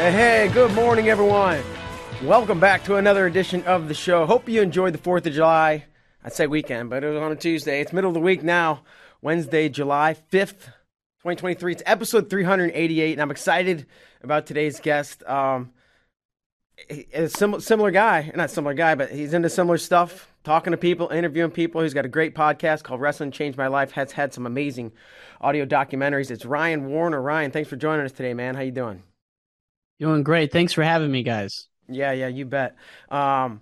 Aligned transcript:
Hey, 0.00 0.48
good 0.54 0.72
morning, 0.72 1.10
everyone. 1.10 1.62
Welcome 2.24 2.58
back 2.58 2.84
to 2.84 2.96
another 2.96 3.26
edition 3.26 3.62
of 3.64 3.86
the 3.86 3.92
show. 3.92 4.24
Hope 4.24 4.48
you 4.48 4.62
enjoyed 4.62 4.94
the 4.94 4.98
4th 4.98 5.26
of 5.26 5.34
July. 5.34 5.84
I'd 6.24 6.32
say 6.32 6.46
weekend, 6.46 6.88
but 6.88 7.04
it 7.04 7.08
was 7.10 7.18
on 7.20 7.32
a 7.32 7.36
Tuesday. 7.36 7.82
It's 7.82 7.92
middle 7.92 8.08
of 8.08 8.14
the 8.14 8.20
week 8.20 8.42
now, 8.42 8.80
Wednesday, 9.20 9.68
July 9.68 10.16
5th, 10.32 10.64
2023. 11.18 11.72
It's 11.72 11.82
episode 11.84 12.30
388, 12.30 13.12
and 13.12 13.20
I'm 13.20 13.30
excited 13.30 13.84
about 14.22 14.46
today's 14.46 14.80
guest. 14.80 15.22
Um, 15.24 15.72
a 16.88 17.28
similar, 17.28 17.60
similar 17.60 17.90
guy, 17.90 18.32
not 18.34 18.50
similar 18.50 18.72
guy, 18.72 18.94
but 18.94 19.10
he's 19.10 19.34
into 19.34 19.50
similar 19.50 19.76
stuff, 19.76 20.32
talking 20.44 20.70
to 20.70 20.78
people, 20.78 21.10
interviewing 21.10 21.50
people. 21.50 21.82
He's 21.82 21.92
got 21.92 22.06
a 22.06 22.08
great 22.08 22.34
podcast 22.34 22.84
called 22.84 23.02
Wrestling 23.02 23.32
Changed 23.32 23.58
My 23.58 23.66
Life. 23.66 23.90
Has 23.90 24.12
had 24.12 24.32
some 24.32 24.46
amazing 24.46 24.92
audio 25.42 25.66
documentaries. 25.66 26.30
It's 26.30 26.46
Ryan 26.46 26.86
Warner. 26.86 27.20
Ryan, 27.20 27.50
thanks 27.50 27.68
for 27.68 27.76
joining 27.76 28.06
us 28.06 28.12
today, 28.12 28.32
man. 28.32 28.54
How 28.54 28.62
you 28.62 28.72
doing? 28.72 29.02
Doing 30.00 30.22
great. 30.22 30.50
Thanks 30.50 30.72
for 30.72 30.82
having 30.82 31.12
me, 31.12 31.22
guys. 31.22 31.68
Yeah, 31.86 32.12
yeah, 32.12 32.28
you 32.28 32.46
bet. 32.46 32.74
Um, 33.10 33.60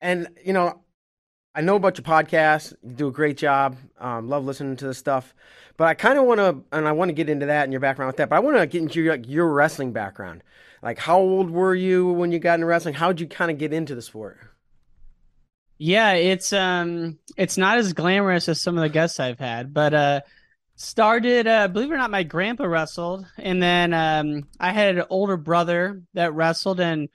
and 0.00 0.28
you 0.44 0.52
know, 0.52 0.82
I 1.54 1.62
know 1.62 1.76
about 1.76 1.96
your 1.96 2.04
podcast. 2.04 2.74
You 2.82 2.94
do 2.94 3.08
a 3.08 3.12
great 3.12 3.38
job. 3.38 3.78
Um, 3.98 4.28
love 4.28 4.44
listening 4.44 4.76
to 4.76 4.86
the 4.86 4.94
stuff. 4.94 5.34
But 5.78 5.88
I 5.88 5.94
kind 5.94 6.18
of 6.18 6.26
want 6.26 6.38
to, 6.38 6.62
and 6.76 6.86
I 6.86 6.92
want 6.92 7.08
to 7.08 7.14
get 7.14 7.30
into 7.30 7.46
that 7.46 7.64
and 7.64 7.72
your 7.72 7.80
background 7.80 8.08
with 8.08 8.16
that. 8.18 8.28
But 8.28 8.36
I 8.36 8.40
want 8.40 8.58
to 8.58 8.66
get 8.66 8.82
into 8.82 9.02
your, 9.02 9.14
like, 9.14 9.26
your 9.26 9.50
wrestling 9.50 9.92
background. 9.92 10.42
Like, 10.82 10.98
how 10.98 11.18
old 11.18 11.50
were 11.50 11.74
you 11.74 12.12
when 12.12 12.32
you 12.32 12.38
got 12.38 12.54
into 12.54 12.66
wrestling? 12.66 12.94
How 12.94 13.08
did 13.08 13.20
you 13.20 13.26
kind 13.26 13.50
of 13.50 13.56
get 13.56 13.72
into 13.72 13.94
the 13.94 14.02
sport? 14.02 14.38
Yeah, 15.78 16.12
it's 16.12 16.52
um, 16.52 17.18
it's 17.36 17.56
not 17.56 17.78
as 17.78 17.94
glamorous 17.94 18.48
as 18.48 18.60
some 18.60 18.76
of 18.76 18.82
the 18.82 18.88
guests 18.90 19.18
I've 19.18 19.38
had, 19.38 19.72
but 19.72 19.94
uh, 19.94 20.20
started 20.82 21.46
uh, 21.46 21.68
believe 21.68 21.90
it 21.90 21.94
or 21.94 21.98
not 21.98 22.10
my 22.10 22.24
grandpa 22.24 22.64
wrestled 22.64 23.24
and 23.38 23.62
then 23.62 23.94
um, 23.94 24.48
i 24.58 24.72
had 24.72 24.98
an 24.98 25.04
older 25.10 25.36
brother 25.36 26.02
that 26.14 26.34
wrestled 26.34 26.80
and 26.80 27.08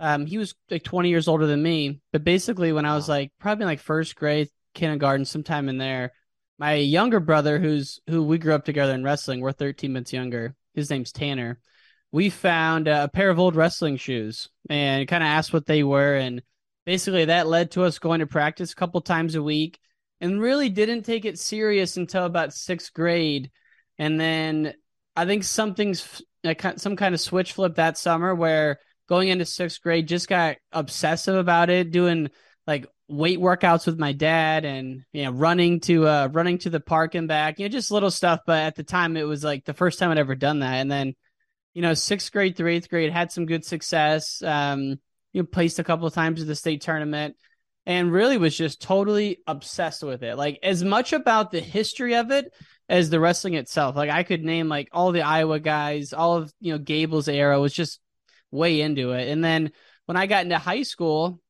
um, 0.00 0.26
he 0.26 0.36
was 0.36 0.54
like 0.70 0.82
20 0.82 1.08
years 1.08 1.28
older 1.28 1.46
than 1.46 1.62
me 1.62 2.00
but 2.12 2.24
basically 2.24 2.72
when 2.72 2.84
i 2.84 2.94
was 2.94 3.08
like 3.08 3.30
probably 3.38 3.64
like 3.64 3.78
first 3.78 4.16
grade 4.16 4.48
kindergarten 4.74 5.24
sometime 5.24 5.68
in 5.68 5.78
there 5.78 6.12
my 6.58 6.74
younger 6.74 7.20
brother 7.20 7.60
who's 7.60 8.00
who 8.08 8.24
we 8.24 8.38
grew 8.38 8.54
up 8.54 8.64
together 8.64 8.92
in 8.92 9.04
wrestling 9.04 9.40
we're 9.40 9.52
13 9.52 9.92
months 9.92 10.12
younger 10.12 10.56
his 10.74 10.90
name's 10.90 11.12
tanner 11.12 11.60
we 12.10 12.28
found 12.28 12.88
a 12.88 13.08
pair 13.08 13.30
of 13.30 13.38
old 13.38 13.54
wrestling 13.54 13.96
shoes 13.96 14.48
and 14.68 15.06
kind 15.06 15.22
of 15.22 15.28
asked 15.28 15.52
what 15.52 15.66
they 15.66 15.84
were 15.84 16.16
and 16.16 16.42
basically 16.84 17.26
that 17.26 17.46
led 17.46 17.70
to 17.70 17.84
us 17.84 18.00
going 18.00 18.18
to 18.18 18.26
practice 18.26 18.72
a 18.72 18.76
couple 18.76 19.00
times 19.00 19.36
a 19.36 19.42
week 19.42 19.78
and 20.20 20.40
really 20.40 20.68
didn't 20.68 21.02
take 21.02 21.24
it 21.24 21.38
serious 21.38 21.96
until 21.96 22.24
about 22.24 22.52
sixth 22.52 22.92
grade. 22.92 23.50
And 23.98 24.18
then 24.20 24.74
I 25.14 25.26
think 25.26 25.44
something's 25.44 26.22
some 26.76 26.96
kind 26.96 27.14
of 27.14 27.20
switch 27.20 27.52
flip 27.52 27.76
that 27.76 27.98
summer 27.98 28.34
where 28.34 28.78
going 29.08 29.28
into 29.28 29.44
sixth 29.44 29.82
grade 29.82 30.08
just 30.08 30.28
got 30.28 30.56
obsessive 30.72 31.36
about 31.36 31.70
it, 31.70 31.90
doing 31.90 32.30
like 32.66 32.86
weight 33.08 33.38
workouts 33.38 33.86
with 33.86 33.98
my 33.98 34.12
dad 34.12 34.64
and 34.64 35.04
you 35.12 35.22
know 35.22 35.30
running 35.30 35.78
to 35.78 36.08
uh 36.08 36.28
running 36.32 36.58
to 36.58 36.70
the 36.70 36.80
park 36.80 37.14
and 37.14 37.28
back, 37.28 37.58
you 37.58 37.64
know, 37.64 37.68
just 37.68 37.90
little 37.90 38.10
stuff. 38.10 38.40
But 38.46 38.62
at 38.62 38.74
the 38.76 38.84
time 38.84 39.16
it 39.16 39.24
was 39.24 39.44
like 39.44 39.64
the 39.64 39.74
first 39.74 39.98
time 39.98 40.10
I'd 40.10 40.18
ever 40.18 40.34
done 40.34 40.60
that. 40.60 40.74
And 40.74 40.90
then, 40.90 41.14
you 41.74 41.82
know, 41.82 41.94
sixth 41.94 42.32
grade 42.32 42.56
through 42.56 42.70
eighth 42.72 42.88
grade 42.88 43.12
had 43.12 43.32
some 43.32 43.46
good 43.46 43.64
success. 43.64 44.42
Um, 44.42 44.98
you 45.32 45.42
know, 45.42 45.46
placed 45.46 45.78
a 45.78 45.84
couple 45.84 46.06
of 46.06 46.14
times 46.14 46.40
at 46.40 46.46
the 46.46 46.54
state 46.54 46.80
tournament 46.80 47.36
and 47.86 48.12
really 48.12 48.36
was 48.36 48.56
just 48.56 48.82
totally 48.82 49.38
obsessed 49.46 50.02
with 50.02 50.22
it. 50.22 50.36
Like 50.36 50.58
as 50.62 50.82
much 50.82 51.12
about 51.12 51.52
the 51.52 51.60
history 51.60 52.16
of 52.16 52.30
it 52.32 52.52
as 52.88 53.10
the 53.10 53.20
wrestling 53.20 53.54
itself. 53.54 53.96
Like 53.96 54.10
I 54.10 54.24
could 54.24 54.44
name 54.44 54.68
like 54.68 54.88
all 54.92 55.12
the 55.12 55.22
Iowa 55.22 55.60
guys, 55.60 56.12
all 56.12 56.36
of 56.36 56.52
you 56.60 56.72
know 56.72 56.78
Gable's 56.78 57.28
era 57.28 57.60
was 57.60 57.72
just 57.72 58.00
way 58.50 58.80
into 58.80 59.12
it. 59.12 59.28
And 59.28 59.42
then 59.42 59.72
when 60.06 60.16
I 60.16 60.26
got 60.26 60.44
into 60.44 60.58
high 60.58 60.82
school, 60.82 61.40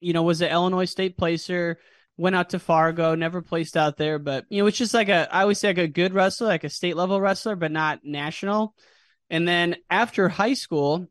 you 0.00 0.12
know, 0.12 0.22
was 0.22 0.40
an 0.42 0.50
Illinois 0.50 0.84
State 0.86 1.16
placer. 1.16 1.78
Went 2.18 2.34
out 2.34 2.50
to 2.50 2.58
Fargo, 2.58 3.14
never 3.14 3.42
placed 3.42 3.76
out 3.76 3.98
there, 3.98 4.18
but 4.18 4.46
you 4.48 4.62
know, 4.62 4.66
it's 4.66 4.78
just 4.78 4.94
like 4.94 5.10
a 5.10 5.28
I 5.30 5.42
always 5.42 5.58
say 5.58 5.68
like 5.68 5.78
a 5.78 5.86
good 5.86 6.14
wrestler, 6.14 6.46
like 6.46 6.64
a 6.64 6.70
state 6.70 6.96
level 6.96 7.20
wrestler, 7.20 7.56
but 7.56 7.70
not 7.70 8.00
national. 8.04 8.74
And 9.28 9.46
then 9.46 9.76
after 9.90 10.26
high 10.30 10.54
school, 10.54 11.08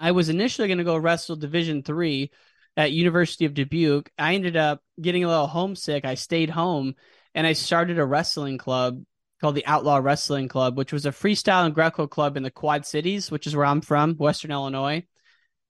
I 0.00 0.10
was 0.10 0.28
initially 0.30 0.66
going 0.66 0.78
to 0.78 0.84
go 0.84 0.96
wrestle 0.96 1.36
Division 1.36 1.84
three 1.84 2.32
at 2.76 2.92
University 2.92 3.44
of 3.44 3.54
Dubuque. 3.54 4.10
I 4.18 4.34
ended 4.34 4.56
up 4.56 4.82
getting 5.00 5.24
a 5.24 5.28
little 5.28 5.46
homesick. 5.46 6.04
I 6.04 6.14
stayed 6.14 6.50
home 6.50 6.94
and 7.34 7.46
I 7.46 7.52
started 7.52 7.98
a 7.98 8.04
wrestling 8.04 8.58
club 8.58 9.02
called 9.40 9.54
the 9.54 9.66
Outlaw 9.66 9.98
Wrestling 9.98 10.48
Club, 10.48 10.76
which 10.76 10.92
was 10.92 11.06
a 11.06 11.10
freestyle 11.10 11.66
and 11.66 11.74
Greco 11.74 12.06
club 12.06 12.36
in 12.36 12.42
the 12.42 12.50
Quad 12.50 12.86
Cities, 12.86 13.30
which 13.30 13.46
is 13.46 13.54
where 13.54 13.66
I'm 13.66 13.80
from, 13.80 14.14
Western 14.14 14.50
Illinois. 14.50 15.04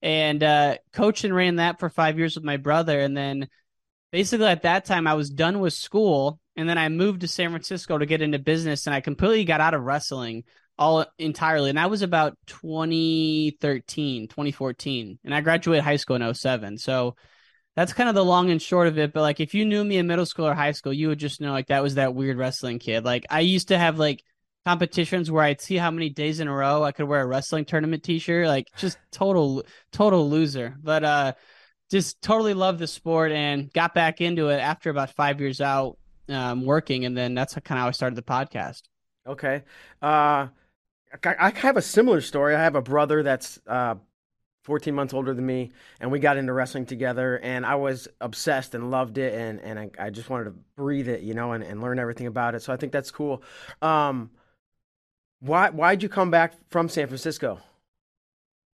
And 0.01 0.43
uh, 0.43 0.77
coached 0.93 1.25
and 1.25 1.35
ran 1.35 1.57
that 1.57 1.81
for 1.81 1.89
five 1.89 2.19
years 2.19 2.35
with 2.35 2.45
my 2.45 2.59
brother. 2.59 3.01
And 3.01 3.17
then 3.17 3.49
basically 4.13 4.47
at 4.47 4.63
that 4.63 4.85
time, 4.85 5.07
I 5.07 5.15
was 5.15 5.31
done 5.31 5.61
with 5.61 5.73
school. 5.73 6.39
And 6.57 6.69
then 6.69 6.79
I 6.79 6.89
moved 6.89 7.23
to 7.23 7.29
San 7.29 7.51
Francisco 7.51 7.99
to 7.99 8.07
get 8.07 8.23
into 8.23 8.39
business. 8.39 8.87
And 8.87 8.95
I 8.95 9.01
completely 9.01 9.45
got 9.45 9.61
out 9.61 9.75
of 9.75 9.83
wrestling 9.83 10.45
all 10.79 11.07
entirely. 11.19 11.71
And 11.71 11.79
that 11.79 11.91
was 11.91 12.03
about 12.03 12.37
2013, 12.47 14.29
2014. 14.29 15.19
And 15.25 15.35
I 15.35 15.41
graduated 15.41 15.85
high 15.85 15.97
school 15.97 16.17
in 16.17 16.35
07. 16.35 16.79
So 16.79 17.17
that's 17.77 17.93
kind 17.93 18.09
of 18.09 18.15
the 18.15 18.25
long 18.25 18.51
and 18.51 18.61
short 18.61 18.89
of 18.89 18.99
it. 18.99 19.13
But 19.13 19.23
like, 19.23 19.41
if 19.41 19.55
you 19.55 19.65
knew 19.65 19.85
me 19.85 19.99
in 19.99 20.07
middle 20.07 20.27
school 20.27 20.47
or 20.47 20.55
high 20.55 20.73
school, 20.73 20.93
you 20.93 21.09
would 21.09 21.19
just 21.19 21.41
know 21.41 21.53
like 21.53 21.69
that 21.69 21.83
was 21.83 21.97
that 21.97 22.15
weird 22.15 22.39
wrestling 22.39 22.79
kid. 22.79 23.05
Like, 23.05 23.27
I 23.31 23.41
used 23.41 23.69
to 23.69 23.79
have 23.79 23.99
like 23.99 24.23
competitions 24.65 25.31
where 25.31 25.45
I'd 25.45 25.61
see 25.61 25.77
how 25.77 25.91
many 25.91 26.09
days 26.09 26.41
in 26.41 26.49
a 26.49 26.55
row 26.55 26.83
I 26.83 26.93
could 26.93 27.07
wear 27.07 27.23
a 27.23 27.27
wrestling 27.27 27.65
tournament 27.65 28.03
t 28.03 28.19
shirt. 28.19 28.47
Like, 28.47 28.69
just 28.77 28.99
total, 29.13 29.65
total 29.93 30.29
loser. 30.29 30.77
But, 30.83 31.05
uh, 31.05 31.33
just 31.91 32.23
totally 32.23 32.55
loved 32.55 32.79
the 32.79 32.87
sport 32.87 33.31
and 33.31 33.73
got 33.73 33.95
back 33.95 34.21
into 34.21 34.49
it 34.49 34.59
after 34.59 34.91
about 34.91 35.11
five 35.11 35.41
years 35.41 35.61
out 35.61 35.99
um, 36.29 36.65
working. 36.65 37.05
And 37.05 37.17
then 37.17 37.35
that's 37.35 37.55
kind 37.55 37.79
of 37.79 37.83
how 37.83 37.89
I 37.89 37.91
started 37.93 38.17
the 38.17 38.23
podcast. 38.23 38.83
Okay. 39.27 39.63
Uh, 40.03 40.49
I 41.23 41.51
have 41.57 41.77
a 41.77 41.83
similar 41.83 42.21
story. 42.21 42.55
I 42.55 42.63
have 42.63 42.75
a 42.75 42.83
brother 42.83 43.23
that's 43.23 43.59
uh, 43.67 43.97
14 44.65 44.95
months 44.95 45.15
older 45.15 45.35
than 45.35 45.47
me, 45.47 45.73
and 46.01 46.11
we 46.11 46.19
got 46.19 46.37
into 46.37 46.53
wrestling 46.53 46.87
together. 46.87 47.39
And 47.43 47.65
I 47.65 47.77
was 47.77 48.09
obsessed 48.21 48.75
and 48.75 48.91
loved 48.91 49.19
it, 49.19 49.35
and 49.35 49.61
and 49.61 49.79
I, 49.79 49.91
I 49.99 50.11
just 50.11 50.31
wanted 50.31 50.45
to 50.45 50.55
breathe 50.77 51.09
it, 51.09 51.23
you 51.23 51.35
know, 51.35 51.53
and, 51.53 51.63
and 51.63 51.81
learn 51.81 51.99
everything 51.99 52.27
about 52.27 52.55
it. 52.55 52.63
So 52.63 52.73
I 52.73 52.77
think 52.77 52.93
that's 52.93 53.11
cool. 53.11 53.43
Um, 53.83 54.31
why 55.41 55.71
why'd 55.71 56.03
you 56.03 56.09
come 56.09 56.31
back 56.31 56.55
from 56.71 56.89
San 56.89 57.07
Francisco? 57.07 57.61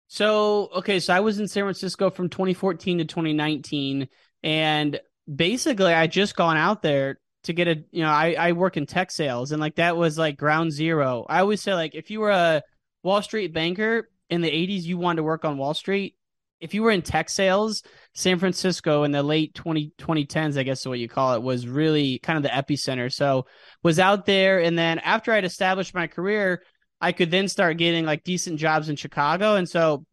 So 0.08 0.70
okay, 0.76 1.00
so 1.00 1.14
I 1.14 1.20
was 1.20 1.38
in 1.38 1.48
San 1.48 1.64
Francisco 1.64 2.10
from 2.10 2.28
2014 2.28 2.98
to 2.98 3.04
2019, 3.04 4.08
and 4.42 5.00
basically 5.32 5.92
I 5.92 6.06
just 6.06 6.36
gone 6.36 6.56
out 6.56 6.82
there 6.82 7.19
to 7.44 7.52
get 7.52 7.68
a 7.68 7.82
you 7.90 8.02
know 8.02 8.10
I 8.10 8.34
I 8.38 8.52
work 8.52 8.76
in 8.76 8.86
tech 8.86 9.10
sales, 9.10 9.52
and 9.52 9.60
like 9.60 9.76
that 9.76 9.96
was 9.96 10.18
like 10.18 10.36
ground 10.36 10.72
zero. 10.72 11.26
I 11.28 11.40
always 11.40 11.62
say 11.62 11.74
like 11.74 11.94
if 11.94 12.10
you 12.10 12.20
were 12.20 12.30
a 12.30 12.62
Wall 13.02 13.22
Street 13.22 13.52
banker 13.52 14.08
in 14.28 14.40
the 14.40 14.50
80s, 14.50 14.82
you 14.82 14.98
wanted 14.98 15.18
to 15.18 15.22
work 15.22 15.44
on 15.44 15.58
Wall 15.58 15.74
Street. 15.74 16.16
If 16.60 16.74
you 16.74 16.82
were 16.82 16.90
in 16.90 17.00
tech 17.00 17.30
sales, 17.30 17.82
San 18.14 18.38
Francisco 18.38 19.04
in 19.04 19.12
the 19.12 19.22
late 19.22 19.54
20, 19.54 19.92
2010s, 19.98 20.58
I 20.58 20.62
guess 20.62 20.80
is 20.80 20.86
what 20.86 20.98
you 20.98 21.08
call 21.08 21.34
it, 21.34 21.42
was 21.42 21.66
really 21.66 22.18
kind 22.18 22.36
of 22.36 22.42
the 22.42 22.50
epicenter. 22.50 23.10
So 23.10 23.46
was 23.82 23.98
out 23.98 24.26
there. 24.26 24.60
And 24.60 24.78
then 24.78 24.98
after 24.98 25.32
I'd 25.32 25.46
established 25.46 25.94
my 25.94 26.06
career, 26.06 26.62
I 27.00 27.12
could 27.12 27.30
then 27.30 27.48
start 27.48 27.78
getting 27.78 28.04
like 28.04 28.24
decent 28.24 28.58
jobs 28.58 28.90
in 28.90 28.96
Chicago. 28.96 29.56
And 29.56 29.66
so 29.66 30.04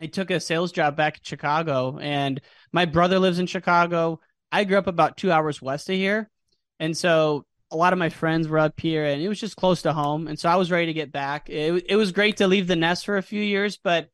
I 0.00 0.06
took 0.06 0.30
a 0.30 0.38
sales 0.38 0.70
job 0.70 0.96
back 0.96 1.16
in 1.16 1.24
Chicago. 1.24 1.98
And 1.98 2.40
my 2.72 2.84
brother 2.84 3.18
lives 3.18 3.40
in 3.40 3.46
Chicago. 3.46 4.20
I 4.52 4.62
grew 4.62 4.78
up 4.78 4.86
about 4.86 5.16
two 5.16 5.32
hours 5.32 5.60
west 5.60 5.88
of 5.90 5.96
here. 5.96 6.30
And 6.80 6.96
so 6.96 7.44
a 7.70 7.76
lot 7.76 7.92
of 7.92 7.98
my 7.98 8.08
friends 8.08 8.48
were 8.48 8.58
up 8.58 8.80
here 8.80 9.04
and 9.04 9.20
it 9.20 9.28
was 9.28 9.40
just 9.40 9.56
close 9.56 9.82
to 9.82 9.92
home. 9.92 10.26
And 10.26 10.38
so 10.38 10.48
I 10.48 10.56
was 10.56 10.70
ready 10.70 10.86
to 10.86 10.92
get 10.92 11.12
back. 11.12 11.50
It, 11.50 11.84
it 11.88 11.96
was 11.96 12.12
great 12.12 12.38
to 12.38 12.46
leave 12.46 12.66
the 12.66 12.76
nest 12.76 13.04
for 13.04 13.16
a 13.16 13.22
few 13.22 13.42
years, 13.42 13.76
but 13.76 14.08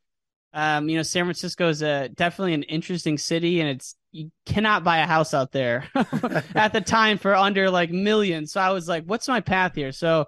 um, 0.53 0.89
you 0.89 0.97
know, 0.97 1.03
San 1.03 1.25
Francisco 1.25 1.69
is 1.69 1.83
a 1.83 2.09
definitely 2.09 2.55
an 2.55 2.63
interesting 2.65 3.19
city 3.19 3.61
and 3.61 3.69
it's, 3.69 3.97
you 4.13 4.31
cannot 4.47 4.85
buy 4.85 4.99
a 4.99 5.07
house 5.07 5.35
out 5.35 5.51
there 5.51 5.89
at 6.55 6.73
the 6.73 6.81
time 6.81 7.19
for 7.19 7.35
under 7.35 7.71
like 7.71 7.91
millions. 7.91 8.53
So 8.53 8.61
I 8.61 8.71
was 8.71 8.89
like, 8.89 9.05
what's 9.05 9.27
my 9.27 9.41
path 9.41 9.75
here? 9.75 9.91
So 9.91 10.27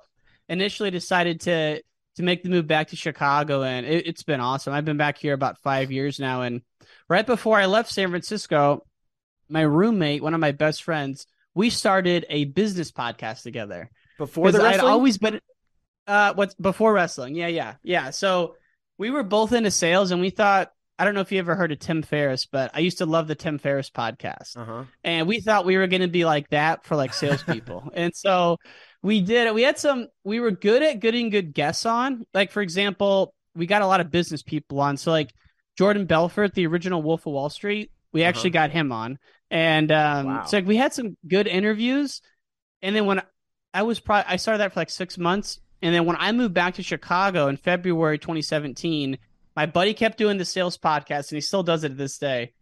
initially 0.49 0.91
decided 0.91 1.43
to, 1.43 1.81
to 2.17 2.23
make 2.23 2.43
the 2.43 2.49
move 2.49 2.67
back 2.67 2.89
to 2.89 2.97
Chicago 2.97 3.63
and 3.63 3.87
it, 3.87 4.07
it's 4.07 4.25
been 4.25 4.41
awesome. 4.41 4.73
I've 4.73 4.85
been 4.85 4.97
back 4.97 5.19
here 5.19 5.35
about 5.35 5.59
five 5.59 5.93
years 5.93 6.19
now. 6.19 6.43
And 6.43 6.63
right 7.09 7.27
before 7.27 7.59
I 7.59 7.67
left 7.67 7.93
San 7.93 8.11
Francisco, 8.11 8.85
my 9.49 9.63
roommate, 9.63 10.23
one 10.23 10.35
of 10.35 10.41
my 10.41 10.53
best 10.53 10.83
friends, 10.83 11.27
we 11.57 11.71
started 11.71 12.27
a 12.29 12.45
business 12.45 12.93
podcast 12.93 13.43
together. 13.43 13.91
Before 14.19 14.53
the 14.53 14.59
wrestling? 14.59 14.81
I'd 14.81 14.85
always 14.85 15.19
been 15.19 15.41
uh 16.07 16.35
what's 16.35 16.55
before 16.55 16.93
wrestling. 16.93 17.35
Yeah, 17.35 17.49
yeah. 17.49 17.75
Yeah. 17.83 18.11
So 18.11 18.55
we 18.99 19.11
were 19.11 19.25
both 19.25 19.53
into 19.53 19.71
sales 19.71 20.13
and 20.13 20.21
we 20.21 20.31
thought 20.31 20.71
I 20.99 21.05
don't 21.05 21.15
know 21.15 21.23
if 21.23 21.33
you 21.33 21.39
ever 21.39 21.55
heard 21.55 21.73
of 21.73 21.79
Tim 21.79 22.03
Ferriss, 22.03 22.47
but 22.47 22.71
I 22.75 22.79
used 22.81 22.99
to 22.99 23.07
love 23.07 23.27
the 23.27 23.35
Tim 23.35 23.59
Ferriss 23.59 23.91
podcast. 23.91 24.57
Uh-huh. 24.57 24.85
And 25.03 25.27
we 25.27 25.41
thought 25.41 25.67
we 25.67 25.77
were 25.77 25.87
going 25.87 26.03
to 26.03 26.09
be 26.09 26.25
like 26.25 26.49
that 26.51 26.85
for 26.85 26.97
like 26.97 27.13
salespeople. 27.13 27.91
and 27.95 28.15
so 28.15 28.59
we 29.03 29.21
did 29.21 29.47
it. 29.47 29.55
We 29.55 29.63
had 29.63 29.79
some, 29.79 30.09
we 30.25 30.41
were 30.41 30.51
good 30.51 30.83
at 30.83 31.01
getting 31.01 31.29
good 31.29 31.53
guests 31.53 31.85
on. 31.85 32.25
Like, 32.33 32.51
for 32.51 32.63
example, 32.63 33.35
we 33.55 33.67
got 33.67 33.83
a 33.83 33.87
lot 33.87 34.01
of 34.01 34.11
business 34.11 34.43
people 34.43 34.81
on. 34.81 34.97
So, 34.97 35.11
like 35.11 35.35
Jordan 35.77 36.07
Belfort, 36.07 36.55
the 36.55 36.67
original 36.67 37.03
Wolf 37.03 37.27
of 37.27 37.35
Wall 37.35 37.51
Street, 37.51 37.91
we 38.13 38.23
uh-huh. 38.23 38.31
actually 38.31 38.51
got 38.51 38.71
him 38.71 38.91
on. 38.91 39.19
And 39.51 39.93
um, 39.93 40.27
wow. 40.27 40.45
so 40.45 40.59
like, 40.59 40.67
we 40.67 40.77
had 40.77 40.93
some 40.93 41.17
good 41.27 41.47
interviews. 41.47 42.21
And 42.83 42.95
then 42.95 43.07
when 43.07 43.23
I 43.73 43.83
was 43.83 44.01
probably, 44.01 44.33
I 44.33 44.37
started 44.37 44.59
that 44.59 44.73
for 44.73 44.81
like 44.81 44.91
six 44.91 45.19
months. 45.19 45.61
And 45.83 45.95
then 45.95 46.05
when 46.05 46.17
I 46.19 46.33
moved 46.33 46.55
back 46.55 46.75
to 46.75 46.83
Chicago 46.83 47.49
in 47.49 47.57
February 47.57 48.19
2017, 48.19 49.19
my 49.55 49.67
buddy 49.67 49.95
kept 49.95 50.19
doing 50.19 50.39
the 50.39 50.45
sales 50.45 50.79
podcast 50.79 51.31
and 51.31 51.37
he 51.37 51.41
still 51.41 51.63
does 51.63 51.85
it 51.85 51.91
to 51.91 51.95
this 51.95 52.19
day. 52.19 52.53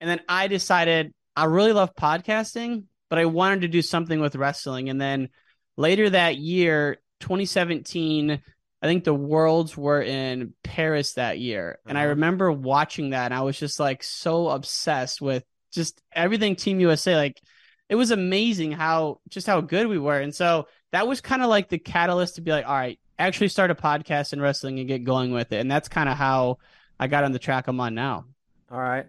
And 0.00 0.10
then 0.10 0.20
I 0.28 0.48
decided 0.48 1.12
I 1.34 1.44
really 1.44 1.72
love 1.72 1.94
podcasting, 1.94 2.84
but 3.08 3.18
I 3.18 3.26
wanted 3.26 3.62
to 3.62 3.68
do 3.68 3.82
something 3.82 4.20
with 4.20 4.36
wrestling. 4.36 4.88
And 4.88 5.00
then 5.00 5.30
later 5.76 6.10
that 6.10 6.36
year, 6.36 6.98
2017, 7.20 8.42
I 8.82 8.86
think 8.86 9.04
the 9.04 9.14
worlds 9.14 9.76
were 9.76 10.02
in 10.02 10.54
Paris 10.62 11.14
that 11.14 11.38
year. 11.38 11.78
And 11.86 11.96
I 11.96 12.02
uh-huh. 12.02 12.10
remember 12.10 12.52
watching 12.52 13.10
that 13.10 13.26
and 13.26 13.34
I 13.34 13.42
was 13.42 13.58
just 13.58 13.80
like 13.80 14.02
so 14.02 14.48
obsessed 14.48 15.20
with 15.20 15.44
just 15.76 16.02
everything 16.12 16.56
Team 16.56 16.80
USA. 16.80 17.14
Like 17.14 17.40
it 17.88 17.94
was 17.94 18.10
amazing 18.10 18.72
how 18.72 19.20
just 19.28 19.46
how 19.46 19.60
good 19.60 19.86
we 19.86 19.98
were. 19.98 20.18
And 20.18 20.34
so 20.34 20.66
that 20.90 21.06
was 21.06 21.20
kind 21.20 21.42
of 21.42 21.48
like 21.48 21.68
the 21.68 21.78
catalyst 21.78 22.34
to 22.34 22.40
be 22.40 22.50
like, 22.50 22.66
all 22.66 22.74
right, 22.74 22.98
actually 23.18 23.48
start 23.48 23.70
a 23.70 23.76
podcast 23.76 24.32
in 24.32 24.40
wrestling 24.40 24.80
and 24.80 24.88
get 24.88 25.04
going 25.04 25.30
with 25.30 25.52
it. 25.52 25.60
And 25.60 25.70
that's 25.70 25.88
kind 25.88 26.08
of 26.08 26.16
how 26.16 26.58
I 26.98 27.06
got 27.06 27.22
on 27.22 27.32
the 27.32 27.38
track 27.38 27.68
I'm 27.68 27.78
on 27.78 27.94
now. 27.94 28.24
All 28.70 28.80
right. 28.80 29.06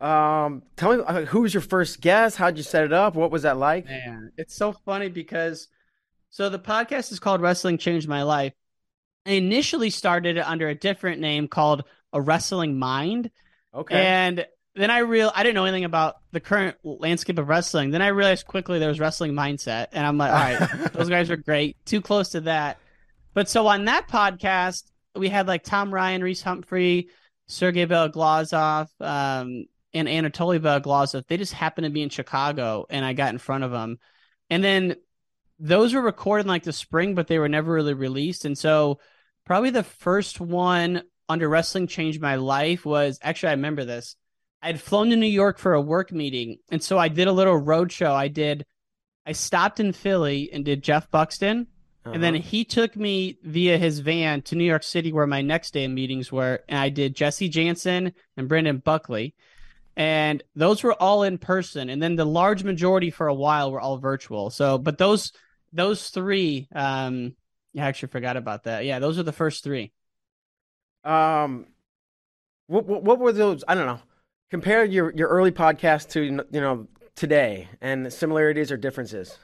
Um, 0.00 0.62
tell 0.76 0.96
me 0.96 1.02
uh, 1.06 1.24
who 1.26 1.42
was 1.42 1.52
your 1.52 1.60
first 1.62 2.00
guest? 2.00 2.36
How'd 2.36 2.56
you 2.56 2.62
set 2.62 2.84
it 2.84 2.92
up? 2.92 3.14
What 3.14 3.30
was 3.30 3.42
that 3.42 3.58
like? 3.58 3.86
Man, 3.86 4.32
it's 4.36 4.54
so 4.54 4.72
funny 4.72 5.08
because 5.08 5.68
so 6.30 6.48
the 6.48 6.58
podcast 6.58 7.12
is 7.12 7.20
called 7.20 7.40
Wrestling 7.40 7.78
Changed 7.78 8.08
My 8.08 8.22
Life. 8.22 8.52
I 9.26 9.32
initially 9.32 9.90
started 9.90 10.38
it 10.38 10.46
under 10.46 10.68
a 10.68 10.74
different 10.74 11.20
name 11.20 11.48
called 11.48 11.84
A 12.12 12.20
Wrestling 12.20 12.78
Mind. 12.78 13.30
Okay. 13.74 13.94
And 13.94 14.46
then 14.80 14.90
I 14.90 14.98
real 14.98 15.32
I 15.34 15.42
didn't 15.42 15.54
know 15.54 15.64
anything 15.64 15.84
about 15.84 16.16
the 16.32 16.40
current 16.40 16.76
landscape 16.82 17.38
of 17.38 17.48
wrestling. 17.48 17.90
Then 17.90 18.02
I 18.02 18.08
realized 18.08 18.46
quickly 18.46 18.78
there 18.78 18.88
was 18.88 19.00
wrestling 19.00 19.32
mindset, 19.32 19.88
and 19.92 20.06
I'm 20.06 20.18
like, 20.18 20.32
all 20.32 20.38
right, 20.68 20.92
those 20.92 21.08
guys 21.08 21.30
are 21.30 21.36
great. 21.36 21.76
Too 21.84 22.00
close 22.00 22.30
to 22.30 22.42
that. 22.42 22.78
But 23.34 23.48
so 23.48 23.66
on 23.66 23.84
that 23.86 24.08
podcast, 24.08 24.84
we 25.14 25.28
had 25.28 25.46
like 25.46 25.64
Tom 25.64 25.92
Ryan, 25.92 26.22
Reese 26.22 26.42
Humphrey, 26.42 27.08
Sergey 27.46 27.86
Beloglazov, 27.86 28.88
um, 29.00 29.66
and 29.92 30.08
Anatoly 30.08 30.60
Beloglazov. 30.60 31.26
They 31.26 31.36
just 31.36 31.52
happened 31.52 31.84
to 31.84 31.90
be 31.90 32.02
in 32.02 32.08
Chicago, 32.08 32.86
and 32.88 33.04
I 33.04 33.12
got 33.12 33.32
in 33.32 33.38
front 33.38 33.64
of 33.64 33.70
them. 33.70 33.98
And 34.48 34.62
then 34.62 34.96
those 35.58 35.94
were 35.94 36.00
recorded 36.00 36.46
in 36.46 36.48
like 36.48 36.62
the 36.64 36.72
spring, 36.72 37.14
but 37.14 37.26
they 37.26 37.38
were 37.38 37.48
never 37.48 37.72
really 37.72 37.94
released. 37.94 38.44
And 38.44 38.56
so 38.56 38.98
probably 39.44 39.70
the 39.70 39.82
first 39.82 40.40
one 40.40 41.02
under 41.28 41.48
Wrestling 41.48 41.86
Changed 41.86 42.20
My 42.20 42.36
Life 42.36 42.84
was 42.84 43.18
actually 43.22 43.50
I 43.50 43.52
remember 43.52 43.84
this 43.84 44.16
I'd 44.62 44.80
flown 44.80 45.10
to 45.10 45.16
New 45.16 45.26
York 45.26 45.58
for 45.58 45.72
a 45.72 45.80
work 45.80 46.12
meeting, 46.12 46.58
and 46.70 46.82
so 46.82 46.98
I 46.98 47.08
did 47.08 47.28
a 47.28 47.32
little 47.32 47.56
road 47.56 47.90
show. 47.90 48.12
I 48.12 48.28
did, 48.28 48.66
I 49.24 49.32
stopped 49.32 49.80
in 49.80 49.92
Philly 49.92 50.50
and 50.52 50.64
did 50.64 50.82
Jeff 50.82 51.10
Buxton, 51.10 51.66
uh-huh. 52.04 52.14
and 52.14 52.22
then 52.22 52.34
uh-huh. 52.34 52.44
he 52.44 52.64
took 52.64 52.94
me 52.94 53.38
via 53.42 53.78
his 53.78 54.00
van 54.00 54.42
to 54.42 54.56
New 54.56 54.64
York 54.64 54.82
City, 54.82 55.12
where 55.12 55.26
my 55.26 55.40
next 55.40 55.72
day 55.72 55.88
meetings 55.88 56.30
were, 56.30 56.60
and 56.68 56.78
I 56.78 56.90
did 56.90 57.16
Jesse 57.16 57.48
Jantzen 57.48 58.12
and 58.36 58.48
Brandon 58.48 58.78
Buckley, 58.78 59.34
and 59.96 60.42
those 60.54 60.82
were 60.82 60.94
all 60.94 61.22
in 61.22 61.38
person, 61.38 61.88
and 61.88 62.02
then 62.02 62.16
the 62.16 62.26
large 62.26 62.62
majority 62.62 63.10
for 63.10 63.28
a 63.28 63.34
while 63.34 63.72
were 63.72 63.80
all 63.80 63.96
virtual. 63.96 64.50
So, 64.50 64.76
but 64.76 64.98
those 64.98 65.32
those 65.72 66.10
three, 66.10 66.68
um, 66.74 67.34
I 67.76 67.80
actually 67.80 68.08
forgot 68.08 68.36
about 68.36 68.64
that. 68.64 68.84
Yeah, 68.84 68.98
those 68.98 69.18
are 69.18 69.22
the 69.22 69.32
first 69.32 69.64
three. 69.64 69.92
Um, 71.02 71.66
what 72.66 72.84
what, 72.84 73.02
what 73.02 73.18
were 73.18 73.32
those? 73.32 73.64
I 73.66 73.74
don't 73.74 73.86
know 73.86 74.00
compare 74.50 74.84
your 74.84 75.12
your 75.14 75.28
early 75.28 75.52
podcast 75.52 76.10
to 76.10 76.22
you 76.22 76.60
know 76.60 76.86
today 77.14 77.68
and 77.80 78.12
similarities 78.12 78.72
or 78.72 78.76
differences. 78.76 79.38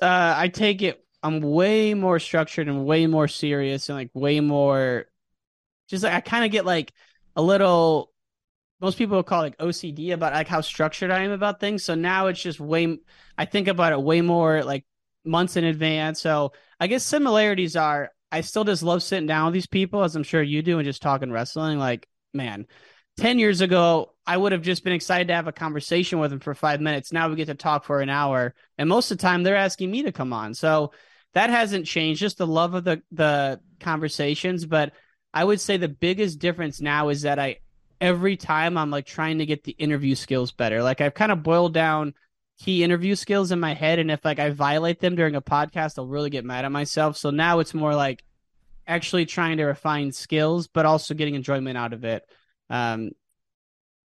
Uh, 0.00 0.34
i 0.36 0.48
take 0.48 0.80
it 0.80 1.04
i'm 1.22 1.40
way 1.40 1.92
more 1.92 2.20
structured 2.20 2.68
and 2.68 2.86
way 2.86 3.06
more 3.06 3.26
serious 3.26 3.88
and 3.88 3.98
like 3.98 4.10
way 4.14 4.38
more 4.40 5.06
just 5.88 6.04
like 6.04 6.14
i 6.14 6.20
kind 6.20 6.44
of 6.44 6.52
get 6.52 6.64
like 6.64 6.92
a 7.34 7.42
little 7.42 8.12
most 8.80 8.96
people 8.96 9.22
call 9.22 9.42
it 9.42 9.44
like 9.46 9.58
ocd 9.58 10.12
about 10.12 10.32
like 10.32 10.46
how 10.46 10.60
structured 10.60 11.10
i 11.10 11.22
am 11.24 11.32
about 11.32 11.58
things. 11.60 11.82
So 11.82 11.94
now 11.94 12.28
it's 12.28 12.40
just 12.40 12.60
way 12.60 12.98
i 13.36 13.44
think 13.44 13.66
about 13.66 13.92
it 13.92 14.00
way 14.00 14.20
more 14.20 14.62
like 14.62 14.84
months 15.24 15.56
in 15.56 15.64
advance. 15.64 16.20
So 16.20 16.52
i 16.78 16.86
guess 16.86 17.04
similarities 17.04 17.74
are 17.74 18.12
i 18.30 18.40
still 18.40 18.64
just 18.64 18.84
love 18.84 19.02
sitting 19.02 19.26
down 19.26 19.46
with 19.46 19.54
these 19.54 19.66
people 19.66 20.04
as 20.04 20.14
i'm 20.14 20.22
sure 20.22 20.42
you 20.42 20.62
do 20.62 20.78
and 20.78 20.86
just 20.86 21.02
talking 21.02 21.32
wrestling 21.32 21.78
like 21.78 22.06
man 22.32 22.66
10 23.18 23.38
years 23.38 23.60
ago, 23.60 24.12
I 24.26 24.36
would 24.36 24.52
have 24.52 24.62
just 24.62 24.84
been 24.84 24.92
excited 24.92 25.28
to 25.28 25.34
have 25.34 25.46
a 25.46 25.52
conversation 25.52 26.18
with 26.18 26.30
them 26.30 26.40
for 26.40 26.54
five 26.54 26.80
minutes. 26.80 27.12
Now 27.12 27.28
we 27.28 27.36
get 27.36 27.46
to 27.46 27.54
talk 27.54 27.84
for 27.84 28.00
an 28.00 28.10
hour. 28.10 28.54
And 28.76 28.88
most 28.88 29.10
of 29.10 29.18
the 29.18 29.22
time, 29.22 29.42
they're 29.42 29.56
asking 29.56 29.90
me 29.90 30.02
to 30.02 30.12
come 30.12 30.32
on. 30.32 30.54
So 30.54 30.92
that 31.32 31.50
hasn't 31.50 31.86
changed, 31.86 32.20
just 32.20 32.38
the 32.38 32.46
love 32.46 32.74
of 32.74 32.84
the, 32.84 33.02
the 33.12 33.60
conversations. 33.80 34.66
But 34.66 34.92
I 35.32 35.44
would 35.44 35.60
say 35.60 35.76
the 35.76 35.88
biggest 35.88 36.38
difference 36.38 36.80
now 36.80 37.08
is 37.08 37.22
that 37.22 37.38
I, 37.38 37.58
every 38.00 38.36
time 38.36 38.76
I'm 38.76 38.90
like 38.90 39.06
trying 39.06 39.38
to 39.38 39.46
get 39.46 39.64
the 39.64 39.72
interview 39.72 40.14
skills 40.14 40.52
better. 40.52 40.82
Like 40.82 41.00
I've 41.00 41.14
kind 41.14 41.32
of 41.32 41.42
boiled 41.42 41.72
down 41.72 42.14
key 42.58 42.82
interview 42.82 43.14
skills 43.14 43.52
in 43.52 43.60
my 43.60 43.74
head. 43.74 43.98
And 43.98 44.10
if 44.10 44.24
like 44.24 44.38
I 44.38 44.50
violate 44.50 45.00
them 45.00 45.14
during 45.14 45.34
a 45.36 45.42
podcast, 45.42 45.98
I'll 45.98 46.06
really 46.06 46.30
get 46.30 46.44
mad 46.44 46.64
at 46.64 46.72
myself. 46.72 47.16
So 47.16 47.30
now 47.30 47.60
it's 47.60 47.74
more 47.74 47.94
like 47.94 48.24
actually 48.86 49.26
trying 49.26 49.58
to 49.58 49.64
refine 49.64 50.12
skills, 50.12 50.68
but 50.68 50.86
also 50.86 51.14
getting 51.14 51.34
enjoyment 51.34 51.76
out 51.76 51.92
of 51.92 52.04
it. 52.04 52.28
Um, 52.70 53.10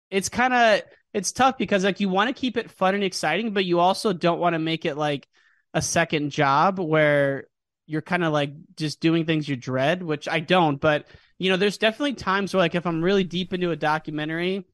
it's 0.09 0.29
kind 0.29 0.53
of 0.53 0.81
it's 1.13 1.31
tough 1.31 1.57
because 1.57 1.83
like 1.83 1.99
you 1.99 2.09
want 2.09 2.29
to 2.29 2.39
keep 2.39 2.57
it 2.57 2.71
fun 2.71 2.95
and 2.95 3.03
exciting, 3.03 3.53
but 3.53 3.65
you 3.65 3.79
also 3.79 4.13
don't 4.13 4.39
want 4.39 4.53
to 4.53 4.59
make 4.59 4.85
it 4.85 4.95
like 4.95 5.27
a 5.73 5.81
second 5.81 6.31
job 6.31 6.79
where 6.79 7.45
you're 7.85 8.01
kind 8.01 8.23
of 8.23 8.31
like 8.31 8.51
just 8.75 8.99
doing 9.01 9.25
things 9.25 9.47
you 9.47 9.55
dread, 9.55 10.03
which 10.03 10.27
I 10.27 10.39
don't, 10.39 10.79
but 10.79 11.07
you 11.37 11.49
know, 11.49 11.57
there's 11.57 11.77
definitely 11.77 12.13
times 12.13 12.53
where 12.53 12.61
like 12.61 12.75
if 12.75 12.85
I'm 12.85 13.03
really 13.03 13.23
deep 13.23 13.53
into 13.53 13.71
a 13.71 13.75
documentary 13.75 14.65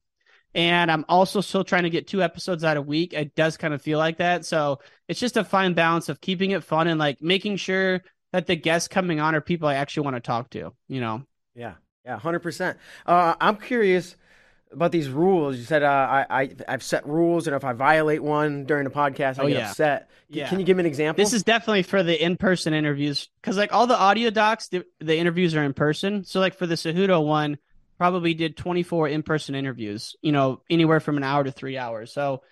and 0.54 0.90
I'm 0.90 1.04
also 1.08 1.40
still 1.40 1.64
trying 1.64 1.84
to 1.84 1.90
get 1.90 2.06
two 2.06 2.22
episodes 2.22 2.62
out 2.62 2.76
a 2.76 2.82
week, 2.82 3.12
it 3.12 3.34
does 3.34 3.56
kind 3.56 3.74
of 3.74 3.82
feel 3.82 3.98
like 3.98 4.18
that. 4.18 4.44
So 4.44 4.80
it's 5.08 5.20
just 5.20 5.36
a 5.36 5.44
fine 5.44 5.74
balance 5.74 6.08
of 6.08 6.20
keeping 6.20 6.52
it 6.52 6.64
fun 6.64 6.86
and 6.86 6.98
like 6.98 7.22
making 7.22 7.56
sure 7.56 8.02
that 8.32 8.46
the 8.46 8.56
guests 8.56 8.88
coming 8.88 9.20
on 9.20 9.34
are 9.34 9.40
people 9.40 9.68
I 9.68 9.74
actually 9.74 10.04
want 10.04 10.16
to 10.16 10.20
talk 10.20 10.50
to, 10.50 10.72
you 10.88 11.00
know? 11.00 11.22
Yeah. 11.54 11.74
Yeah. 12.08 12.18
hundred 12.18 12.40
uh, 12.40 12.42
percent. 12.42 12.78
I'm 13.06 13.56
curious 13.56 14.16
about 14.72 14.92
these 14.92 15.08
rules. 15.08 15.56
You 15.56 15.64
said 15.64 15.82
uh, 15.82 15.86
I, 15.86 16.26
I 16.42 16.50
I've 16.68 16.82
set 16.82 17.06
rules, 17.06 17.46
and 17.46 17.56
if 17.56 17.64
I 17.64 17.72
violate 17.72 18.22
one 18.22 18.64
during 18.64 18.84
the 18.84 18.90
podcast, 18.90 19.38
I 19.38 19.44
oh, 19.44 19.48
get 19.48 19.58
yeah. 19.58 19.70
upset. 19.70 20.10
Yeah. 20.28 20.48
Can 20.48 20.58
you 20.58 20.64
give 20.64 20.76
me 20.76 20.82
an 20.82 20.86
example? 20.86 21.22
This 21.22 21.32
is 21.32 21.42
definitely 21.42 21.82
for 21.82 22.02
the 22.02 22.22
in-person 22.22 22.74
interviews 22.74 23.28
because 23.40 23.56
like 23.56 23.72
all 23.72 23.86
the 23.86 23.98
audio 23.98 24.30
docs, 24.30 24.68
the, 24.68 24.84
the 25.00 25.16
interviews 25.16 25.54
are 25.54 25.64
in 25.64 25.72
person. 25.72 26.24
So 26.24 26.40
like 26.40 26.54
for 26.54 26.66
the 26.66 26.74
Cejudo 26.74 27.24
one, 27.24 27.58
probably 27.96 28.34
did 28.34 28.56
24 28.56 29.08
in-person 29.08 29.54
interviews. 29.54 30.16
You 30.20 30.32
know, 30.32 30.62
anywhere 30.68 31.00
from 31.00 31.16
an 31.16 31.24
hour 31.24 31.44
to 31.44 31.52
three 31.52 31.78
hours. 31.78 32.12
So 32.12 32.42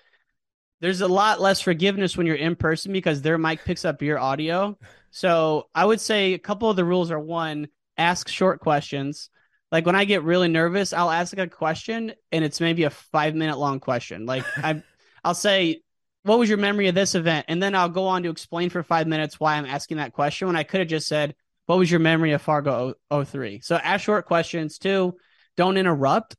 there's 0.80 1.00
a 1.00 1.08
lot 1.08 1.40
less 1.40 1.60
forgiveness 1.60 2.16
when 2.16 2.26
you're 2.26 2.36
in 2.36 2.56
person 2.56 2.92
because 2.92 3.22
their 3.22 3.38
mic 3.38 3.64
picks 3.64 3.84
up 3.84 4.02
your 4.02 4.18
audio. 4.18 4.78
So 5.10 5.68
I 5.75 5.84
would 5.84 6.00
say 6.00 6.34
a 6.34 6.38
couple 6.38 6.68
of 6.68 6.76
the 6.76 6.84
rules 6.84 7.10
are 7.10 7.18
one, 7.18 7.68
ask 7.96 8.28
short 8.28 8.60
questions. 8.60 9.30
Like 9.73 9.87
when 9.87 9.96
I 9.96 10.04
get 10.04 10.23
really 10.23 10.49
nervous, 10.49 10.92
I'll 10.92 11.11
ask 11.11 11.37
a 11.37 11.49
question 11.49 12.12
and 12.30 12.44
it's 12.44 12.61
maybe 12.61 12.85
a 12.85 12.90
five 12.90 13.35
minute 13.35 13.58
long 13.58 13.80
question. 13.80 14.26
Like 14.26 14.44
I, 14.56 14.82
I'll 15.25 15.35
say, 15.35 15.82
"What 16.23 16.38
was 16.38 16.49
your 16.49 16.58
memory 16.58 16.88
of 16.88 16.94
this 16.94 17.14
event?" 17.14 17.46
And 17.49 17.62
then 17.62 17.75
I'll 17.75 17.88
go 17.88 18.06
on 18.06 18.23
to 18.23 18.30
explain 18.30 18.70
for 18.70 18.82
five 18.82 19.06
minutes 19.06 19.40
why 19.40 19.54
I'm 19.56 19.66
asking 19.66 19.96
that 19.96 20.12
question. 20.12 20.46
When 20.46 20.56
I 20.56 20.62
could 20.62 20.80
have 20.80 20.88
just 20.88 21.08
said, 21.08 21.35
"What 21.66 21.78
was 21.78 21.90
your 21.90 22.00
memory 22.00 22.32
of 22.32 22.42
Fargo 22.42 22.94
03? 23.11 23.61
So 23.61 23.76
ask 23.76 24.04
short 24.04 24.26
questions. 24.26 24.78
too. 24.78 25.16
don't 25.56 25.76
interrupt. 25.76 26.37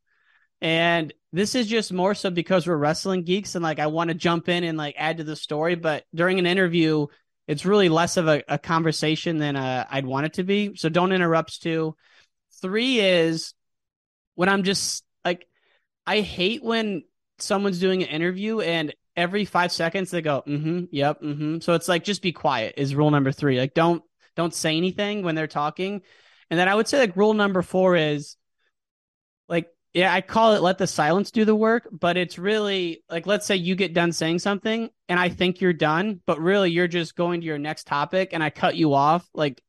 And 0.62 1.14
this 1.34 1.54
is 1.54 1.68
just 1.68 1.94
more 1.94 2.16
so 2.16 2.30
because 2.32 2.66
we're 2.66 2.78
wrestling 2.78 3.24
geeks 3.24 3.56
and 3.56 3.64
like 3.64 3.80
I 3.80 3.88
want 3.88 4.08
to 4.08 4.16
jump 4.16 4.50
in 4.50 4.64
and 4.64 4.78
like 4.78 4.96
add 4.98 5.18
to 5.18 5.24
the 5.24 5.36
story. 5.36 5.76
But 5.76 6.06
during 6.16 6.40
an 6.40 6.48
interview, 6.48 7.08
it's 7.48 7.66
really 7.66 7.90
less 7.90 8.18
of 8.18 8.28
a, 8.28 8.44
a 8.48 8.58
conversation 8.58 9.38
than 9.38 9.56
uh, 9.56 9.86
I'd 9.90 10.06
want 10.06 10.26
it 10.26 10.34
to 10.34 10.44
be. 10.44 10.76
So 10.76 10.90
don't 10.90 11.12
interrupt. 11.12 11.62
Two 11.62 11.96
Three 12.62 13.00
is 13.00 13.54
when 14.36 14.50
I'm 14.50 14.64
just 14.64 15.04
like, 15.26 15.48
I 16.06 16.22
hate 16.22 16.64
when 16.64 17.04
someone's 17.40 17.80
doing 17.80 18.04
an 18.04 18.10
interview 18.10 18.62
and 18.62 18.94
every 19.16 19.46
five 19.46 19.72
seconds 19.72 20.12
they 20.12 20.22
go, 20.22 20.44
mm-hmm, 20.48 20.86
yep, 20.92 21.22
mm-hmm. 21.22 21.60
So 21.60 21.74
it's 21.74 21.88
like 21.88 22.04
just 22.04 22.22
be 22.22 22.32
quiet 22.32 22.76
is 22.78 22.96
rule 22.96 23.12
number 23.12 23.32
three. 23.32 23.60
Like 23.60 23.74
don't 23.74 24.04
don't 24.36 24.54
say 24.54 24.78
anything 24.78 25.24
when 25.24 25.36
they're 25.36 25.48
talking. 25.48 26.02
And 26.50 26.60
then 26.60 26.70
I 26.70 26.76
would 26.76 26.88
say 26.88 27.00
like 27.00 27.18
rule 27.18 27.34
number 27.34 27.62
four 27.62 27.96
is 27.96 28.38
like 29.50 29.70
yeah, 29.94 30.14
I 30.14 30.22
call 30.22 30.54
it 30.54 30.62
let 30.62 30.78
the 30.78 30.88
silence 30.88 31.32
do 31.32 31.44
the 31.44 31.56
work, 31.56 31.88
but 31.92 32.18
it's 32.18 32.38
really 32.38 33.04
like 33.10 33.26
let's 33.26 33.46
say 33.46 33.56
you 33.56 33.76
get 33.76 33.94
done 33.94 34.12
saying 34.12 34.40
something 34.40 34.90
and 35.10 35.20
I 35.20 35.30
think 35.30 35.60
you're 35.60 35.74
done, 35.74 36.22
but 36.26 36.40
really 36.40 36.72
you're 36.72 36.88
just 36.88 37.16
going 37.16 37.42
to 37.42 37.48
your 37.48 37.58
next 37.58 37.88
topic 37.88 38.30
and 38.34 38.44
I 38.44 38.52
cut 38.52 38.76
you 38.76 38.94
off. 38.94 39.28
Like 39.34 39.62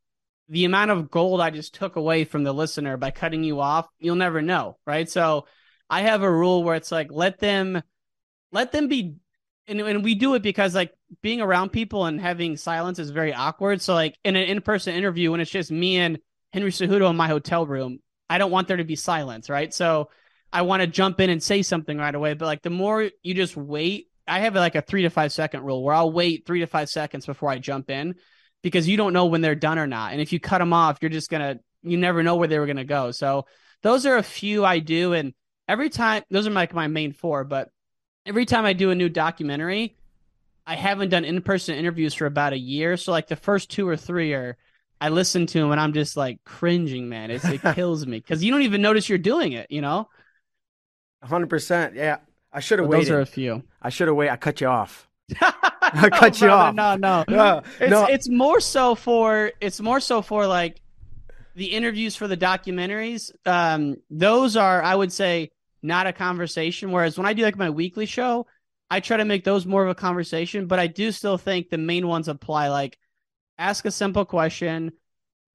the 0.49 0.65
amount 0.65 0.91
of 0.91 1.11
gold 1.11 1.41
I 1.41 1.51
just 1.51 1.75
took 1.75 1.97
away 1.97 2.25
from 2.25 2.45
the 2.45 2.55
listener 2.55 2.97
by 2.97 3.11
cutting 3.11 3.45
you 3.45 3.61
off, 3.61 3.87
you'll 3.99 4.17
never 4.17 4.41
know, 4.41 4.79
right? 4.87 5.09
So 5.09 5.47
I 5.91 6.03
have 6.03 6.23
a 6.23 6.31
rule 6.31 6.65
where 6.65 6.77
it's 6.77 6.93
like 6.93 7.09
let 7.11 7.39
them 7.39 7.83
let 8.53 8.73
them 8.73 8.89
be 8.89 9.17
and, 9.67 9.81
and 9.81 10.03
we 10.03 10.15
do 10.15 10.35
it 10.35 10.43
because 10.43 10.75
like 10.75 10.93
being 11.23 11.41
around 11.43 11.71
people 11.71 12.07
and 12.07 12.21
having 12.21 12.57
silence 12.57 12.99
is 12.99 13.11
very 13.11 13.35
awkward. 13.35 13.83
So 13.83 13.95
like 13.95 14.17
in 14.25 14.37
an 14.37 14.45
in-person 14.45 14.95
interview 14.95 15.31
when 15.31 15.41
it's 15.41 15.51
just 15.51 15.71
me 15.71 15.99
and 15.99 16.19
Henry 16.53 16.71
Cejudo 16.71 17.11
in 17.11 17.17
my 17.17 17.29
hotel 17.29 17.67
room, 17.67 17.99
I 18.31 18.39
don't 18.39 18.51
want 18.51 18.69
there 18.69 18.79
to 18.79 18.85
be 18.85 18.97
silence, 18.97 19.51
right? 19.51 19.73
So 19.73 20.09
I 20.51 20.63
want 20.63 20.81
to 20.81 20.87
jump 20.87 21.21
in 21.21 21.29
and 21.29 21.43
say 21.43 21.61
something 21.61 21.99
right 21.99 22.15
away. 22.15 22.33
But 22.33 22.47
like 22.47 22.63
the 22.63 22.71
more 22.71 23.11
you 23.23 23.35
just 23.35 23.57
wait, 23.57 24.09
I 24.27 24.41
have 24.41 24.55
like 24.55 24.75
a 24.75 24.83
three 24.83 25.03
to 25.03 25.11
five 25.11 25.33
second 25.33 25.65
rule 25.65 25.85
where 25.85 25.95
I'll 25.95 26.13
wait 26.13 26.47
three 26.47 26.61
to 26.61 26.67
five 26.67 26.89
seconds 26.89 27.27
before 27.27 27.51
I 27.51 27.59
jump 27.59 27.91
in 27.91 28.15
because 28.63 28.89
you 28.89 28.97
don't 28.97 29.13
know 29.13 29.27
when 29.27 29.41
they're 29.41 29.55
done 29.55 29.79
or 29.79 29.87
not. 29.87 30.13
And 30.13 30.21
if 30.21 30.33
you 30.33 30.41
cut 30.41 30.59
them 30.59 30.73
off, 30.73 30.99
you're 31.01 31.11
just 31.11 31.31
gonna 31.31 31.61
you 31.83 31.97
never 31.97 32.23
know 32.23 32.37
where 32.37 32.49
they 32.49 32.59
were 32.59 32.67
gonna 32.67 32.85
go. 32.85 33.11
So 33.11 33.47
those 33.83 34.07
are 34.07 34.17
a 34.17 34.23
few 34.23 34.65
I 34.65 34.79
do, 34.81 35.13
and 35.13 35.35
every 35.69 35.91
time 35.91 36.23
those 36.31 36.47
are 36.47 36.51
like 36.51 36.75
my, 36.75 36.83
my 36.83 36.89
main 36.89 37.13
four. 37.13 37.45
But 37.45 37.71
every 38.27 38.45
time 38.47 38.65
I 38.65 38.73
do 38.73 38.91
a 38.91 38.95
new 38.95 39.09
documentary, 39.09 39.97
I 40.67 40.75
haven't 40.75 41.11
done 41.11 41.25
in 41.25 41.41
person 41.43 41.77
interviews 41.77 42.15
for 42.15 42.27
about 42.27 42.53
a 42.53 42.59
year. 42.59 42.97
So 42.97 43.13
like 43.13 43.29
the 43.29 43.37
first 43.37 43.71
two 43.71 43.89
or 43.89 43.97
three 43.97 44.33
are. 44.35 44.57
I 45.01 45.11
listen 45.11 45.47
to 45.47 45.61
them 45.61 45.71
and 45.71 45.81
I'm 45.81 45.93
just 45.93 46.17
like 46.17 46.41
cringing, 46.45 47.09
man. 47.09 47.31
It's, 47.31 47.45
it 47.45 47.61
kills 47.77 48.05
me 48.05 48.19
because 48.19 48.43
you 48.43 48.51
don't 48.51 48.63
even 48.63 48.83
notice 48.83 49.09
you're 49.09 49.17
doing 49.17 49.53
it, 49.53 49.71
you 49.71 49.81
know? 49.81 50.09
100%. 51.25 51.95
Yeah. 51.95 52.19
I 52.53 52.61
should 52.61 52.79
have 52.79 52.89
Well, 52.89 52.99
waited. 52.99 53.13
those 53.13 53.17
are 53.17 53.21
a 53.21 53.27
few. 53.27 53.63
I 53.83 53.91
should 53.91 54.09
have 54.09 54.17
waited. 54.17 54.33
I 54.33 54.37
cut 54.37 54.61
you 54.61 54.67
off. 54.69 55.08
I 55.41 56.09
cut 56.11 56.41
you 56.41 56.49
off. 56.51 56.75
No, 56.75 56.97
no, 56.97 57.25
No, 57.29 57.63
It's 57.81 57.91
no. 57.91 58.07
it's 58.07 58.29
more 58.29 58.61
so 58.61 58.95
for 58.95 59.53
it's 59.61 59.81
more 59.81 60.01
so 60.01 60.23
for 60.23 60.47
like 60.47 60.81
the 61.55 61.67
interviews 61.67 62.17
for 62.17 62.29
the 62.29 62.37
documentaries. 62.37 63.31
Um, 63.47 63.97
those 64.11 64.57
are 64.57 64.83
I 64.83 64.95
would 64.95 65.13
say 65.13 65.51
not 65.83 66.07
a 66.07 66.13
conversation. 66.13 66.93
Whereas 66.93 67.19
when 67.19 67.27
I 67.27 67.33
do 67.33 67.43
like 67.43 67.57
my 67.57 67.71
weekly 67.71 68.07
show, 68.07 68.47
I 68.91 69.01
try 69.01 69.19
to 69.19 69.25
make 69.25 69.45
those 69.45 69.67
more 69.67 69.83
of 69.85 69.91
a 69.91 69.95
conversation. 69.95 70.67
But 70.67 70.79
I 70.79 70.87
do 70.87 71.13
still 71.13 71.37
think 71.39 71.69
the 71.69 71.79
main 71.79 72.07
ones 72.07 72.29
apply. 72.29 72.69
Like 72.69 72.99
ask 73.59 73.85
a 73.85 73.91
simple 73.91 74.25
question, 74.25 74.93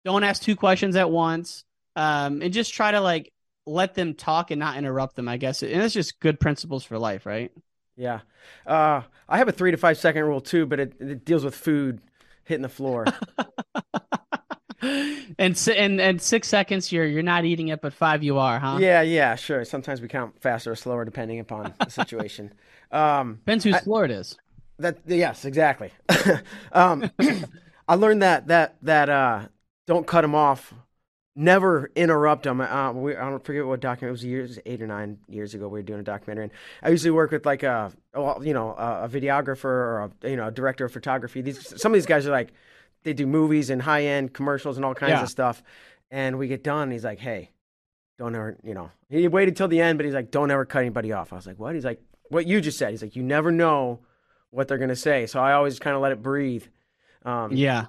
don't 0.05 0.25
ask 0.25 0.43
two 0.43 0.57
questions 0.57 0.97
at 0.97 1.11
once, 1.11 1.64
um, 1.97 2.43
and 2.43 2.52
just 2.52 2.75
try 2.75 2.91
to 2.91 3.00
like 3.00 3.33
let 3.64 3.95
them 3.95 4.14
talk 4.14 4.50
and 4.50 4.59
not 4.59 4.76
interrupt 4.76 5.17
them. 5.17 5.29
I 5.29 5.37
guess, 5.38 5.62
and 5.62 5.81
it's 5.83 5.95
just 5.95 6.21
good 6.21 6.41
principles 6.41 6.85
for 6.85 6.99
life, 6.99 7.26
right? 7.26 7.52
Yeah. 7.96 8.20
Uh, 8.66 9.02
I 9.28 9.38
have 9.38 9.49
a 9.49 9.52
three 9.52 9.70
to 9.70 9.76
five 9.76 9.99
second 9.99 10.25
rule 10.25 10.40
too, 10.40 10.66
but 10.66 10.80
it, 10.80 10.94
it 11.00 11.25
deals 11.25 11.44
with 11.44 11.54
food 11.54 12.00
hitting 12.44 12.62
the 12.62 12.68
floor. 12.68 13.04
and 15.38 15.56
si- 15.56 15.76
and 15.76 16.00
and 16.00 16.20
six 16.20 16.49
seconds 16.49 16.90
you're 16.90 17.06
you're 17.06 17.22
not 17.22 17.44
eating 17.44 17.68
it, 17.68 17.80
but 17.80 17.92
five 17.92 18.22
you 18.22 18.38
are, 18.38 18.58
huh? 18.58 18.78
yeah, 18.80 19.02
yeah, 19.02 19.34
sure. 19.37 19.64
Sometimes 19.64 20.00
we 20.00 20.08
count 20.08 20.40
faster 20.40 20.72
or 20.72 20.76
slower 20.76 21.04
depending 21.04 21.38
upon 21.40 21.72
the 21.78 21.90
situation. 21.90 22.52
Um, 22.90 23.37
Depends 23.37 23.64
whose 23.64 23.80
floor 23.80 24.04
it 24.04 24.11
is. 24.11 24.37
that 24.78 24.99
yes, 25.06 25.44
exactly. 25.44 25.92
um, 26.72 27.11
I 27.88 27.94
learned 27.94 28.22
that 28.22 28.49
that 28.49 28.76
that 28.82 29.08
uh, 29.08 29.46
don't 29.87 30.06
cut 30.06 30.22
them 30.22 30.34
off. 30.34 30.75
Never 31.34 31.90
interrupt 31.96 32.42
them. 32.42 32.60
Uh, 32.60 32.92
we, 32.92 33.16
I 33.16 33.30
don't 33.30 33.42
forget 33.42 33.64
what 33.66 33.80
document 33.80 34.10
it 34.10 34.12
was. 34.12 34.24
Years 34.24 34.58
eight 34.66 34.82
or 34.82 34.86
nine 34.86 35.16
years 35.28 35.54
ago, 35.54 35.66
we 35.66 35.78
were 35.78 35.82
doing 35.82 36.00
a 36.00 36.02
documentary, 36.02 36.44
and 36.44 36.52
I 36.82 36.90
usually 36.90 37.10
work 37.10 37.30
with 37.30 37.46
like 37.46 37.62
a, 37.62 37.90
well, 38.14 38.42
you 38.44 38.52
know, 38.52 38.72
a, 38.76 39.04
a 39.04 39.08
videographer 39.08 39.64
or 39.64 40.10
a 40.22 40.28
you 40.28 40.36
know 40.36 40.48
a 40.48 40.50
director 40.50 40.84
of 40.84 40.92
photography. 40.92 41.40
These 41.40 41.80
some 41.80 41.90
of 41.92 41.94
these 41.94 42.04
guys 42.04 42.26
are 42.26 42.30
like 42.30 42.52
they 43.04 43.14
do 43.14 43.26
movies 43.26 43.70
and 43.70 43.80
high 43.80 44.04
end 44.04 44.34
commercials 44.34 44.76
and 44.76 44.84
all 44.84 44.94
kinds 44.94 45.12
Yeah. 45.12 45.22
of 45.22 45.30
stuff. 45.30 45.62
And 46.10 46.38
we 46.38 46.48
get 46.48 46.62
done, 46.62 46.90
he's 46.90 47.02
like, 47.04 47.18
"Hey, 47.18 47.50
don't 48.18 48.34
ever, 48.34 48.58
you 48.62 48.74
know." 48.74 48.90
He 49.08 49.26
waited 49.26 49.56
till 49.56 49.68
the 49.68 49.80
end, 49.80 49.98
but 49.98 50.04
he's 50.04 50.14
like, 50.14 50.30
"Don't 50.30 50.50
ever 50.50 50.66
cut 50.66 50.80
anybody 50.80 51.12
off." 51.12 51.32
I 51.32 51.36
was 51.36 51.46
like, 51.46 51.58
"What?" 51.58 51.74
He's 51.74 51.84
like, 51.86 52.02
"What 52.28 52.46
you 52.46 52.60
just 52.60 52.76
said." 52.76 52.90
He's 52.90 53.00
like, 53.00 53.16
"You 53.16 53.22
never 53.22 53.50
know 53.50 54.00
what 54.50 54.68
they're 54.68 54.76
gonna 54.76 54.94
say," 54.94 55.24
so 55.24 55.40
I 55.40 55.54
always 55.54 55.78
kind 55.78 55.96
of 55.96 56.02
let 56.02 56.12
it 56.12 56.20
breathe. 56.20 56.66
Um, 57.24 57.52
Yeah. 57.52 57.86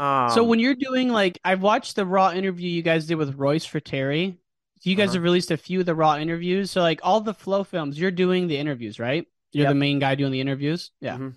Um, 0.00 0.30
so 0.30 0.42
when 0.44 0.58
you're 0.60 0.74
doing 0.74 1.08
like, 1.10 1.38
I've 1.44 1.62
watched 1.62 1.96
the 1.96 2.06
raw 2.06 2.32
interview 2.32 2.68
you 2.70 2.82
guys 2.82 3.06
did 3.06 3.16
with 3.16 3.34
Royce 3.36 3.64
for 3.64 3.80
Terry. 3.80 4.38
You 4.82 4.94
guys 4.96 5.08
Uh-huh. 5.10 5.14
have 5.16 5.22
released 5.24 5.50
a 5.50 5.56
few 5.58 5.80
of 5.80 5.86
the 5.86 5.94
raw 5.94 6.16
interviews. 6.16 6.70
So 6.70 6.80
like 6.80 7.00
all 7.02 7.20
the 7.20 7.34
flow 7.34 7.64
films, 7.64 7.98
you're 7.98 8.10
doing 8.10 8.46
the 8.48 8.56
interviews, 8.56 8.98
right? 8.98 9.26
You're 9.52 9.64
Yep. 9.64 9.70
the 9.72 9.78
main 9.78 9.98
guy 9.98 10.14
doing 10.14 10.32
the 10.32 10.40
interviews. 10.40 10.90
Yeah. 11.00 11.18
Mhm. 11.18 11.34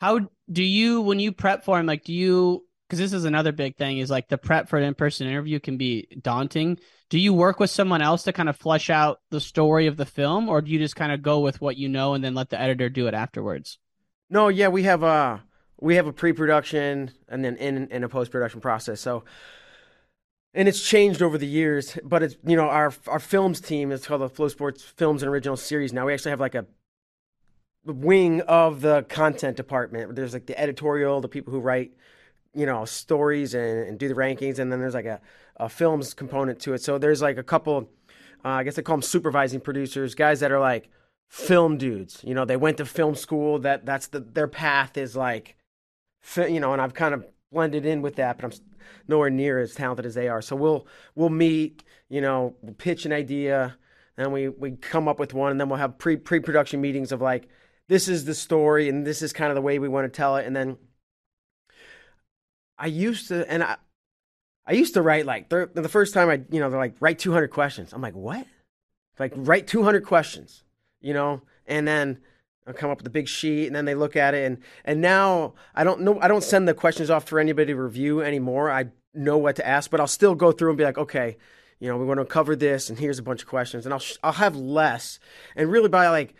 How 0.00 0.20
do 0.50 0.62
you 0.64 1.02
when 1.02 1.20
you 1.20 1.30
prep 1.32 1.64
for 1.64 1.78
him? 1.78 1.86
Like, 1.86 2.04
do 2.04 2.12
you? 2.12 2.66
Because 2.88 2.98
this 2.98 3.12
is 3.12 3.24
another 3.24 3.52
big 3.52 3.76
thing 3.76 3.98
is 3.98 4.10
like 4.10 4.28
the 4.28 4.36
prep 4.36 4.68
for 4.68 4.76
an 4.78 4.84
in-person 4.84 5.26
interview 5.26 5.60
can 5.60 5.78
be 5.78 6.06
daunting. 6.20 6.78
Do 7.08 7.18
you 7.18 7.32
work 7.32 7.60
with 7.60 7.70
someone 7.70 8.02
else 8.02 8.24
to 8.24 8.32
kind 8.32 8.48
of 8.48 8.56
flesh 8.56 8.90
out 8.90 9.20
the 9.30 9.40
story 9.40 9.86
of 9.86 9.96
the 9.96 10.04
film, 10.04 10.48
or 10.48 10.60
do 10.60 10.70
you 10.70 10.78
just 10.78 10.96
kind 10.96 11.12
of 11.12 11.22
go 11.22 11.40
with 11.40 11.60
what 11.60 11.76
you 11.78 11.88
know 11.88 12.12
and 12.14 12.22
then 12.24 12.34
let 12.34 12.50
the 12.50 12.60
editor 12.60 12.88
do 12.90 13.06
it 13.06 13.14
afterwards? 13.14 13.78
No, 14.28 14.48
yeah, 14.48 14.68
we 14.68 14.82
have 14.82 15.02
a 15.04 15.42
we 15.82 15.96
have 15.96 16.06
a 16.06 16.12
pre-production 16.12 17.10
and 17.28 17.44
then 17.44 17.56
in 17.56 17.88
in 17.88 18.04
a 18.04 18.08
post-production 18.08 18.60
process. 18.60 19.00
So, 19.00 19.24
and 20.54 20.68
it's 20.68 20.80
changed 20.80 21.20
over 21.20 21.36
the 21.36 21.46
years, 21.46 21.98
but 22.04 22.22
it's 22.22 22.36
you 22.46 22.56
know 22.56 22.68
our 22.68 22.92
our 23.08 23.18
films 23.18 23.60
team 23.60 23.90
is 23.90 24.06
called 24.06 24.22
the 24.22 24.28
Flow 24.28 24.48
Sports 24.48 24.82
Films 24.82 25.22
and 25.22 25.30
Original 25.30 25.56
Series. 25.56 25.92
Now 25.92 26.06
we 26.06 26.14
actually 26.14 26.30
have 26.30 26.40
like 26.40 26.54
a 26.54 26.66
wing 27.84 28.42
of 28.42 28.80
the 28.80 29.04
content 29.08 29.56
department. 29.56 30.14
There's 30.14 30.32
like 30.32 30.46
the 30.46 30.58
editorial, 30.58 31.20
the 31.20 31.28
people 31.28 31.52
who 31.52 31.58
write 31.60 31.92
you 32.54 32.64
know 32.64 32.84
stories 32.84 33.52
and, 33.54 33.88
and 33.88 33.98
do 33.98 34.06
the 34.06 34.14
rankings, 34.14 34.60
and 34.60 34.70
then 34.70 34.78
there's 34.78 34.94
like 34.94 35.06
a, 35.06 35.20
a 35.56 35.68
films 35.68 36.14
component 36.14 36.60
to 36.60 36.74
it. 36.74 36.82
So 36.82 36.96
there's 36.96 37.20
like 37.20 37.38
a 37.38 37.42
couple, 37.42 37.90
uh, 38.44 38.48
I 38.48 38.62
guess 38.62 38.76
they 38.76 38.82
call 38.82 38.98
them 38.98 39.02
supervising 39.02 39.60
producers, 39.60 40.14
guys 40.14 40.38
that 40.40 40.52
are 40.52 40.60
like 40.60 40.90
film 41.28 41.76
dudes. 41.76 42.20
You 42.22 42.34
know, 42.34 42.44
they 42.44 42.56
went 42.56 42.76
to 42.76 42.86
film 42.86 43.16
school. 43.16 43.58
That 43.58 43.84
that's 43.84 44.06
the 44.06 44.20
their 44.20 44.46
path 44.46 44.96
is 44.96 45.16
like 45.16 45.56
you 46.36 46.60
know, 46.60 46.72
and 46.72 46.80
I've 46.80 46.94
kind 46.94 47.14
of 47.14 47.26
blended 47.50 47.86
in 47.86 48.02
with 48.02 48.16
that, 48.16 48.38
but 48.38 48.44
I'm 48.46 48.52
nowhere 49.08 49.30
near 49.30 49.58
as 49.60 49.74
talented 49.74 50.06
as 50.06 50.14
they 50.14 50.28
are. 50.28 50.42
So 50.42 50.56
we'll 50.56 50.86
we'll 51.14 51.28
meet, 51.28 51.84
you 52.08 52.20
know, 52.20 52.56
we'll 52.62 52.74
pitch 52.74 53.04
an 53.06 53.12
idea, 53.12 53.76
and 54.16 54.32
we 54.32 54.48
we 54.48 54.72
come 54.72 55.08
up 55.08 55.18
with 55.18 55.34
one, 55.34 55.50
and 55.50 55.60
then 55.60 55.68
we'll 55.68 55.78
have 55.78 55.98
pre 55.98 56.16
pre 56.16 56.40
production 56.40 56.80
meetings 56.80 57.12
of 57.12 57.20
like, 57.20 57.48
this 57.88 58.08
is 58.08 58.24
the 58.24 58.34
story, 58.34 58.88
and 58.88 59.06
this 59.06 59.22
is 59.22 59.32
kind 59.32 59.50
of 59.50 59.54
the 59.54 59.62
way 59.62 59.78
we 59.78 59.88
want 59.88 60.04
to 60.04 60.16
tell 60.16 60.36
it, 60.36 60.46
and 60.46 60.54
then 60.56 60.76
I 62.78 62.86
used 62.86 63.28
to, 63.28 63.50
and 63.50 63.62
I. 63.62 63.76
I 64.64 64.74
used 64.74 64.94
to 64.94 65.02
write 65.02 65.26
like 65.26 65.48
the 65.48 65.88
first 65.90 66.14
time 66.14 66.30
I, 66.30 66.40
you 66.48 66.60
know, 66.60 66.70
they're 66.70 66.78
like 66.78 66.94
write 67.00 67.18
200 67.18 67.48
questions. 67.48 67.92
I'm 67.92 68.00
like, 68.00 68.14
what? 68.14 68.46
Like 69.18 69.32
write 69.34 69.66
200 69.66 70.06
questions, 70.06 70.62
you 71.00 71.12
know, 71.12 71.42
and 71.66 71.86
then 71.86 72.20
I'll 72.66 72.74
come 72.74 72.90
up 72.90 72.98
with 72.98 73.06
a 73.06 73.10
big 73.10 73.28
sheet, 73.28 73.66
and 73.66 73.74
then 73.74 73.84
they 73.84 73.94
look 73.94 74.16
at 74.16 74.34
it, 74.34 74.44
and 74.44 74.58
and 74.84 75.00
now 75.00 75.54
I 75.74 75.84
don't 75.84 76.02
know. 76.02 76.20
I 76.20 76.28
don't 76.28 76.44
send 76.44 76.68
the 76.68 76.74
questions 76.74 77.10
off 77.10 77.24
for 77.24 77.40
anybody 77.40 77.72
to 77.72 77.80
review 77.80 78.22
anymore. 78.22 78.70
I 78.70 78.86
know 79.14 79.36
what 79.36 79.56
to 79.56 79.66
ask, 79.66 79.90
but 79.90 80.00
I'll 80.00 80.06
still 80.06 80.34
go 80.34 80.52
through 80.52 80.70
and 80.70 80.78
be 80.78 80.84
like, 80.84 80.98
okay, 80.98 81.36
you 81.80 81.88
know, 81.88 81.96
we 81.96 82.04
want 82.04 82.20
to 82.20 82.24
cover 82.24 82.54
this, 82.54 82.88
and 82.88 82.98
here's 82.98 83.18
a 83.18 83.22
bunch 83.22 83.42
of 83.42 83.48
questions, 83.48 83.84
and 83.84 83.92
I'll 83.92 84.02
I'll 84.22 84.32
have 84.32 84.54
less, 84.54 85.18
and 85.56 85.70
really 85.70 85.88
by 85.88 86.08
like 86.08 86.34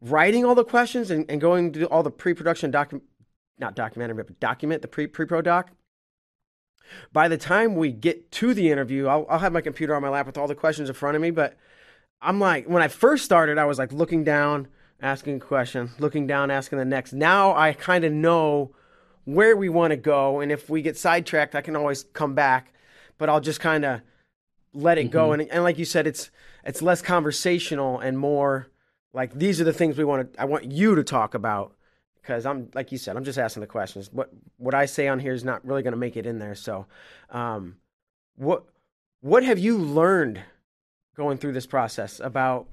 writing 0.00 0.44
all 0.44 0.54
the 0.54 0.64
questions 0.64 1.10
and, 1.10 1.28
and 1.28 1.40
going 1.40 1.72
to 1.72 1.86
all 1.86 2.02
the 2.02 2.10
pre-production 2.10 2.70
document, 2.70 3.08
not 3.58 3.74
documentary, 3.74 4.14
but 4.14 4.38
document 4.38 4.82
the 4.82 4.88
pre 4.88 5.06
pre-pro 5.06 5.42
doc. 5.42 5.70
By 7.12 7.28
the 7.28 7.38
time 7.38 7.74
we 7.74 7.92
get 7.92 8.30
to 8.32 8.54
the 8.54 8.70
interview, 8.70 9.06
I'll, 9.06 9.26
I'll 9.28 9.38
have 9.38 9.52
my 9.52 9.62
computer 9.62 9.94
on 9.94 10.02
my 10.02 10.10
lap 10.10 10.26
with 10.26 10.36
all 10.36 10.46
the 10.46 10.54
questions 10.54 10.88
in 10.88 10.94
front 10.94 11.16
of 11.16 11.22
me, 11.22 11.30
but 11.30 11.56
I'm 12.20 12.38
like, 12.38 12.68
when 12.68 12.82
I 12.82 12.88
first 12.88 13.24
started, 13.24 13.58
I 13.58 13.64
was 13.64 13.78
like 13.78 13.92
looking 13.92 14.22
down 14.22 14.68
asking 15.00 15.36
a 15.36 15.40
question, 15.40 15.90
looking 15.98 16.26
down, 16.26 16.50
asking 16.50 16.78
the 16.78 16.84
next. 16.84 17.12
Now 17.12 17.54
I 17.54 17.72
kind 17.72 18.04
of 18.04 18.12
know 18.12 18.74
where 19.24 19.56
we 19.56 19.68
want 19.68 19.92
to 19.92 19.96
go, 19.96 20.40
and 20.40 20.52
if 20.52 20.68
we 20.68 20.82
get 20.82 20.96
sidetracked, 20.96 21.54
I 21.54 21.60
can 21.60 21.76
always 21.76 22.04
come 22.12 22.34
back. 22.34 22.72
But 23.16 23.28
I'll 23.28 23.40
just 23.40 23.60
kind 23.60 23.84
of 23.84 24.00
let 24.72 24.98
it 24.98 25.02
mm-hmm. 25.02 25.12
go, 25.12 25.32
and 25.32 25.42
and 25.42 25.62
like 25.62 25.78
you 25.78 25.84
said, 25.84 26.06
it's 26.06 26.30
it's 26.64 26.82
less 26.82 27.02
conversational 27.02 28.00
and 28.00 28.18
more 28.18 28.68
like 29.12 29.32
these 29.32 29.60
are 29.60 29.64
the 29.64 29.72
things 29.72 29.96
we 29.96 30.04
want 30.04 30.32
to. 30.32 30.40
I 30.40 30.44
want 30.44 30.70
you 30.72 30.94
to 30.96 31.04
talk 31.04 31.34
about 31.34 31.74
because 32.20 32.44
I'm 32.44 32.70
like 32.74 32.90
you 32.90 32.98
said, 32.98 33.16
I'm 33.16 33.24
just 33.24 33.38
asking 33.38 33.60
the 33.60 33.66
questions. 33.66 34.10
What 34.12 34.30
what 34.56 34.74
I 34.74 34.86
say 34.86 35.08
on 35.08 35.20
here 35.20 35.32
is 35.32 35.44
not 35.44 35.64
really 35.64 35.82
going 35.82 35.92
to 35.92 35.98
make 35.98 36.16
it 36.16 36.26
in 36.26 36.38
there. 36.38 36.54
So, 36.54 36.86
um, 37.30 37.76
what 38.36 38.64
what 39.20 39.44
have 39.44 39.58
you 39.58 39.78
learned 39.78 40.40
going 41.16 41.38
through 41.38 41.52
this 41.52 41.66
process 41.66 42.18
about 42.18 42.66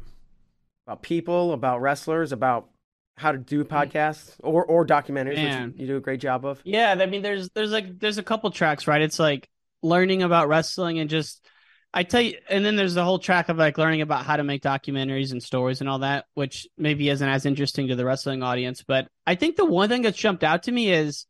about 0.92 1.02
people, 1.02 1.54
about 1.54 1.82
wrestlers, 1.82 2.32
about 2.32 2.70
how 3.16 3.32
to 3.32 3.38
do 3.38 3.64
mm-hmm. 3.64 3.74
podcasts 3.74 4.36
or 4.40 4.66
or 4.66 4.86
documentaries, 4.86 5.36
Man. 5.36 5.70
which 5.70 5.76
you, 5.78 5.82
you 5.82 5.88
do 5.88 5.98
a 5.98 6.02
great 6.02 6.20
job 6.20 6.46
of. 6.46 6.62
Yeah, 6.64 6.96
I 7.00 7.06
mean, 7.06 7.22
there's 7.22 7.50
there's 7.52 7.72
like 7.72 8.00
there's 8.00 8.18
a 8.18 8.24
couple 8.24 8.52
tracks, 8.52 8.88
right? 8.88 9.02
It's 9.02 9.20
like 9.20 9.50
learning 9.82 10.22
about 10.24 10.48
wrestling 10.48 11.00
and 11.00 11.10
just 11.10 11.46
I 11.94 12.04
tell 12.04 12.22
you, 12.22 12.38
and 12.50 12.66
then 12.66 12.76
there's 12.76 12.94
the 12.94 13.04
whole 13.04 13.20
track 13.20 13.50
of 13.50 13.58
like 13.58 13.78
learning 13.78 14.02
about 14.02 14.26
how 14.26 14.36
to 14.36 14.44
make 14.44 14.62
documentaries 14.62 15.32
and 15.32 15.42
stories 15.42 15.82
and 15.82 15.90
all 15.90 16.00
that, 16.00 16.26
which 16.34 16.68
maybe 16.78 17.10
isn't 17.10 17.28
as 17.28 17.46
interesting 17.46 17.88
to 17.88 17.96
the 17.96 18.06
wrestling 18.06 18.44
audience. 18.44 18.84
But 18.84 19.08
I 19.26 19.36
think 19.36 19.56
the 19.56 19.66
one 19.66 19.90
thing 19.90 20.02
that's 20.02 20.18
jumped 20.18 20.44
out 20.44 20.64
to 20.64 20.72
me 20.72 20.92
is, 20.92 21.26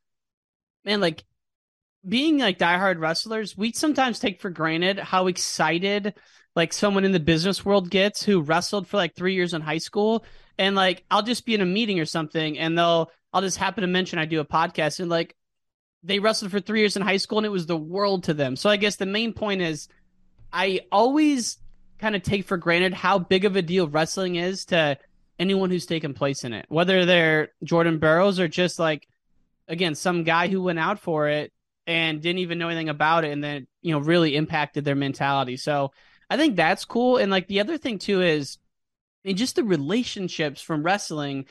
man, 0.85 1.01
like 1.01 1.23
being 2.07 2.39
like 2.39 2.57
diehard 2.57 2.99
wrestlers, 2.99 3.55
we 3.55 3.73
sometimes 3.73 4.19
take 4.19 4.41
for 4.41 4.49
granted 4.49 4.99
how 4.99 5.27
excited 5.27 6.15
like 6.55 6.73
someone 6.73 7.05
in 7.05 7.11
the 7.11 7.19
business 7.19 7.63
world 7.63 7.89
gets 7.89 8.23
who 8.23 8.41
wrestled 8.41 8.87
for 8.87 8.97
like 8.97 9.15
three 9.15 9.35
years 9.35 9.53
in 9.53 9.61
high 9.61 9.77
school. 9.77 10.25
And 10.57 10.75
like, 10.75 11.03
I'll 11.09 11.23
just 11.23 11.45
be 11.45 11.55
in 11.55 11.61
a 11.61 11.65
meeting 11.65 11.99
or 11.99 12.05
something 12.05 12.57
and 12.59 12.77
they'll, 12.77 13.09
I'll 13.33 13.41
just 13.41 13.57
happen 13.57 13.81
to 13.81 13.87
mention 13.87 14.19
I 14.19 14.25
do 14.25 14.41
a 14.41 14.45
podcast 14.45 14.99
and 14.99 15.09
like, 15.09 15.35
they 16.03 16.19
wrestled 16.19 16.51
for 16.51 16.59
three 16.59 16.79
years 16.79 16.95
in 16.95 17.03
high 17.03 17.17
school 17.17 17.37
and 17.39 17.45
it 17.45 17.51
was 17.51 17.67
the 17.67 17.77
world 17.77 18.23
to 18.25 18.33
them. 18.33 18.55
So 18.55 18.69
I 18.69 18.77
guess 18.77 18.95
the 18.95 19.05
main 19.05 19.33
point 19.33 19.61
is 19.61 19.87
I 20.51 20.81
always 20.91 21.57
kind 21.99 22.15
of 22.15 22.23
take 22.23 22.45
for 22.45 22.57
granted 22.57 22.93
how 22.93 23.19
big 23.19 23.45
of 23.45 23.55
a 23.55 23.61
deal 23.61 23.87
wrestling 23.87 24.35
is 24.35 24.65
to 24.65 24.97
anyone 25.39 25.69
who's 25.69 25.85
taken 25.85 26.13
place 26.13 26.43
in 26.43 26.53
it, 26.53 26.65
whether 26.69 27.05
they're 27.05 27.49
Jordan 27.63 27.99
Burroughs 27.99 28.39
or 28.39 28.47
just 28.47 28.79
like, 28.79 29.07
again, 29.67 29.95
some 29.95 30.23
guy 30.23 30.47
who 30.47 30.61
went 30.61 30.79
out 30.79 30.99
for 30.99 31.29
it 31.29 31.53
and 31.87 32.21
didn't 32.21 32.39
even 32.39 32.57
know 32.57 32.67
anything 32.67 32.89
about 32.89 33.23
it 33.23 33.31
and 33.31 33.43
then, 33.43 33.67
you 33.81 33.93
know, 33.93 33.99
really 33.99 34.35
impacted 34.35 34.83
their 34.83 34.95
mentality. 34.95 35.55
So 35.57 35.91
I 36.31 36.37
think 36.37 36.55
that's 36.55 36.85
cool. 36.85 37.17
And 37.17 37.29
like 37.29 37.49
the 37.49 37.59
other 37.59 37.77
thing 37.77 37.97
too 37.97 38.21
is 38.21 38.57
in 39.25 39.35
just 39.35 39.57
the 39.57 39.65
relationships 39.65 40.61
from 40.61 40.81
wrestling, 40.81 41.45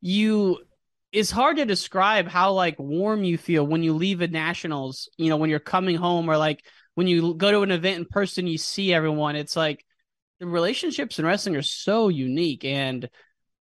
you 0.00 0.56
it's 1.12 1.30
hard 1.30 1.58
to 1.58 1.66
describe 1.66 2.28
how 2.28 2.52
like 2.52 2.78
warm 2.78 3.24
you 3.24 3.36
feel 3.36 3.66
when 3.66 3.82
you 3.82 3.92
leave 3.92 4.22
a 4.22 4.28
nationals, 4.28 5.10
you 5.18 5.28
know, 5.28 5.36
when 5.36 5.50
you're 5.50 5.58
coming 5.58 5.96
home 5.96 6.30
or 6.30 6.38
like 6.38 6.64
when 6.94 7.06
you 7.06 7.34
go 7.34 7.50
to 7.50 7.60
an 7.60 7.70
event 7.70 7.98
in 7.98 8.06
person, 8.06 8.46
you 8.46 8.56
see 8.56 8.94
everyone. 8.94 9.36
It's 9.36 9.54
like 9.54 9.84
the 10.40 10.46
relationships 10.46 11.18
in 11.18 11.26
wrestling 11.26 11.56
are 11.56 11.60
so 11.60 12.08
unique. 12.08 12.64
And 12.64 13.10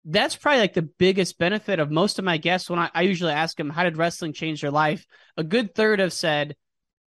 that's 0.04 0.36
probably 0.36 0.60
like 0.60 0.74
the 0.74 0.82
biggest 0.82 1.38
benefit 1.38 1.80
of 1.80 1.90
most 1.92 2.20
of 2.20 2.26
my 2.26 2.36
guests 2.36 2.70
when 2.70 2.80
I, 2.80 2.92
I 2.94 3.04
usually 3.04 3.32
ask 3.32 3.56
them, 3.56 3.70
how 3.70 3.86
did 3.86 3.96
wrestling 3.96 4.34
change 4.34 4.60
their 4.60 4.72
life? 4.72 5.08
A 5.38 5.46
good 5.46 5.74
third 5.74 6.00
have 6.00 6.12
said, 6.12 6.58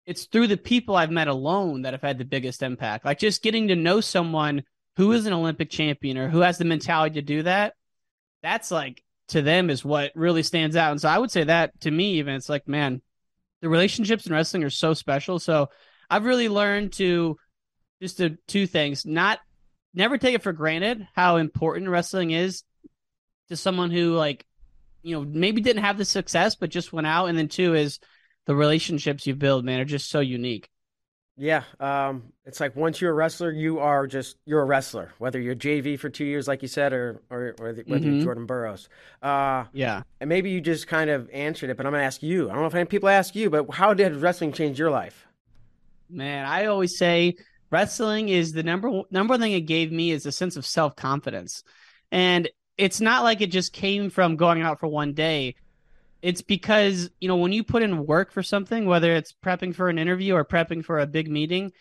it's 0.09 0.25
through 0.25 0.47
the 0.47 0.57
people 0.57 0.95
I've 0.95 1.11
met 1.11 1.27
alone 1.27 1.83
that 1.83 1.93
have 1.93 2.01
had 2.01 2.17
the 2.17 2.25
biggest 2.25 2.63
impact. 2.63 3.05
Like 3.05 3.19
just 3.19 3.43
getting 3.43 3.67
to 3.67 3.75
know 3.75 4.01
someone 4.01 4.63
who 4.97 5.11
is 5.11 5.27
an 5.27 5.33
Olympic 5.33 5.69
champion 5.69 6.17
or 6.17 6.29
who 6.29 6.39
has 6.39 6.57
the 6.57 6.65
mentality 6.65 7.13
to 7.13 7.21
do 7.21 7.43
that. 7.43 7.75
That's 8.41 8.71
like 8.71 9.03
to 9.27 9.43
them 9.43 9.69
is 9.69 9.85
what 9.85 10.11
really 10.15 10.41
stands 10.41 10.75
out. 10.75 10.89
And 10.89 10.99
so 10.99 11.07
I 11.09 11.19
would 11.19 11.29
say 11.29 11.43
that 11.43 11.79
to 11.81 11.91
me, 11.91 12.13
even 12.13 12.33
it's 12.33 12.49
like, 12.49 12.67
man, 12.67 13.03
the 13.61 13.69
relationships 13.69 14.25
in 14.25 14.33
wrestling 14.33 14.63
are 14.63 14.71
so 14.71 14.95
special. 14.95 15.37
So 15.37 15.69
I've 16.09 16.25
really 16.25 16.49
learned 16.49 16.93
to 16.93 17.37
just 18.01 18.17
do 18.17 18.35
two 18.47 18.65
things: 18.65 19.05
not 19.05 19.37
never 19.93 20.17
take 20.17 20.33
it 20.33 20.41
for 20.41 20.53
granted 20.53 21.07
how 21.13 21.35
important 21.35 21.87
wrestling 21.87 22.31
is 22.31 22.63
to 23.49 23.55
someone 23.55 23.91
who 23.91 24.15
like, 24.15 24.43
you 25.03 25.15
know, 25.15 25.23
maybe 25.23 25.61
didn't 25.61 25.83
have 25.83 25.99
the 25.99 26.05
success 26.05 26.55
but 26.55 26.71
just 26.71 26.91
went 26.91 27.05
out, 27.05 27.27
and 27.27 27.37
then 27.37 27.47
two 27.47 27.75
is 27.75 27.99
the 28.49 28.55
relationships 28.55 29.27
you 29.27 29.35
build, 29.35 29.63
man, 29.63 29.79
are 29.79 29.85
just 29.85 30.09
so 30.09 30.21
unique. 30.21 30.71
Yeah, 31.37 31.61
um, 31.79 32.33
it's 32.45 32.59
like 32.59 32.75
once 32.75 32.99
you're 32.99 33.11
a 33.11 33.13
wrestler, 33.13 33.51
you 33.51 33.77
are 33.77 34.07
just 34.07 34.37
you're 34.43 34.61
a 34.61 34.65
wrestler. 34.65 35.13
Whether 35.19 35.39
you're 35.39 35.53
JV 35.53 35.99
for 35.99 36.09
two 36.09 36.25
years, 36.25 36.47
like 36.47 36.63
you 36.63 36.67
said, 36.67 36.91
or 36.91 37.21
or, 37.29 37.53
or 37.59 37.67
whether 37.67 37.83
mm-hmm. 37.83 38.15
you're 38.15 38.23
Jordan 38.23 38.47
Burroughs. 38.47 38.89
Uh, 39.21 39.65
yeah, 39.71 40.01
and 40.19 40.27
maybe 40.27 40.49
you 40.49 40.61
just 40.61 40.87
kind 40.87 41.11
of 41.11 41.29
answered 41.29 41.69
it, 41.69 41.77
but 41.77 41.85
I'm 41.85 41.91
going 41.91 42.01
to 42.01 42.07
ask 42.07 42.23
you. 42.23 42.49
I 42.49 42.53
don't 42.53 42.61
know 42.63 42.67
if 42.67 42.73
any 42.73 42.85
people 42.85 43.07
ask 43.07 43.35
you, 43.35 43.51
but 43.51 43.71
how 43.71 43.93
did 43.93 44.15
wrestling 44.15 44.51
change 44.51 44.79
your 44.79 44.89
life? 44.89 45.27
Man, 46.09 46.47
I 46.47 46.65
always 46.65 46.97
say 46.97 47.35
wrestling 47.69 48.29
is 48.29 48.51
the 48.51 48.63
number 48.63 49.03
number 49.11 49.33
one 49.33 49.41
thing 49.41 49.51
it 49.51 49.61
gave 49.61 49.91
me 49.91 50.09
is 50.09 50.25
a 50.25 50.31
sense 50.31 50.57
of 50.57 50.65
self 50.65 50.95
confidence, 50.95 51.63
and 52.11 52.49
it's 52.79 52.99
not 52.99 53.23
like 53.23 53.41
it 53.41 53.51
just 53.51 53.73
came 53.73 54.09
from 54.09 54.37
going 54.37 54.63
out 54.63 54.79
for 54.79 54.87
one 54.87 55.13
day 55.13 55.53
it's 56.21 56.41
because 56.41 57.09
you 57.19 57.27
know 57.27 57.37
when 57.37 57.53
you 57.53 57.63
put 57.63 57.81
in 57.81 58.05
work 58.05 58.31
for 58.31 58.43
something 58.43 58.85
whether 58.85 59.15
it's 59.15 59.33
prepping 59.43 59.73
for 59.73 59.89
an 59.89 59.97
interview 59.97 60.33
or 60.33 60.43
prepping 60.43 60.83
for 60.83 60.99
a 60.99 61.07
big 61.07 61.29
meeting 61.29 61.71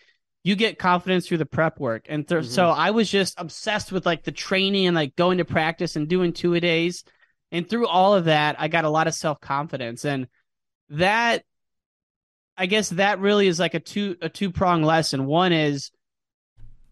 you 0.43 0.55
get 0.55 0.79
confidence 0.79 1.27
through 1.27 1.37
the 1.37 1.45
prep 1.45 1.79
work. 1.79 2.05
And 2.07 2.27
th- 2.27 2.43
mm-hmm. 2.43 2.51
so 2.51 2.69
i 2.69 2.91
was 2.91 3.09
just 3.09 3.35
obsessed 3.37 3.91
with 3.91 4.05
like 4.05 4.23
the 4.23 4.31
training 4.31 4.87
and 4.87 4.95
like 4.95 5.15
going 5.15 5.39
to 5.39 5.45
practice 5.45 5.95
and 5.95 6.07
doing 6.07 6.33
two 6.33 6.53
a 6.53 6.59
days. 6.59 7.03
And 7.51 7.67
through 7.69 7.87
all 7.87 8.13
of 8.13 8.25
that 8.25 8.55
i 8.59 8.67
got 8.67 8.85
a 8.85 8.89
lot 8.89 9.07
of 9.07 9.13
self-confidence. 9.13 10.05
And 10.05 10.27
that 10.89 11.43
i 12.57 12.65
guess 12.65 12.89
that 12.89 13.19
really 13.19 13.47
is 13.47 13.59
like 13.59 13.73
a 13.73 13.79
two 13.79 14.15
a 14.21 14.29
two 14.29 14.51
prong 14.51 14.83
lesson. 14.83 15.25
One 15.25 15.51
is 15.51 15.91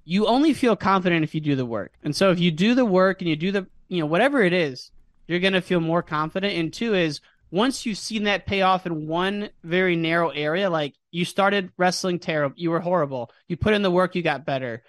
you 0.04 0.28
only 0.28 0.54
feel 0.54 0.76
confident 0.76 1.24
if 1.24 1.36
you 1.36 1.42
do 1.42 1.56
the 1.56 1.66
work. 1.66 1.94
And 2.04 2.16
so 2.16 2.32
if 2.32 2.40
you 2.40 2.52
do 2.52 2.76
the 2.76 2.86
work 2.86 3.22
and 3.22 3.30
you 3.30 3.36
do 3.36 3.52
the 3.52 3.68
you 3.88 4.02
know 4.02 4.06
whatever 4.06 4.44
it 4.44 4.54
is 4.54 4.92
you're 5.28 5.40
going 5.40 5.54
to 5.54 5.62
feel 5.62 5.82
more 5.82 6.02
confident. 6.02 6.54
And 6.54 6.74
two 6.74 6.94
is 6.94 7.20
once 7.50 7.86
you've 7.86 7.98
seen 7.98 8.24
that 8.24 8.46
pay 8.46 8.62
off 8.62 8.86
in 8.86 9.08
one 9.08 9.50
very 9.64 9.96
narrow 9.96 10.30
area, 10.30 10.70
like 10.70 10.96
you 11.12 11.26
started 11.26 11.72
wrestling 11.78 12.20
terrible, 12.20 12.56
you 12.58 12.72
were 12.72 12.80
horrible, 12.80 13.32
you 13.48 13.56
put 13.56 13.74
in 13.74 13.82
the 13.82 13.92
work, 13.92 14.16
you 14.16 14.22
got 14.22 14.46
better. 14.46 14.84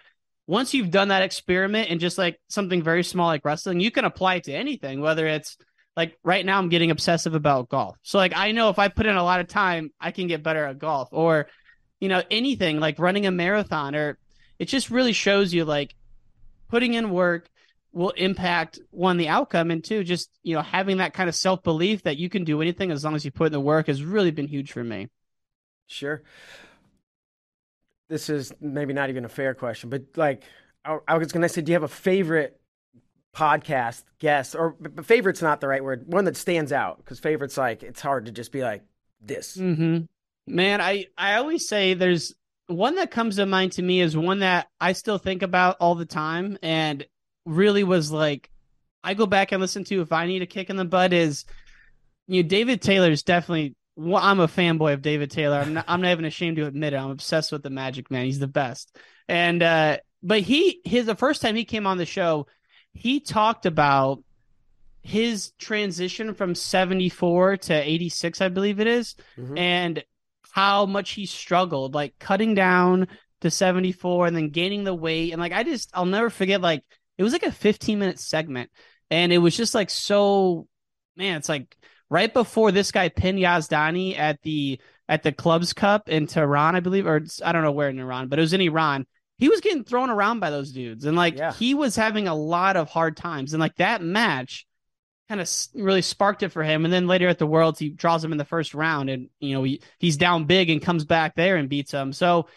Once 0.46 0.74
you've 0.74 0.90
done 0.90 1.08
that 1.08 1.22
experiment 1.22 1.90
and 1.90 2.00
just 2.00 2.18
like 2.18 2.40
something 2.48 2.82
very 2.82 3.04
small 3.04 3.26
like 3.26 3.44
wrestling, 3.44 3.80
you 3.80 3.90
can 3.90 4.04
apply 4.04 4.36
it 4.36 4.44
to 4.44 4.52
anything, 4.52 5.00
whether 5.00 5.26
it's 5.26 5.56
like 5.96 6.18
right 6.24 6.44
now 6.44 6.58
I'm 6.58 6.68
getting 6.68 6.90
obsessive 6.90 7.34
about 7.34 7.68
golf. 7.68 7.96
So 8.02 8.18
like 8.18 8.32
I 8.34 8.52
know 8.52 8.70
if 8.70 8.78
I 8.78 8.88
put 8.88 9.06
in 9.06 9.16
a 9.16 9.22
lot 9.22 9.40
of 9.40 9.48
time, 9.48 9.90
I 10.00 10.10
can 10.10 10.26
get 10.26 10.42
better 10.42 10.64
at 10.64 10.78
golf 10.78 11.08
or 11.12 11.48
you 12.00 12.08
know 12.08 12.22
anything 12.30 12.80
like 12.80 12.98
running 12.98 13.26
a 13.26 13.30
marathon 13.30 13.94
or 13.94 14.18
it 14.58 14.66
just 14.66 14.90
really 14.90 15.12
shows 15.12 15.52
you 15.52 15.64
like 15.64 15.94
putting 16.68 16.94
in 16.94 17.10
work 17.10 17.48
will 17.92 18.10
impact 18.10 18.78
one 18.90 19.16
the 19.16 19.28
outcome 19.28 19.70
and 19.70 19.82
two 19.82 20.04
just 20.04 20.30
you 20.42 20.54
know 20.54 20.62
having 20.62 20.98
that 20.98 21.14
kind 21.14 21.28
of 21.28 21.34
self 21.34 21.62
belief 21.62 22.02
that 22.02 22.16
you 22.16 22.28
can 22.28 22.44
do 22.44 22.60
anything 22.60 22.90
as 22.90 23.04
long 23.04 23.14
as 23.14 23.24
you 23.24 23.30
put 23.30 23.46
in 23.46 23.52
the 23.52 23.60
work 23.60 23.86
has 23.86 24.02
really 24.02 24.30
been 24.30 24.48
huge 24.48 24.72
for 24.72 24.84
me. 24.84 25.08
Sure. 25.86 26.22
This 28.08 28.30
is 28.30 28.52
maybe 28.60 28.92
not 28.92 29.10
even 29.10 29.24
a 29.24 29.28
fair 29.28 29.54
question, 29.54 29.90
but 29.90 30.02
like 30.16 30.44
I, 30.84 30.98
I 31.06 31.18
was 31.18 31.32
going 31.32 31.42
to 31.42 31.48
say, 31.48 31.60
do 31.60 31.72
you 31.72 31.74
have 31.74 31.82
a 31.82 31.88
favorite 31.88 32.58
podcast 33.38 34.02
guest, 34.18 34.56
or 34.56 34.74
but 34.80 35.06
favorite's 35.06 35.42
not 35.42 35.60
the 35.60 35.68
right 35.68 35.82
word. 35.82 36.04
One 36.06 36.24
that 36.24 36.36
stands 36.36 36.72
out 36.72 36.98
because 36.98 37.20
favorite's 37.20 37.56
like 37.56 37.82
it's 37.82 38.00
hard 38.00 38.26
to 38.26 38.32
just 38.32 38.52
be 38.52 38.62
like 38.62 38.82
this. 39.20 39.56
Mm-hmm. 39.56 40.04
Man, 40.52 40.80
I 40.80 41.06
I 41.16 41.34
always 41.34 41.68
say 41.68 41.94
there's 41.94 42.34
one 42.66 42.96
that 42.96 43.10
comes 43.10 43.36
to 43.36 43.46
mind 43.46 43.72
to 43.72 43.82
me 43.82 44.00
is 44.00 44.16
one 44.16 44.40
that 44.40 44.68
I 44.80 44.92
still 44.92 45.18
think 45.18 45.42
about 45.42 45.76
all 45.80 45.94
the 45.94 46.06
time, 46.06 46.58
and 46.62 47.06
really 47.48 47.84
was 47.84 48.10
like 48.12 48.50
I 49.02 49.14
go 49.14 49.26
back 49.26 49.52
and 49.52 49.60
listen 49.60 49.84
to 49.84 50.00
if 50.02 50.12
I 50.12 50.26
need 50.26 50.42
a 50.42 50.46
kick 50.46 50.70
in 50.70 50.76
the 50.76 50.84
butt 50.84 51.12
is 51.12 51.44
you 52.26 52.42
know 52.42 52.48
David 52.48 52.82
Taylor's 52.82 53.22
definitely 53.22 53.74
well, 53.96 54.22
I'm 54.22 54.38
a 54.38 54.46
fanboy 54.46 54.92
of 54.92 55.02
David 55.02 55.28
Taylor. 55.28 55.56
I'm 55.58 55.74
not, 55.74 55.84
I'm 55.88 56.00
not 56.00 56.12
even 56.12 56.24
ashamed 56.24 56.56
to 56.58 56.66
admit 56.66 56.92
it. 56.92 56.98
I'm 56.98 57.10
obsessed 57.10 57.50
with 57.50 57.64
the 57.64 57.70
Magic 57.70 58.12
Man. 58.12 58.26
He's 58.26 58.38
the 58.38 58.46
best. 58.46 58.96
And 59.28 59.62
uh 59.62 59.98
but 60.22 60.40
he 60.40 60.80
his 60.84 61.06
the 61.06 61.14
first 61.16 61.42
time 61.42 61.56
he 61.56 61.64
came 61.64 61.86
on 61.86 61.98
the 61.98 62.06
show, 62.06 62.46
he 62.92 63.18
talked 63.20 63.66
about 63.66 64.22
his 65.02 65.52
transition 65.58 66.34
from 66.34 66.54
74 66.54 67.56
to 67.58 67.74
86 67.74 68.40
I 68.40 68.48
believe 68.48 68.78
it 68.80 68.86
is, 68.86 69.14
Mhm. 69.38 69.58
and 69.58 70.04
how 70.52 70.86
much 70.86 71.10
he 71.12 71.24
struggled 71.26 71.94
like 71.94 72.18
cutting 72.18 72.54
down 72.54 73.06
to 73.40 73.50
74 73.50 74.26
and 74.26 74.36
then 74.36 74.48
gaining 74.50 74.82
the 74.84 74.94
weight 74.94 75.32
and 75.32 75.40
like 75.40 75.52
I 75.52 75.62
just 75.62 75.90
I'll 75.94 76.04
never 76.06 76.30
forget 76.30 76.60
like 76.60 76.82
it 77.18 77.22
was 77.22 77.32
like 77.32 77.42
a 77.42 77.52
15 77.52 77.98
minute 77.98 78.18
segment 78.18 78.70
and 79.10 79.32
it 79.32 79.38
was 79.38 79.56
just 79.56 79.74
like 79.74 79.90
so 79.90 80.66
man 81.16 81.36
it's 81.36 81.48
like 81.48 81.76
right 82.08 82.32
before 82.32 82.72
this 82.72 82.92
guy 82.92 83.08
pinned 83.08 83.38
Yazdani 83.38 84.18
at 84.18 84.40
the 84.42 84.80
at 85.08 85.22
the 85.22 85.32
clubs 85.32 85.72
cup 85.72 86.08
in 86.08 86.26
Tehran 86.26 86.76
I 86.76 86.80
believe 86.80 87.06
or 87.06 87.22
I 87.44 87.52
don't 87.52 87.62
know 87.62 87.72
where 87.72 87.88
in 87.88 87.98
Iran 87.98 88.28
but 88.28 88.38
it 88.38 88.42
was 88.42 88.52
in 88.52 88.60
Iran 88.60 89.06
he 89.38 89.48
was 89.48 89.60
getting 89.60 89.84
thrown 89.84 90.10
around 90.10 90.40
by 90.40 90.50
those 90.50 90.72
dudes 90.72 91.04
and 91.04 91.16
like 91.16 91.36
Yeah. 91.36 91.52
he 91.52 91.74
was 91.74 91.96
having 91.96 92.28
a 92.28 92.34
lot 92.34 92.76
of 92.76 92.88
hard 92.88 93.16
times 93.16 93.52
and 93.52 93.60
like 93.60 93.76
that 93.76 94.02
match 94.02 94.66
kind 95.28 95.40
of 95.42 95.50
really 95.74 96.00
sparked 96.00 96.42
it 96.42 96.48
for 96.48 96.62
him 96.62 96.84
and 96.84 96.92
then 96.92 97.06
later 97.06 97.28
at 97.28 97.38
the 97.38 97.46
worlds 97.46 97.78
he 97.78 97.90
draws 97.90 98.24
him 98.24 98.32
in 98.32 98.38
the 98.38 98.44
first 98.46 98.72
round 98.74 99.10
and 99.10 99.28
you 99.40 99.52
know 99.54 99.62
he, 99.62 99.82
he's 99.98 100.16
down 100.16 100.44
big 100.46 100.70
and 100.70 100.80
comes 100.80 101.04
back 101.04 101.34
there 101.34 101.56
and 101.56 101.68
beats 101.68 101.92
him 101.92 102.14
so 102.14 102.48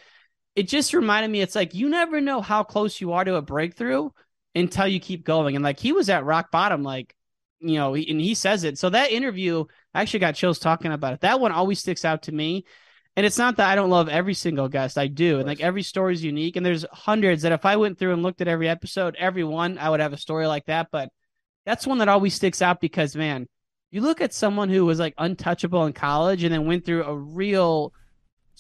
it 0.56 0.70
just 0.70 0.94
reminded 0.94 1.30
me 1.30 1.42
it's 1.42 1.56
like 1.56 1.74
you 1.74 1.90
never 1.90 2.22
know 2.22 2.40
how 2.42 2.64
close 2.64 3.02
you 3.02 3.12
are 3.12 3.26
to 3.26 3.36
a 3.36 3.42
breakthrough 3.42 4.10
until 4.56 4.88
you 4.88 5.00
keep 5.00 5.24
going. 5.24 5.56
And 5.56 5.64
like 5.64 5.80
he 5.80 5.94
was 5.94 6.10
at 6.10 6.26
rock 6.26 6.52
bottom 6.52 6.84
like 6.84 7.16
you 7.60 7.76
know 7.76 7.94
he- 7.94 8.10
and 8.10 8.20
he 8.20 8.34
says 8.34 8.64
it. 8.64 8.78
So 8.78 8.90
that 8.90 9.12
interview 9.12 9.66
I 9.94 10.02
actually 10.02 10.20
got 10.22 10.36
chills 10.36 10.60
talking 10.60 10.92
about 10.92 11.14
it. 11.14 11.22
That 11.22 11.40
one 11.40 11.52
always 11.52 11.80
sticks 11.80 12.06
out 12.06 12.24
to 12.24 12.32
me. 12.32 12.66
And 13.18 13.26
it's 13.26 13.38
not 13.38 13.58
that 13.58 13.70
I 13.70 13.76
don't 13.76 13.90
love 13.90 14.08
every 14.08 14.34
single 14.34 14.70
guest. 14.70 14.98
I 14.98 15.08
do. 15.08 15.40
And 15.40 15.48
like 15.48 15.60
every 15.60 15.84
story 15.84 16.14
is 16.14 16.24
unique. 16.24 16.56
And 16.56 16.66
there's 16.66 16.86
hundreds 16.94 17.42
that 17.42 17.52
if 17.52 17.66
I 17.66 17.76
went 17.76 18.00
through 18.00 18.14
and 18.14 18.24
looked 18.24 18.42
at 18.42 18.48
every 18.48 18.70
episode 18.70 19.16
every 19.20 19.44
one 19.44 19.78
I 19.78 19.90
would 19.90 20.00
have 20.00 20.14
a 20.14 20.18
story 20.18 20.48
like 20.48 20.66
that. 20.66 20.88
But 20.92 21.10
that's 21.66 21.88
one 21.88 22.00
that 22.00 22.10
always 22.10 22.34
sticks 22.34 22.62
out 22.62 22.82
because 22.82 23.16
man 23.16 23.48
you 23.92 24.02
look 24.02 24.22
at 24.22 24.34
someone 24.34 24.70
who 24.70 24.86
was 24.86 25.00
like 25.00 25.14
untouchable 25.18 25.86
in 25.86 25.94
college 25.94 26.44
and 26.44 26.54
then 26.54 26.66
went 26.66 26.86
through 26.86 27.04
a 27.04 27.16
real 27.16 27.94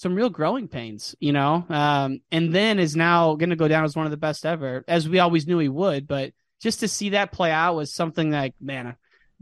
some 0.02 0.16
real 0.16 0.30
growing 0.30 0.68
pains 0.68 1.16
you 1.20 1.32
know 1.32 1.66
um 1.70 2.20
and 2.32 2.54
then 2.54 2.80
is 2.80 2.96
now 2.96 3.36
going 3.36 3.50
to 3.52 3.56
go 3.56 3.68
down 3.68 3.84
as 3.84 3.96
one 3.96 4.06
of 4.06 4.12
the 4.12 4.18
best 4.18 4.46
ever 4.46 4.84
as 4.88 5.08
we 5.08 5.20
always 5.20 5.46
knew 5.46 5.60
he 5.60 5.70
would 5.70 6.08
but 6.08 6.34
just 6.62 6.80
to 6.80 6.88
see 6.88 7.10
that 7.10 7.32
play 7.32 7.52
out 7.52 7.76
was 7.76 7.94
something 7.94 8.32
like 8.32 8.56
man 8.60 8.96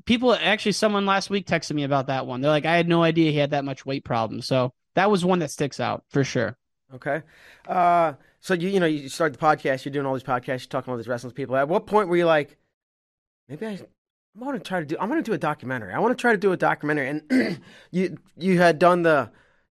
people 0.06 0.34
actually 0.34 0.72
someone 0.72 1.06
last 1.06 1.30
week 1.30 1.46
texted 1.48 1.74
me 1.74 1.84
about 1.84 2.08
that 2.08 2.26
one 2.26 2.42
they're 2.42 2.52
like 2.52 2.66
i 2.66 2.76
had 2.76 2.88
no 2.88 3.04
idea 3.04 3.32
he 3.32 3.38
had 3.38 3.52
that 3.52 3.66
much 3.66 3.86
weight 3.86 4.04
problem 4.04 4.42
so 4.42 4.74
that 4.96 5.10
was 5.10 5.24
one 5.24 5.40
that 5.40 5.52
sticks 5.52 5.80
out 5.80 6.04
for 6.10 6.24
sure 6.24 6.58
Okay. 6.94 7.22
Uh, 7.68 8.14
so 8.40 8.54
you 8.54 8.70
you 8.70 8.80
know 8.80 8.86
you 8.86 9.10
start 9.10 9.34
the 9.34 9.40
podcast, 9.40 9.86
you're 9.86 9.92
doing 9.92 10.06
all 10.06 10.14
these 10.14 10.24
podcasts, 10.24 10.62
you're 10.62 10.70
talking 10.70 10.86
to 10.86 10.92
all 10.92 10.98
these 10.98 11.08
wrestling 11.08 11.34
people. 11.34 11.56
At 11.56 11.68
what 11.68 11.86
point 11.86 12.10
were 12.10 12.18
you 12.18 12.26
like, 12.26 12.58
maybe 13.48 13.66
I, 13.66 13.72
I 13.72 13.80
want 14.36 14.58
to 14.58 14.68
try 14.68 14.80
to 14.80 14.86
do, 14.86 14.98
I 14.98 15.06
want 15.06 15.24
to 15.24 15.30
do 15.30 15.36
a 15.36 15.38
documentary. 15.38 15.94
I 15.94 16.00
want 16.00 16.18
to 16.18 16.22
try 16.22 16.32
to 16.32 16.38
do 16.38 16.52
a 16.52 16.58
documentary. 16.58 17.10
And 17.10 17.62
you 17.92 18.18
you 18.38 18.58
had 18.58 18.80
done 18.80 19.04
the, 19.04 19.30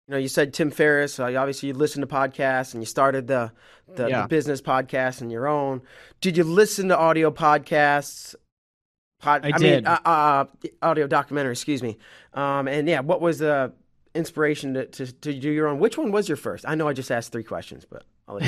you 0.09 0.12
know, 0.12 0.18
you 0.18 0.29
said 0.29 0.55
Tim 0.55 0.71
Ferriss. 0.71 1.21
Uh, 1.21 1.25
obviously, 1.37 1.68
you 1.68 1.75
listened 1.75 2.03
to 2.09 2.12
podcasts 2.14 2.73
and 2.73 2.83
you 2.83 2.87
started 2.87 3.27
the 3.27 3.53
the, 3.94 4.09
Yeah. 4.09 4.23
the 4.23 4.29
business 4.29 4.61
podcast 4.61 5.21
and 5.21 5.31
your 5.31 5.47
own. 5.47 5.83
Did 6.21 6.37
you 6.37 6.44
listen 6.44 6.88
to 6.88 6.99
audio 6.99 7.31
podcasts? 7.31 8.35
Pod, 9.21 9.44
I 9.44 9.49
mean, 9.59 9.61
did. 9.61 9.87
uh, 9.87 9.99
uh, 10.05 10.44
audio 10.83 11.07
documentary. 11.07 11.53
Excuse 11.53 11.83
me. 11.83 11.99
Um, 12.35 12.68
and 12.68 12.88
yeah, 12.88 13.01
what 13.01 13.21
was 13.21 13.38
the 13.38 13.73
inspiration 14.14 14.75
to, 14.75 14.87
to 14.87 15.12
to 15.12 15.33
do 15.38 15.51
your 15.51 15.68
own? 15.68 15.79
Which 15.79 15.99
one 15.99 16.11
was 16.12 16.29
your 16.29 16.37
first? 16.37 16.64
I 16.66 16.75
know 16.75 16.88
I 16.88 16.92
just 16.92 17.11
asked 17.11 17.33
three 17.33 17.44
questions, 17.44 17.85
but 17.88 18.05
I'll 18.27 18.37
let 18.37 18.44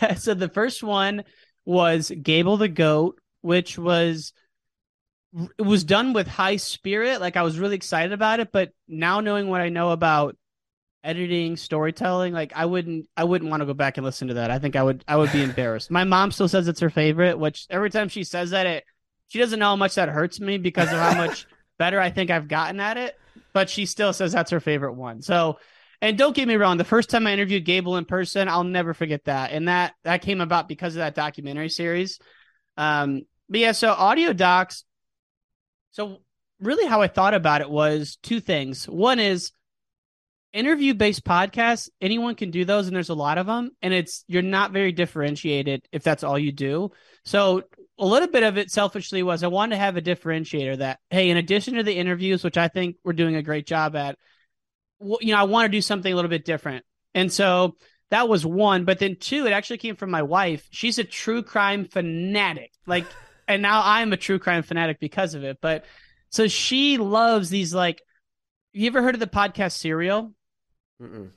you 0.00 0.08
go. 0.08 0.14
so 0.16 0.34
the 0.34 0.48
first 0.48 0.82
one 0.82 1.24
was 1.64 2.10
Gable 2.22 2.56
the 2.56 2.68
Goat, 2.68 3.20
which 3.42 3.78
was 3.78 4.32
it 5.58 5.62
was 5.62 5.84
done 5.84 6.12
with 6.12 6.26
high 6.26 6.56
spirit. 6.56 7.20
Like 7.20 7.36
I 7.36 7.42
was 7.42 7.58
really 7.58 7.76
excited 7.76 8.12
about 8.12 8.40
it, 8.40 8.50
but 8.52 8.70
now 8.88 9.20
knowing 9.20 9.48
what 9.48 9.60
I 9.60 9.68
know 9.68 9.90
about 9.90 10.36
editing, 11.04 11.56
storytelling, 11.56 12.32
like 12.32 12.52
I 12.56 12.64
wouldn't 12.64 13.08
I 13.16 13.24
wouldn't 13.24 13.50
want 13.50 13.60
to 13.60 13.66
go 13.66 13.74
back 13.74 13.98
and 13.98 14.04
listen 14.04 14.28
to 14.28 14.34
that. 14.34 14.50
I 14.50 14.58
think 14.58 14.74
I 14.74 14.82
would 14.82 15.04
I 15.06 15.16
would 15.16 15.30
be 15.30 15.42
embarrassed. 15.44 15.90
My 15.90 16.04
mom 16.04 16.32
still 16.32 16.48
says 16.48 16.66
it's 16.66 16.80
her 16.80 16.90
favorite, 16.90 17.38
which 17.38 17.66
every 17.70 17.90
time 17.90 18.08
she 18.08 18.24
says 18.24 18.50
that 18.50 18.66
it 18.66 18.84
she 19.28 19.38
doesn't 19.38 19.58
know 19.58 19.66
how 19.66 19.76
much 19.76 19.94
that 19.94 20.08
hurts 20.08 20.40
me 20.40 20.58
because 20.58 20.90
of 20.90 20.98
how 20.98 21.14
much 21.26 21.46
better 21.78 22.00
I 22.00 22.10
think 22.10 22.30
I've 22.30 22.48
gotten 22.48 22.80
at 22.80 22.96
it, 22.96 23.16
but 23.52 23.70
she 23.70 23.86
still 23.86 24.12
says 24.12 24.32
that's 24.32 24.50
her 24.50 24.60
favorite 24.60 24.94
one. 24.94 25.22
So 25.22 25.58
and 26.00 26.18
don't 26.18 26.34
get 26.34 26.48
me 26.48 26.56
wrong, 26.56 26.76
the 26.76 26.84
first 26.84 27.08
time 27.10 27.26
I 27.26 27.32
interviewed 27.32 27.64
Gable 27.64 27.96
in 27.96 28.04
person, 28.04 28.48
I'll 28.48 28.64
never 28.64 28.94
forget 28.94 29.24
that. 29.24 29.52
And 29.52 29.68
that 29.68 29.94
that 30.04 30.22
came 30.22 30.40
about 30.40 30.68
because 30.68 30.94
of 30.94 30.98
that 30.98 31.14
documentary 31.14 31.68
series. 31.68 32.18
Um, 32.76 33.22
but 33.48 33.60
yeah, 33.60 33.72
so 33.72 33.90
audio 33.92 34.32
docs. 34.32 34.84
So 35.92 36.18
really, 36.60 36.86
how 36.86 37.02
I 37.02 37.08
thought 37.08 37.34
about 37.34 37.60
it 37.60 37.70
was 37.70 38.18
two 38.22 38.40
things. 38.40 38.86
One 38.88 39.20
is 39.20 39.52
interview 40.54 40.94
based 40.94 41.24
podcasts. 41.24 41.90
Anyone 42.00 42.36
can 42.36 42.50
do 42.50 42.64
those, 42.64 42.86
and 42.86 42.96
there's 42.96 43.10
a 43.10 43.14
lot 43.14 43.36
of 43.36 43.46
them. 43.46 43.72
And 43.82 43.92
it's 43.92 44.24
you're 44.28 44.42
not 44.42 44.72
very 44.72 44.92
differentiated 44.92 45.86
if 45.92 46.02
that's 46.02 46.24
all 46.24 46.38
you 46.38 46.52
do. 46.52 46.92
So 47.24 47.62
a 47.98 48.06
little 48.06 48.28
bit 48.28 48.42
of 48.42 48.56
it 48.56 48.70
selfishly 48.70 49.22
was 49.22 49.42
I 49.42 49.48
wanted 49.48 49.76
to 49.76 49.80
have 49.80 49.96
a 49.96 50.02
differentiator 50.02 50.78
that 50.78 51.00
hey, 51.10 51.30
in 51.30 51.36
addition 51.36 51.74
to 51.74 51.82
the 51.82 51.96
interviews, 51.96 52.42
which 52.42 52.56
I 52.56 52.68
think 52.68 52.96
we're 53.04 53.12
doing 53.12 53.36
a 53.36 53.42
great 53.42 53.66
job 53.66 53.96
at, 53.96 54.16
you 55.00 55.32
know, 55.32 55.38
I 55.38 55.44
want 55.44 55.66
to 55.66 55.76
do 55.76 55.82
something 55.82 56.12
a 56.12 56.16
little 56.16 56.30
bit 56.30 56.44
different. 56.44 56.84
And 57.14 57.32
so 57.32 57.76
that 58.10 58.28
was 58.28 58.46
one. 58.46 58.84
But 58.84 58.98
then 58.98 59.16
two, 59.18 59.46
it 59.46 59.52
actually 59.52 59.78
came 59.78 59.96
from 59.96 60.10
my 60.10 60.22
wife. 60.22 60.66
She's 60.70 60.98
a 60.98 61.04
true 61.04 61.42
crime 61.42 61.86
fanatic. 61.86 62.72
Like, 62.86 63.06
and 63.48 63.60
now 63.60 63.82
I'm 63.84 64.12
a 64.12 64.16
true 64.16 64.38
crime 64.38 64.62
fanatic 64.62 65.00
because 65.00 65.34
of 65.34 65.44
it. 65.44 65.58
But 65.60 65.84
so 66.30 66.48
she 66.48 66.98
loves 66.98 67.50
these, 67.50 67.74
like, 67.74 68.02
you 68.72 68.86
ever 68.88 69.02
heard 69.02 69.14
of 69.14 69.20
the 69.20 69.26
podcast 69.26 69.72
Serial? 69.72 70.32
Mm-mm. 71.02 71.30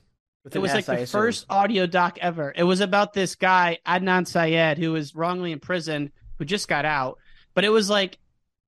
With 0.44 0.56
It 0.56 0.60
was 0.60 0.72
like 0.72 0.86
the 0.86 1.06
first 1.06 1.46
audio 1.50 1.86
doc 1.86 2.18
ever. 2.20 2.52
It 2.56 2.62
was 2.62 2.80
about 2.80 3.12
this 3.12 3.34
guy, 3.34 3.78
Adnan 3.86 4.26
Syed, 4.26 4.78
who 4.78 4.92
was 4.92 5.14
wrongly 5.14 5.52
imprisoned, 5.52 6.12
who 6.38 6.44
just 6.44 6.68
got 6.68 6.84
out. 6.84 7.18
But 7.54 7.64
it 7.64 7.70
was 7.70 7.90
like 7.90 8.18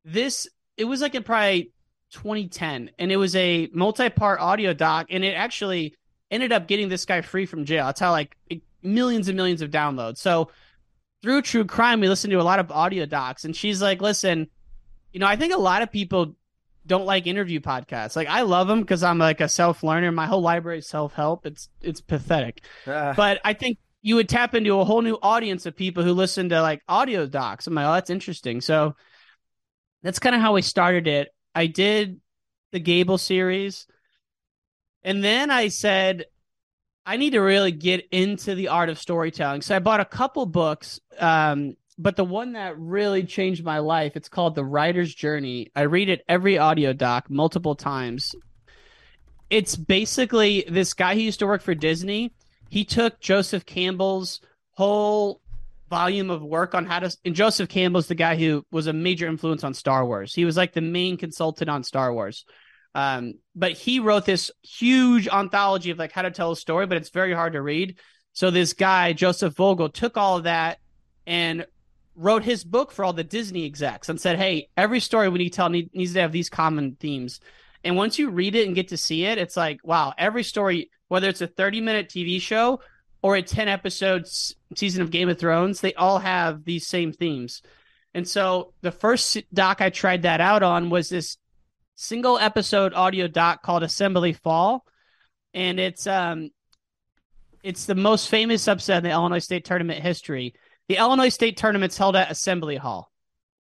this, 0.05 0.49
it 0.77 0.85
was 0.85 1.01
like 1.01 1.15
in 1.15 1.23
probably 1.23 1.73
2010, 2.11 2.91
and 2.99 3.13
it 3.13 3.17
was 3.17 3.37
a 3.37 3.69
multi 3.73 4.09
part 4.11 4.41
audio 4.41 4.73
doc, 4.73 5.07
and 5.11 5.25
it 5.25 5.35
actually 5.35 5.95
ended 6.31 6.53
up 6.53 6.67
getting 6.67 6.89
this 6.89 7.05
guy 7.05 7.21
free 7.21 7.47
from 7.47 7.65
jail. 7.65 7.87
That's 7.87 8.01
how, 8.01 8.11
like, 8.11 8.37
it, 8.49 8.63
millions 8.83 9.29
and 9.29 9.37
millions 9.37 9.63
of 9.63 9.71
downloads. 9.71 10.19
So 10.19 10.51
through 11.23 11.43
True 11.43 11.65
Crime, 11.65 12.01
we 12.01 12.09
listened 12.09 12.31
to 12.33 12.41
a 12.41 12.43
lot 12.43 12.59
of 12.59 12.71
audio 12.71 13.07
docs, 13.07 13.45
and 13.45 13.55
she's 13.55 13.81
like, 13.81 14.01
listen, 14.03 14.49
you 15.13 15.21
know, 15.21 15.27
I 15.27 15.37
think 15.37 15.55
a 15.55 15.59
lot 15.59 15.83
of 15.83 15.91
people 15.91 16.37
don't 16.87 17.07
like 17.07 17.27
interview 17.27 17.61
podcasts. 17.61 18.17
Like 18.17 18.29
I 18.29 18.43
love 18.43 18.69
them 18.69 18.81
because 18.81 19.03
I'm 19.03 19.19
like 19.19 19.41
a 19.41 19.49
self 19.49 19.83
learner. 19.83 20.11
My 20.13 20.27
whole 20.27 20.43
library 20.43 20.79
is 20.79 20.89
self 20.89 21.13
help. 21.15 21.47
It's 21.47 21.69
it's 21.81 22.01
pathetic. 22.01 22.63
Uh, 22.87 23.13
But 23.15 23.41
I 23.45 23.53
think 23.53 23.79
you 24.03 24.17
would 24.17 24.29
tap 24.29 24.55
into 24.55 24.79
a 24.81 24.85
whole 24.85 25.03
new 25.03 25.19
audience 25.23 25.67
of 25.67 25.77
people 25.77 26.03
who 26.03 26.13
listen 26.13 26.49
to 26.49 26.63
like 26.63 26.83
audio 26.89 27.27
docs. 27.27 27.67
I'm 27.67 27.75
like, 27.75 27.87
oh, 27.87 27.93
that's 27.93 28.11
interesting. 28.11 28.61
So 28.61 28.97
that's 30.03 30.19
kind 30.19 30.35
of 30.35 30.41
how 30.41 30.55
we 30.55 30.63
started 30.63 31.07
it. 31.07 31.29
I 31.55 31.67
did 31.67 32.21
the 32.73 32.81
Gable 32.81 33.19
series, 33.19 33.87
and 35.03 35.23
then 35.23 35.51
I 35.51 35.69
said, 35.69 36.27
I 37.05 37.17
need 37.17 37.31
to 37.31 37.41
really 37.41 37.73
get 37.73 38.07
into 38.11 38.55
the 38.55 38.69
art 38.69 38.89
of 38.89 38.99
storytelling. 38.99 39.63
So 39.63 39.75
I 39.75 39.81
bought 39.81 40.01
a 40.01 40.05
couple 40.05 40.47
books. 40.47 41.01
Um, 41.19 41.75
but 42.01 42.17
the 42.17 42.25
one 42.25 42.55
that 42.55 42.79
really 42.79 43.25
changed 43.25 43.63
my 43.63 43.79
life, 43.79 44.17
it's 44.17 44.31
called 44.31 44.55
The 44.55 44.65
Writer's 44.65 45.15
Journey. 45.15 45.71
I 45.77 45.83
read 45.83 46.09
it 46.09 46.25
every 46.27 46.57
audio 46.57 46.95
doc 46.95 47.29
multiple 47.29 47.75
times. 47.75 48.35
It's 49.51 49.77
basically 49.77 50.65
this 50.67 50.95
guy 50.95 51.15
who 51.15 51.21
used 51.21 51.41
to 51.41 51.47
work 51.47 51.61
for 51.61 51.75
Disney. 51.75 52.33
He 52.71 52.85
took 52.85 53.21
Joseph 53.21 53.67
Campbell's 53.67 54.41
whole 54.71 55.43
volume 55.91 56.31
of 56.31 56.43
work 56.43 56.75
on 56.75 56.87
how 56.87 57.01
to 57.01 57.15
and 57.27 57.35
Joseph 57.35 57.69
Campbell's 57.69 58.07
the 58.07 58.15
guy 58.15 58.37
who 58.37 58.65
was 58.71 58.87
a 58.87 58.95
major 58.95 59.27
influence 59.27 59.63
on 59.63 59.75
Star 59.75 60.07
Wars. 60.07 60.33
He 60.33 60.47
was 60.47 60.57
like 60.57 60.73
the 60.73 60.81
main 60.81 61.19
consultant 61.19 61.69
on 61.69 61.85
Star 61.85 62.15
Wars. 62.15 62.47
Um, 62.95 63.35
but 63.55 63.73
he 63.73 64.01
wrote 64.01 64.25
this 64.25 64.51
huge 64.63 65.29
anthology 65.29 65.91
of 65.91 65.99
like 65.99 66.13
how 66.13 66.23
to 66.23 66.31
tell 66.31 66.53
a 66.53 66.57
story, 66.57 66.87
but 66.87 66.97
it's 66.97 67.11
very 67.11 67.35
hard 67.35 67.53
to 67.53 67.61
read. 67.61 67.99
So 68.33 68.51
this 68.51 68.73
guy, 68.73 69.13
Joseph 69.13 69.55
Vogel, 69.55 69.91
took 69.91 70.17
all 70.17 70.39
of 70.39 70.45
that 70.45 70.79
and 71.27 71.67
wrote 72.15 72.45
his 72.45 72.65
book 72.65 72.93
for 72.93 73.05
all 73.05 73.13
the 73.13 73.25
Disney 73.25 73.65
execs 73.65 74.09
and 74.09 74.21
said, 74.21 74.39
"Hey, 74.39 74.69
every 74.77 75.01
story 75.01 75.29
we 75.29 75.39
need 75.39 75.51
to 75.51 75.57
tell 75.57 75.69
need, 75.69 75.95
needs 75.95 76.15
to 76.15 76.21
have 76.21 76.33
these 76.33 76.51
common 76.51 76.97
themes." 77.01 77.41
And 77.85 77.97
once 77.97 78.19
you 78.19 78.31
read 78.31 78.55
it 78.55 78.67
and 78.67 78.75
get 78.75 78.89
to 78.89 78.97
see 78.97 79.25
it, 79.25 79.39
it's 79.39 79.57
like, 79.57 79.81
wow, 79.83 80.13
every 80.19 80.43
story, 80.43 80.91
whether 81.09 81.29
it's 81.29 81.41
a 81.41 81.47
30 81.47 81.81
minute 81.81 82.09
TV 82.09 82.41
show 82.41 82.81
or 83.23 83.37
a 83.37 83.43
10 83.43 83.69
episode 83.69 84.27
season 84.77 85.03
of 85.03 85.11
Game 85.11 85.29
of 85.29 85.39
Thrones, 85.39 85.81
they 85.81 85.95
all 85.95 86.19
have 86.19 86.65
these 86.65 86.87
same 86.87 87.13
themes. 87.13 87.63
And 88.15 88.27
so 88.27 88.73
the 88.83 88.93
first 88.93 89.39
doc 89.53 89.81
I 89.81 89.91
tried 89.91 90.23
that 90.23 90.41
out 90.41 90.63
on 90.63 90.91
was 90.91 91.09
this 91.09 91.39
single 91.95 92.39
episode 92.39 92.93
audio 92.93 93.29
doc 93.29 93.63
called 93.63 93.83
Assembly 93.83 94.33
Fall. 94.33 94.85
And 95.55 95.79
it's 95.81 96.07
um 96.07 96.51
it's 97.63 97.85
the 97.85 97.95
most 97.95 98.29
famous 98.29 98.69
upset 98.69 98.99
in 98.99 99.05
the 99.05 99.11
Illinois 99.11 99.39
State 99.39 99.65
tournament 99.65 100.03
history. 100.03 100.55
The 100.91 100.97
Illinois 100.97 101.29
State 101.29 101.57
tournament's 101.57 101.97
held 101.97 102.17
at 102.17 102.33
Assembly 102.33 102.75
Hall. 102.75 103.13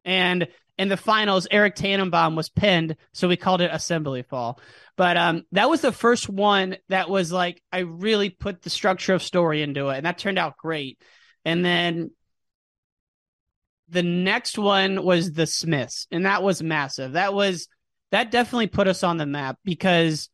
And 0.04 0.48
in 0.76 0.88
the 0.88 0.96
finals, 0.96 1.46
Eric 1.48 1.76
Tannenbaum 1.76 2.34
was 2.34 2.48
pinned, 2.48 2.96
so 3.12 3.28
we 3.28 3.36
called 3.36 3.60
it 3.60 3.70
Assembly 3.72 4.22
Fall. 4.22 4.58
But 4.96 5.16
um, 5.16 5.44
that 5.52 5.70
was 5.70 5.80
the 5.80 5.92
first 5.92 6.28
one 6.28 6.76
that 6.88 7.08
was 7.08 7.30
like 7.30 7.62
I 7.70 7.80
really 7.80 8.30
put 8.30 8.62
the 8.62 8.68
structure 8.68 9.14
of 9.14 9.22
story 9.22 9.62
into 9.62 9.90
it, 9.90 9.98
and 9.98 10.06
that 10.06 10.18
turned 10.18 10.40
out 10.40 10.56
great. 10.56 11.00
And 11.44 11.64
then 11.64 12.10
the 13.88 14.02
next 14.02 14.58
one 14.58 15.04
was 15.04 15.30
the 15.30 15.46
Smiths, 15.46 16.08
and 16.10 16.26
that 16.26 16.42
was 16.42 16.64
massive. 16.64 17.12
That 17.12 17.32
was 17.32 17.68
that 18.10 18.32
definitely 18.32 18.66
put 18.66 18.88
us 18.88 19.04
on 19.04 19.18
the 19.18 19.26
map 19.26 19.56
because 19.62 20.30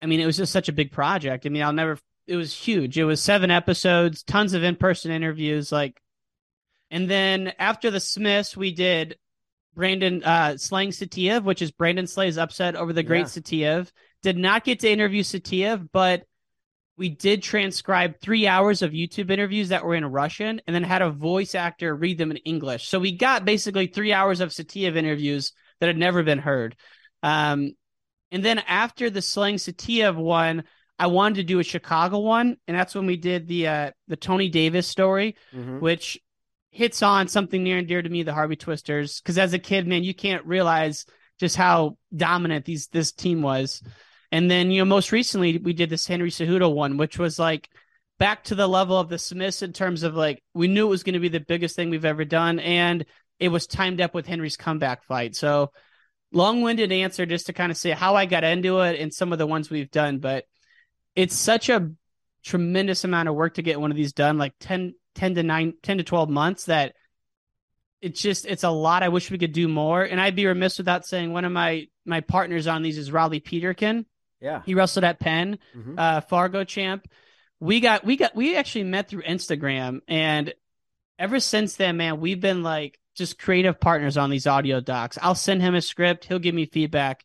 I 0.00 0.06
mean 0.06 0.20
it 0.20 0.26
was 0.26 0.36
just 0.36 0.52
such 0.52 0.68
a 0.68 0.72
big 0.72 0.92
project. 0.92 1.46
I 1.46 1.48
mean 1.48 1.64
I'll 1.64 1.72
never. 1.72 1.98
It 2.26 2.36
was 2.36 2.54
huge. 2.54 2.98
It 2.98 3.04
was 3.04 3.22
seven 3.22 3.50
episodes, 3.50 4.22
tons 4.22 4.54
of 4.54 4.62
in-person 4.62 5.10
interviews, 5.10 5.72
like 5.72 6.00
and 6.92 7.10
then 7.10 7.54
after 7.58 7.90
the 7.90 8.00
Smiths, 8.00 8.54
we 8.54 8.72
did 8.72 9.16
Brandon 9.74 10.22
uh, 10.22 10.58
slaying 10.58 10.90
Saitiev, 10.90 11.42
which 11.42 11.62
is 11.62 11.70
Brandon 11.70 12.06
Slay's 12.06 12.36
upset 12.36 12.76
over 12.76 12.92
the 12.92 13.02
great 13.02 13.20
yeah. 13.20 13.24
Saitiev. 13.24 13.90
Did 14.22 14.36
not 14.36 14.62
get 14.62 14.80
to 14.80 14.90
interview 14.90 15.22
Saitiev, 15.22 15.88
but 15.90 16.24
we 16.98 17.08
did 17.08 17.42
transcribe 17.42 18.20
three 18.20 18.46
hours 18.46 18.82
of 18.82 18.92
YouTube 18.92 19.30
interviews 19.30 19.70
that 19.70 19.84
were 19.84 19.94
in 19.94 20.04
Russian 20.04 20.60
and 20.66 20.74
then 20.76 20.82
had 20.82 21.00
a 21.00 21.10
voice 21.10 21.54
actor 21.54 21.96
read 21.96 22.18
them 22.18 22.30
in 22.30 22.36
English. 22.36 22.88
So 22.88 23.00
we 23.00 23.16
got 23.16 23.46
basically 23.46 23.86
three 23.86 24.12
hours 24.12 24.42
of 24.42 24.50
Saitiev 24.50 24.94
interviews 24.94 25.52
that 25.80 25.86
had 25.86 25.96
never 25.96 26.22
been 26.22 26.38
heard. 26.38 26.76
Um, 27.22 27.72
and 28.30 28.44
then 28.44 28.58
after 28.58 29.08
the 29.08 29.22
Slaying 29.22 29.56
Saitiev 29.56 30.14
one, 30.14 30.64
I 31.02 31.06
wanted 31.06 31.34
to 31.34 31.42
do 31.42 31.58
a 31.58 31.64
Chicago 31.64 32.20
one, 32.20 32.58
and 32.68 32.76
that's 32.76 32.94
when 32.94 33.06
we 33.06 33.16
did 33.16 33.48
the 33.48 33.66
uh, 33.66 33.90
the 34.06 34.14
Tony 34.14 34.48
Davis 34.48 34.86
story, 34.86 35.34
mm-hmm. 35.52 35.80
which 35.80 36.20
hits 36.70 37.02
on 37.02 37.26
something 37.26 37.60
near 37.60 37.78
and 37.78 37.88
dear 37.88 38.00
to 38.00 38.08
me, 38.08 38.22
the 38.22 38.32
Harvey 38.32 38.54
Twisters. 38.54 39.20
Because 39.20 39.36
as 39.36 39.52
a 39.52 39.58
kid, 39.58 39.88
man, 39.88 40.04
you 40.04 40.14
can't 40.14 40.46
realize 40.46 41.04
just 41.40 41.56
how 41.56 41.98
dominant 42.14 42.66
these 42.66 42.86
this 42.86 43.10
team 43.10 43.42
was. 43.42 43.82
And 44.30 44.48
then 44.48 44.70
you 44.70 44.80
know, 44.80 44.84
most 44.84 45.10
recently 45.10 45.58
we 45.58 45.72
did 45.72 45.90
this 45.90 46.06
Henry 46.06 46.30
Cejudo 46.30 46.72
one, 46.72 46.98
which 46.98 47.18
was 47.18 47.36
like 47.36 47.68
back 48.20 48.44
to 48.44 48.54
the 48.54 48.68
level 48.68 48.96
of 48.96 49.08
the 49.08 49.18
Smiths 49.18 49.62
in 49.62 49.72
terms 49.72 50.04
of 50.04 50.14
like 50.14 50.40
we 50.54 50.68
knew 50.68 50.86
it 50.86 50.90
was 50.90 51.02
going 51.02 51.14
to 51.14 51.18
be 51.18 51.28
the 51.30 51.40
biggest 51.40 51.74
thing 51.74 51.90
we've 51.90 52.04
ever 52.04 52.24
done, 52.24 52.60
and 52.60 53.04
it 53.40 53.48
was 53.48 53.66
timed 53.66 54.00
up 54.00 54.14
with 54.14 54.28
Henry's 54.28 54.56
comeback 54.56 55.02
fight. 55.02 55.34
So 55.34 55.72
long-winded 56.30 56.92
answer 56.92 57.26
just 57.26 57.46
to 57.46 57.52
kind 57.52 57.72
of 57.72 57.76
say 57.76 57.90
how 57.90 58.14
I 58.14 58.26
got 58.26 58.44
into 58.44 58.78
it 58.82 59.00
and 59.00 59.12
some 59.12 59.32
of 59.32 59.40
the 59.40 59.48
ones 59.48 59.68
we've 59.68 59.90
done, 59.90 60.20
but 60.20 60.44
it's 61.14 61.36
such 61.36 61.68
a 61.68 61.92
tremendous 62.44 63.04
amount 63.04 63.28
of 63.28 63.34
work 63.34 63.54
to 63.54 63.62
get 63.62 63.80
one 63.80 63.90
of 63.90 63.96
these 63.96 64.12
done. 64.12 64.38
Like 64.38 64.54
10, 64.60 64.94
10 65.14 65.34
to 65.36 65.42
9 65.42 65.74
10 65.82 65.98
to 65.98 66.04
12 66.04 66.28
months 66.28 66.64
that 66.66 66.94
it's 68.00 68.20
just 68.20 68.46
it's 68.46 68.64
a 68.64 68.70
lot. 68.70 69.02
I 69.02 69.08
wish 69.08 69.30
we 69.30 69.38
could 69.38 69.52
do 69.52 69.68
more. 69.68 70.02
And 70.02 70.20
i'd 70.20 70.36
be 70.36 70.46
remiss 70.46 70.78
without 70.78 71.06
saying 71.06 71.32
one 71.32 71.44
of 71.44 71.52
my 71.52 71.86
my 72.04 72.20
partners 72.20 72.66
on 72.66 72.82
these 72.82 72.98
is 72.98 73.12
raleigh 73.12 73.40
peterkin. 73.40 74.06
Yeah. 74.40 74.62
He 74.66 74.74
wrestled 74.74 75.04
at 75.04 75.20
penn 75.20 75.58
mm-hmm. 75.76 75.94
uh 75.98 76.20
fargo 76.22 76.64
champ. 76.64 77.08
We 77.60 77.80
got 77.80 78.04
we 78.04 78.16
got 78.16 78.34
we 78.34 78.56
actually 78.56 78.84
met 78.84 79.08
through 79.08 79.22
instagram 79.22 80.00
and 80.08 80.52
ever 81.18 81.38
since 81.38 81.76
then 81.76 81.96
man 81.96 82.20
we've 82.20 82.40
been 82.40 82.62
like 82.62 82.98
just 83.14 83.38
creative 83.38 83.78
partners 83.78 84.16
on 84.16 84.30
these 84.30 84.46
audio 84.46 84.80
docs. 84.80 85.18
I'll 85.20 85.34
send 85.34 85.60
him 85.60 85.74
a 85.74 85.82
script. 85.82 86.24
He'll 86.24 86.38
give 86.38 86.54
me 86.54 86.66
feedback 86.66 87.24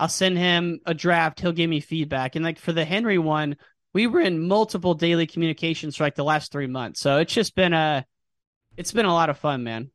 i'll 0.00 0.08
send 0.08 0.38
him 0.38 0.80
a 0.86 0.94
draft 0.94 1.40
he'll 1.40 1.52
give 1.52 1.70
me 1.70 1.80
feedback 1.80 2.36
and 2.36 2.44
like 2.44 2.58
for 2.58 2.72
the 2.72 2.84
henry 2.84 3.18
one 3.18 3.56
we 3.94 4.06
were 4.06 4.20
in 4.20 4.46
multiple 4.46 4.94
daily 4.94 5.26
communications 5.26 5.96
for 5.96 6.04
like 6.04 6.14
the 6.14 6.24
last 6.24 6.52
three 6.52 6.66
months. 6.66 7.00
So 7.00 7.18
it's 7.18 7.32
just 7.32 7.54
been 7.54 7.72
a, 7.72 8.06
it's 8.76 8.92
been 8.92 9.06
a 9.06 9.12
lot 9.12 9.30
of 9.30 9.38
fun, 9.38 9.64
man. 9.64 9.90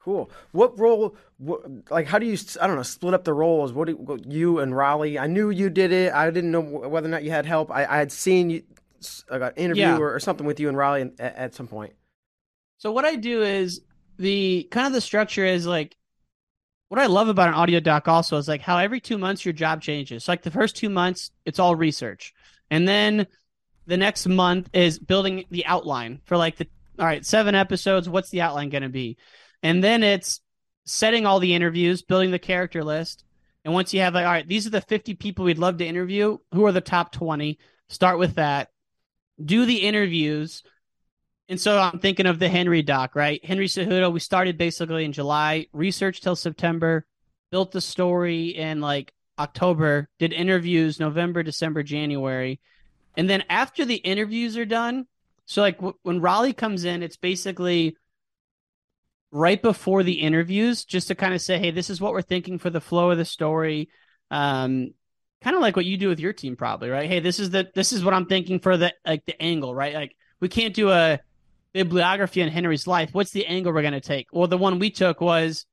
Cool. 0.00 0.30
What 0.52 0.78
role? 0.78 1.16
What, 1.38 1.90
like, 1.90 2.06
how 2.06 2.18
do 2.18 2.26
you? 2.26 2.36
I 2.60 2.66
don't 2.66 2.76
know. 2.76 2.82
Split 2.82 3.14
up 3.14 3.24
the 3.24 3.34
roles. 3.34 3.72
What 3.72 3.86
do 3.86 4.20
you 4.26 4.58
and 4.58 4.76
Raleigh? 4.76 5.18
I 5.18 5.28
knew 5.28 5.50
you 5.50 5.70
did 5.70 5.92
it. 5.92 6.12
I 6.12 6.30
didn't 6.30 6.50
know 6.50 6.60
whether 6.60 7.06
or 7.06 7.10
not 7.10 7.22
you 7.22 7.30
had 7.30 7.46
help. 7.46 7.70
I, 7.70 7.84
I 7.84 7.98
had 7.98 8.10
seen 8.10 8.50
you, 8.50 8.62
I 9.30 9.38
got 9.38 9.52
an 9.52 9.64
interview 9.64 9.82
yeah. 9.82 9.98
or, 9.98 10.14
or, 10.14 10.18
something 10.18 10.46
with 10.46 10.58
you 10.58 10.68
and 10.68 10.76
Raleigh 10.76 11.12
at, 11.20 11.36
at 11.36 11.54
some 11.54 11.68
point. 11.68 11.92
So 12.78 12.90
what 12.90 13.04
I 13.04 13.14
do 13.14 13.42
is 13.42 13.80
the 14.18 14.66
kind 14.72 14.88
of 14.88 14.92
the 14.92 15.00
structure 15.00 15.44
is 15.44 15.66
like 15.66 15.94
what 16.92 17.00
I 17.00 17.06
love 17.06 17.28
about 17.28 17.48
an 17.48 17.54
audio 17.54 17.80
doc 17.80 18.06
also 18.06 18.36
is 18.36 18.46
like 18.46 18.60
how 18.60 18.76
every 18.76 19.00
two 19.00 19.16
months 19.16 19.46
your 19.46 19.54
job 19.54 19.80
changes. 19.80 20.24
So 20.24 20.32
like 20.32 20.42
the 20.42 20.50
first 20.50 20.76
two 20.76 20.90
months, 20.90 21.30
it's 21.46 21.58
all 21.58 21.74
research. 21.74 22.34
And 22.70 22.86
then 22.86 23.28
the 23.86 23.96
next 23.96 24.26
month 24.26 24.68
is 24.74 24.98
building 24.98 25.46
the 25.50 25.64
outline 25.64 26.20
for 26.26 26.36
like 26.36 26.56
the 26.56 26.68
all 26.98 27.06
right, 27.06 27.24
seven 27.24 27.54
episodes. 27.54 28.10
What's 28.10 28.28
the 28.28 28.42
outline 28.42 28.68
going 28.68 28.82
to 28.82 28.90
be? 28.90 29.16
And 29.62 29.82
then 29.82 30.02
it's 30.02 30.42
setting 30.84 31.24
all 31.24 31.40
the 31.40 31.54
interviews, 31.54 32.02
building 32.02 32.30
the 32.30 32.38
character 32.38 32.84
list. 32.84 33.24
And 33.64 33.72
once 33.72 33.94
you 33.94 34.00
have 34.02 34.12
like, 34.12 34.26
all 34.26 34.32
right, 34.32 34.46
these 34.46 34.66
are 34.66 34.70
the 34.70 34.82
50 34.82 35.14
people 35.14 35.46
we'd 35.46 35.56
love 35.56 35.78
to 35.78 35.86
interview. 35.86 36.36
Who 36.52 36.66
are 36.66 36.72
the 36.72 36.82
top 36.82 37.10
20? 37.10 37.58
Start 37.88 38.18
with 38.18 38.34
that. 38.34 38.68
Do 39.42 39.64
the 39.64 39.78
interviews. 39.78 40.62
And 41.48 41.60
so 41.60 41.78
I'm 41.78 41.98
thinking 41.98 42.26
of 42.26 42.38
the 42.38 42.48
Henry 42.48 42.82
doc, 42.82 43.14
right? 43.14 43.44
Henry 43.44 43.66
Cejudo, 43.66 44.12
we 44.12 44.20
started 44.20 44.56
basically 44.56 45.04
in 45.04 45.12
July, 45.12 45.66
researched 45.72 46.22
till 46.22 46.36
September, 46.36 47.04
built 47.50 47.72
the 47.72 47.80
story 47.80 48.48
in 48.56 48.80
like 48.80 49.12
October, 49.38 50.08
did 50.18 50.32
interviews 50.32 51.00
November, 51.00 51.42
December, 51.42 51.82
January. 51.82 52.60
And 53.16 53.28
then 53.28 53.44
after 53.50 53.84
the 53.84 53.96
interviews 53.96 54.56
are 54.56 54.64
done, 54.64 55.06
so 55.46 55.60
like 55.60 55.76
w- 55.76 55.96
when 56.02 56.20
Raleigh 56.20 56.54
comes 56.54 56.84
in, 56.84 57.02
it's 57.02 57.16
basically 57.16 57.96
right 59.30 59.60
before 59.60 60.02
the 60.02 60.20
interviews 60.20 60.84
just 60.84 61.08
to 61.08 61.14
kind 61.14 61.34
of 61.34 61.40
say, 61.40 61.58
hey, 61.58 61.70
this 61.70 61.90
is 61.90 62.00
what 62.00 62.12
we're 62.12 62.22
thinking 62.22 62.58
for 62.58 62.70
the 62.70 62.80
flow 62.80 63.10
of 63.10 63.18
the 63.18 63.24
story. 63.24 63.90
Um, 64.30 64.94
kind 65.42 65.56
of 65.56 65.62
like 65.62 65.76
what 65.76 65.84
you 65.84 65.96
do 65.96 66.08
with 66.08 66.20
your 66.20 66.32
team 66.32 66.56
probably, 66.56 66.88
right? 66.88 67.08
Hey, 67.08 67.20
this 67.20 67.40
is 67.40 67.50
the 67.50 67.68
this 67.74 67.92
is 67.92 68.04
what 68.04 68.14
I'm 68.14 68.26
thinking 68.26 68.60
for 68.60 68.76
the 68.76 68.94
like 69.04 69.24
the 69.24 69.40
angle, 69.42 69.74
right? 69.74 69.94
Like 69.94 70.16
we 70.40 70.48
can't 70.48 70.74
do 70.74 70.90
a 70.90 71.18
bibliography 71.72 72.42
on 72.42 72.48
Henry's 72.48 72.86
life. 72.86 73.10
What's 73.12 73.30
the 73.30 73.46
angle 73.46 73.72
we're 73.72 73.82
going 73.82 73.92
to 73.94 74.00
take? 74.00 74.28
Well, 74.32 74.48
the 74.48 74.58
one 74.58 74.78
we 74.78 74.90
took 74.90 75.20
was 75.20 75.66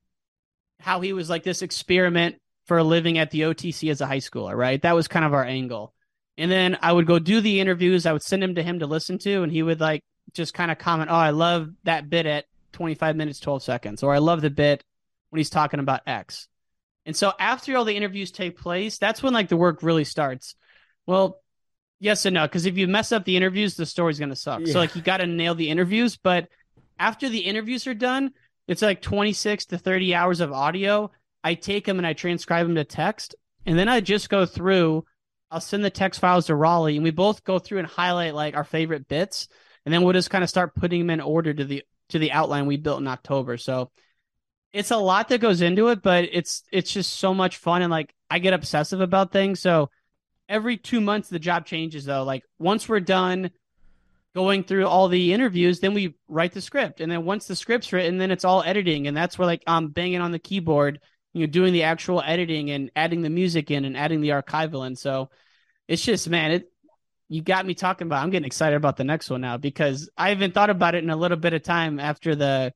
how 0.79 1.01
he 1.01 1.13
was 1.13 1.29
like 1.29 1.43
this 1.43 1.61
experiment 1.61 2.37
for 2.65 2.81
living 2.83 3.17
at 3.17 3.31
the 3.31 3.41
OTC 3.41 3.91
as 3.91 4.01
a 4.01 4.07
high 4.07 4.17
schooler, 4.17 4.55
right? 4.55 4.81
That 4.81 4.95
was 4.95 5.07
kind 5.07 5.25
of 5.25 5.33
our 5.33 5.43
angle. 5.43 5.93
And 6.37 6.49
then 6.49 6.77
I 6.81 6.93
would 6.93 7.05
go 7.05 7.19
do 7.19 7.41
the 7.41 7.59
interviews. 7.59 8.05
I 8.05 8.13
would 8.13 8.23
send 8.23 8.41
them 8.41 8.55
to 8.55 8.63
him 8.63 8.79
to 8.79 8.87
listen 8.87 9.17
to, 9.19 9.43
and 9.43 9.51
he 9.51 9.61
would 9.61 9.81
like 9.81 10.03
just 10.33 10.53
kind 10.53 10.71
of 10.71 10.77
comment, 10.77 11.09
"Oh, 11.11 11.15
I 11.15 11.31
love 11.31 11.69
that 11.83 12.09
bit 12.09 12.25
at 12.25 12.45
25 12.71 13.15
minutes 13.15 13.39
12 13.39 13.63
seconds," 13.63 14.03
or 14.03 14.13
"I 14.13 14.19
love 14.19 14.41
the 14.41 14.49
bit 14.49 14.83
when 15.29 15.39
he's 15.39 15.49
talking 15.49 15.81
about 15.81 16.07
X." 16.07 16.47
And 17.05 17.15
so 17.15 17.33
after 17.39 17.75
all 17.75 17.83
the 17.83 17.97
interviews 17.97 18.31
take 18.31 18.57
place, 18.57 18.99
that's 18.99 19.21
when 19.21 19.33
like 19.33 19.49
the 19.49 19.57
work 19.57 19.83
really 19.83 20.05
starts. 20.05 20.55
Well, 21.05 21.41
yes 21.99 22.25
and 22.25 22.33
no, 22.33 22.43
because 22.43 22.65
if 22.65 22.77
you 22.77 22.87
mess 22.87 23.11
up 23.11 23.25
the 23.25 23.37
interviews, 23.37 23.75
the 23.75 23.85
story's 23.85 24.19
gonna 24.19 24.35
suck. 24.35 24.61
Yeah. 24.61 24.73
So 24.73 24.79
like 24.79 24.95
you 24.95 25.01
got 25.01 25.17
to 25.17 25.27
nail 25.27 25.55
the 25.55 25.69
interviews, 25.69 26.17
but 26.17 26.47
after 26.97 27.29
the 27.29 27.39
interviews 27.39 27.87
are 27.87 27.93
done, 27.93 28.31
it's 28.67 28.81
like 28.81 29.01
26 29.01 29.67
to 29.67 29.77
30 29.77 30.13
hours 30.13 30.41
of 30.41 30.51
audio 30.51 31.11
I 31.43 31.53
take 31.53 31.85
them 31.85 31.97
and 31.97 32.07
I 32.07 32.13
transcribe 32.13 32.65
them 32.65 32.75
to 32.75 32.83
text, 32.83 33.35
and 33.65 33.77
then 33.77 33.87
I 33.87 34.01
just 34.01 34.29
go 34.29 34.45
through. 34.45 35.05
I'll 35.51 35.61
send 35.61 35.83
the 35.83 35.89
text 35.89 36.19
files 36.19 36.47
to 36.47 36.55
Raleigh, 36.55 36.95
and 36.95 37.03
we 37.03 37.11
both 37.11 37.43
go 37.43 37.59
through 37.59 37.79
and 37.79 37.87
highlight 37.87 38.35
like 38.35 38.55
our 38.55 38.63
favorite 38.63 39.07
bits, 39.07 39.47
and 39.85 39.93
then 39.93 40.03
we'll 40.03 40.13
just 40.13 40.29
kind 40.29 40.43
of 40.43 40.49
start 40.49 40.75
putting 40.75 40.99
them 40.99 41.09
in 41.09 41.21
order 41.21 41.53
to 41.53 41.65
the 41.65 41.83
to 42.09 42.19
the 42.19 42.31
outline 42.31 42.65
we 42.65 42.77
built 42.77 42.99
in 42.99 43.07
October. 43.07 43.57
So 43.57 43.91
it's 44.73 44.91
a 44.91 44.97
lot 44.97 45.29
that 45.29 45.41
goes 45.41 45.61
into 45.61 45.87
it, 45.87 46.01
but 46.01 46.25
it's 46.31 46.63
it's 46.71 46.91
just 46.91 47.13
so 47.13 47.33
much 47.33 47.57
fun, 47.57 47.81
and 47.81 47.91
like 47.91 48.13
I 48.29 48.39
get 48.39 48.53
obsessive 48.53 49.01
about 49.01 49.31
things. 49.31 49.59
So 49.59 49.89
every 50.49 50.75
two 50.75 50.99
months 50.99 51.29
the 51.29 51.39
job 51.39 51.65
changes 51.65 52.05
though. 52.05 52.23
Like 52.23 52.43
once 52.57 52.89
we're 52.89 52.99
done 52.99 53.51
going 54.35 54.63
through 54.63 54.87
all 54.87 55.07
the 55.07 55.33
interviews, 55.33 55.79
then 55.79 55.93
we 55.93 56.15
write 56.27 56.51
the 56.51 56.61
script, 56.61 56.99
and 56.99 57.11
then 57.11 57.23
once 57.23 57.47
the 57.47 57.55
script's 57.55 57.93
written, 57.93 58.17
then 58.17 58.31
it's 58.31 58.45
all 58.45 58.63
editing, 58.63 59.07
and 59.07 59.15
that's 59.15 59.37
where 59.39 59.45
like 59.45 59.63
I'm 59.65 59.89
banging 59.89 60.21
on 60.21 60.31
the 60.31 60.39
keyboard 60.39 60.99
you 61.33 61.41
know 61.45 61.51
doing 61.51 61.73
the 61.73 61.83
actual 61.83 62.23
editing 62.25 62.71
and 62.71 62.89
adding 62.95 63.21
the 63.21 63.29
music 63.29 63.69
in 63.69 63.85
and 63.85 63.95
adding 63.95 64.19
the 64.19 64.29
archival 64.29 64.87
in 64.87 64.95
so 64.95 65.29
it's 65.87 66.03
just 66.03 66.27
man 66.27 66.49
it 66.49 66.71
you 67.29 67.43
got 67.43 67.65
me 67.65 67.75
talking 67.75 68.07
about. 68.07 68.23
I'm 68.23 68.31
getting 68.31 68.47
excited 68.47 68.75
about 68.75 68.97
the 68.97 69.03
next 69.03 69.29
one 69.29 69.41
now 69.41 69.57
because 69.57 70.09
I 70.17 70.29
haven't 70.29 70.55
thought 70.55 70.71
about 70.71 70.95
it 70.95 71.03
in 71.03 71.11
a 71.11 71.15
little 71.15 71.37
bit 71.37 71.53
of 71.53 71.61
time 71.61 71.99
after 71.99 72.35
the 72.35 72.73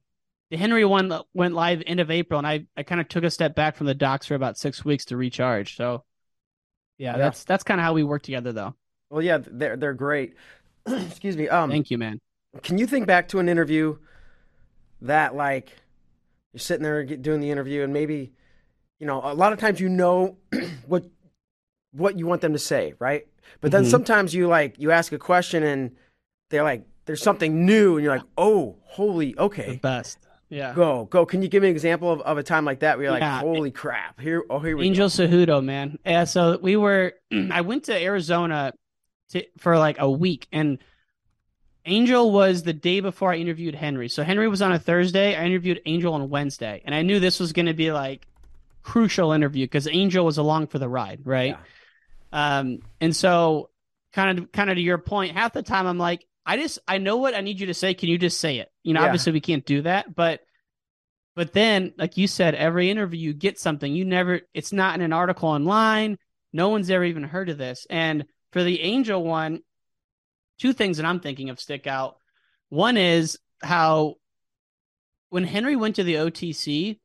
the 0.51 0.57
Henry 0.57 0.85
one 0.85 1.11
went 1.33 1.55
live 1.55 1.81
end 1.87 1.99
of 1.99 2.11
April, 2.11 2.37
and 2.37 2.47
I 2.47 2.67
I 2.77 2.83
kind 2.83 3.01
of 3.01 3.07
took 3.07 3.23
a 3.23 3.31
step 3.31 3.55
back 3.55 3.75
from 3.75 3.87
the 3.87 3.95
docs 3.95 4.27
for 4.27 4.35
about 4.35 4.57
six 4.57 4.85
weeks 4.85 5.05
to 5.05 5.17
recharge. 5.17 5.75
So, 5.75 6.05
yeah, 7.03 7.11
yeah. 7.11 7.17
that's 7.17 7.43
that's 7.43 7.63
kind 7.63 7.81
of 7.81 7.83
how 7.83 7.93
we 7.93 8.03
work 8.03 8.21
together, 8.21 8.53
though. 8.53 8.75
Well, 9.09 9.21
yeah, 9.21 9.39
they're 9.45 9.75
they're 9.75 9.93
great. 9.93 10.35
Excuse 10.87 11.35
me. 11.35 11.49
Um, 11.49 11.69
thank 11.69 11.91
you, 11.91 11.97
man. 11.97 12.19
Can 12.61 12.77
you 12.77 12.87
think 12.87 13.07
back 13.07 13.27
to 13.29 13.39
an 13.39 13.49
interview 13.49 13.97
that 15.01 15.35
like 15.35 15.73
you're 16.53 16.59
sitting 16.59 16.83
there 16.83 17.03
doing 17.03 17.41
the 17.41 17.51
interview, 17.51 17.83
and 17.83 17.91
maybe 17.91 18.31
you 18.99 19.05
know 19.05 19.19
a 19.21 19.33
lot 19.33 19.51
of 19.51 19.59
times 19.59 19.81
you 19.81 19.89
know 19.89 20.37
what 20.87 21.03
what 21.91 22.17
you 22.17 22.25
want 22.25 22.41
them 22.41 22.53
to 22.53 22.59
say, 22.59 22.93
right? 22.99 23.27
But 23.59 23.71
then 23.71 23.83
mm-hmm. 23.83 23.91
sometimes 23.91 24.33
you 24.33 24.47
like 24.47 24.79
you 24.79 24.91
ask 24.91 25.11
a 25.11 25.19
question 25.19 25.63
and 25.63 25.91
they're 26.51 26.63
like 26.63 26.85
there's 27.05 27.21
something 27.21 27.65
new 27.65 27.97
and 27.97 28.03
you're 28.05 28.15
like, 28.15 28.25
"Oh, 28.37 28.77
holy, 28.83 29.37
okay." 29.37 29.71
The 29.71 29.77
best. 29.77 30.19
Yeah. 30.53 30.73
Go, 30.75 31.05
go. 31.05 31.25
Can 31.25 31.41
you 31.41 31.47
give 31.47 31.63
me 31.63 31.69
an 31.69 31.75
example 31.75 32.11
of, 32.11 32.21
of 32.21 32.37
a 32.37 32.43
time 32.43 32.63
like 32.63 32.81
that 32.81 32.97
where 32.97 33.07
you're 33.07 33.17
yeah. 33.17 33.37
like, 33.37 33.43
"Holy 33.43 33.71
crap. 33.71 34.19
Here 34.19 34.43
oh 34.49 34.59
here 34.59 34.77
we 34.77 34.85
Angel 34.85 35.07
go. 35.07 35.11
Cejudo, 35.11 35.63
man. 35.63 35.97
Yeah, 36.05 36.25
so 36.25 36.59
we 36.61 36.75
were 36.75 37.13
I 37.51 37.61
went 37.61 37.85
to 37.85 37.99
Arizona 37.99 38.73
to, 39.29 39.43
for 39.57 39.79
like 39.79 39.97
a 39.99 40.09
week 40.09 40.47
and 40.51 40.77
Angel 41.85 42.31
was 42.31 42.63
the 42.63 42.73
day 42.73 42.99
before 42.99 43.33
I 43.33 43.37
interviewed 43.37 43.75
Henry. 43.75 44.07
So 44.09 44.23
Henry 44.23 44.47
was 44.47 44.61
on 44.61 44.71
a 44.71 44.79
Thursday. 44.79 45.35
I 45.35 45.43
interviewed 45.43 45.81
Angel 45.85 46.13
on 46.13 46.29
Wednesday. 46.29 46.81
And 46.85 46.95
I 46.95 47.01
knew 47.01 47.19
this 47.19 47.39
was 47.39 47.51
going 47.51 47.65
to 47.65 47.73
be 47.73 47.91
like 47.91 48.25
crucial 48.83 49.31
interview 49.33 49.65
because 49.65 49.87
Angel 49.87 50.23
was 50.23 50.37
along 50.37 50.67
for 50.67 50.79
the 50.79 50.87
ride, 50.87 51.21
right? 51.25 51.57
Yeah. 52.31 52.59
Um, 52.59 52.79
and 53.01 53.13
so 53.13 53.69
kind 54.13 54.39
of 54.39 54.51
kind 54.51 54.69
of 54.69 54.77
to 54.77 54.81
your 54.81 54.97
point, 54.97 55.35
half 55.35 55.53
the 55.53 55.63
time 55.63 55.87
I'm 55.87 55.97
like, 55.97 56.25
I 56.45 56.57
just 56.57 56.79
I 56.87 56.97
know 56.97 57.17
what 57.17 57.35
I 57.35 57.41
need 57.41 57.59
you 57.59 57.67
to 57.67 57.73
say. 57.73 57.93
Can 57.93 58.09
you 58.09 58.17
just 58.17 58.39
say 58.39 58.57
it? 58.57 58.69
You 58.83 58.93
know, 58.93 59.01
yeah. 59.01 59.05
obviously 59.05 59.31
we 59.31 59.41
can't 59.41 59.65
do 59.65 59.83
that, 59.83 60.13
but 60.13 60.41
but 61.35 61.53
then, 61.53 61.93
like 61.97 62.17
you 62.17 62.27
said, 62.27 62.53
every 62.53 62.91
interview 62.91 63.19
you 63.19 63.33
get 63.33 63.59
something. 63.59 63.93
You 63.93 64.05
never 64.05 64.41
it's 64.53 64.73
not 64.73 64.95
in 64.95 65.01
an 65.01 65.13
article 65.13 65.49
online. 65.49 66.17
No 66.51 66.69
one's 66.69 66.89
ever 66.89 67.03
even 67.03 67.23
heard 67.23 67.49
of 67.49 67.57
this. 67.57 67.87
And 67.89 68.25
for 68.51 68.63
the 68.63 68.81
Angel 68.81 69.23
one, 69.23 69.61
two 70.59 70.73
things 70.73 70.97
that 70.97 71.05
I'm 71.05 71.19
thinking 71.19 71.49
of 71.49 71.59
stick 71.59 71.87
out. 71.87 72.17
One 72.69 72.97
is 72.97 73.39
how 73.61 74.15
when 75.29 75.43
Henry 75.43 75.75
went 75.75 75.95
to 75.95 76.03
the 76.03 76.15
OTC, 76.15 76.99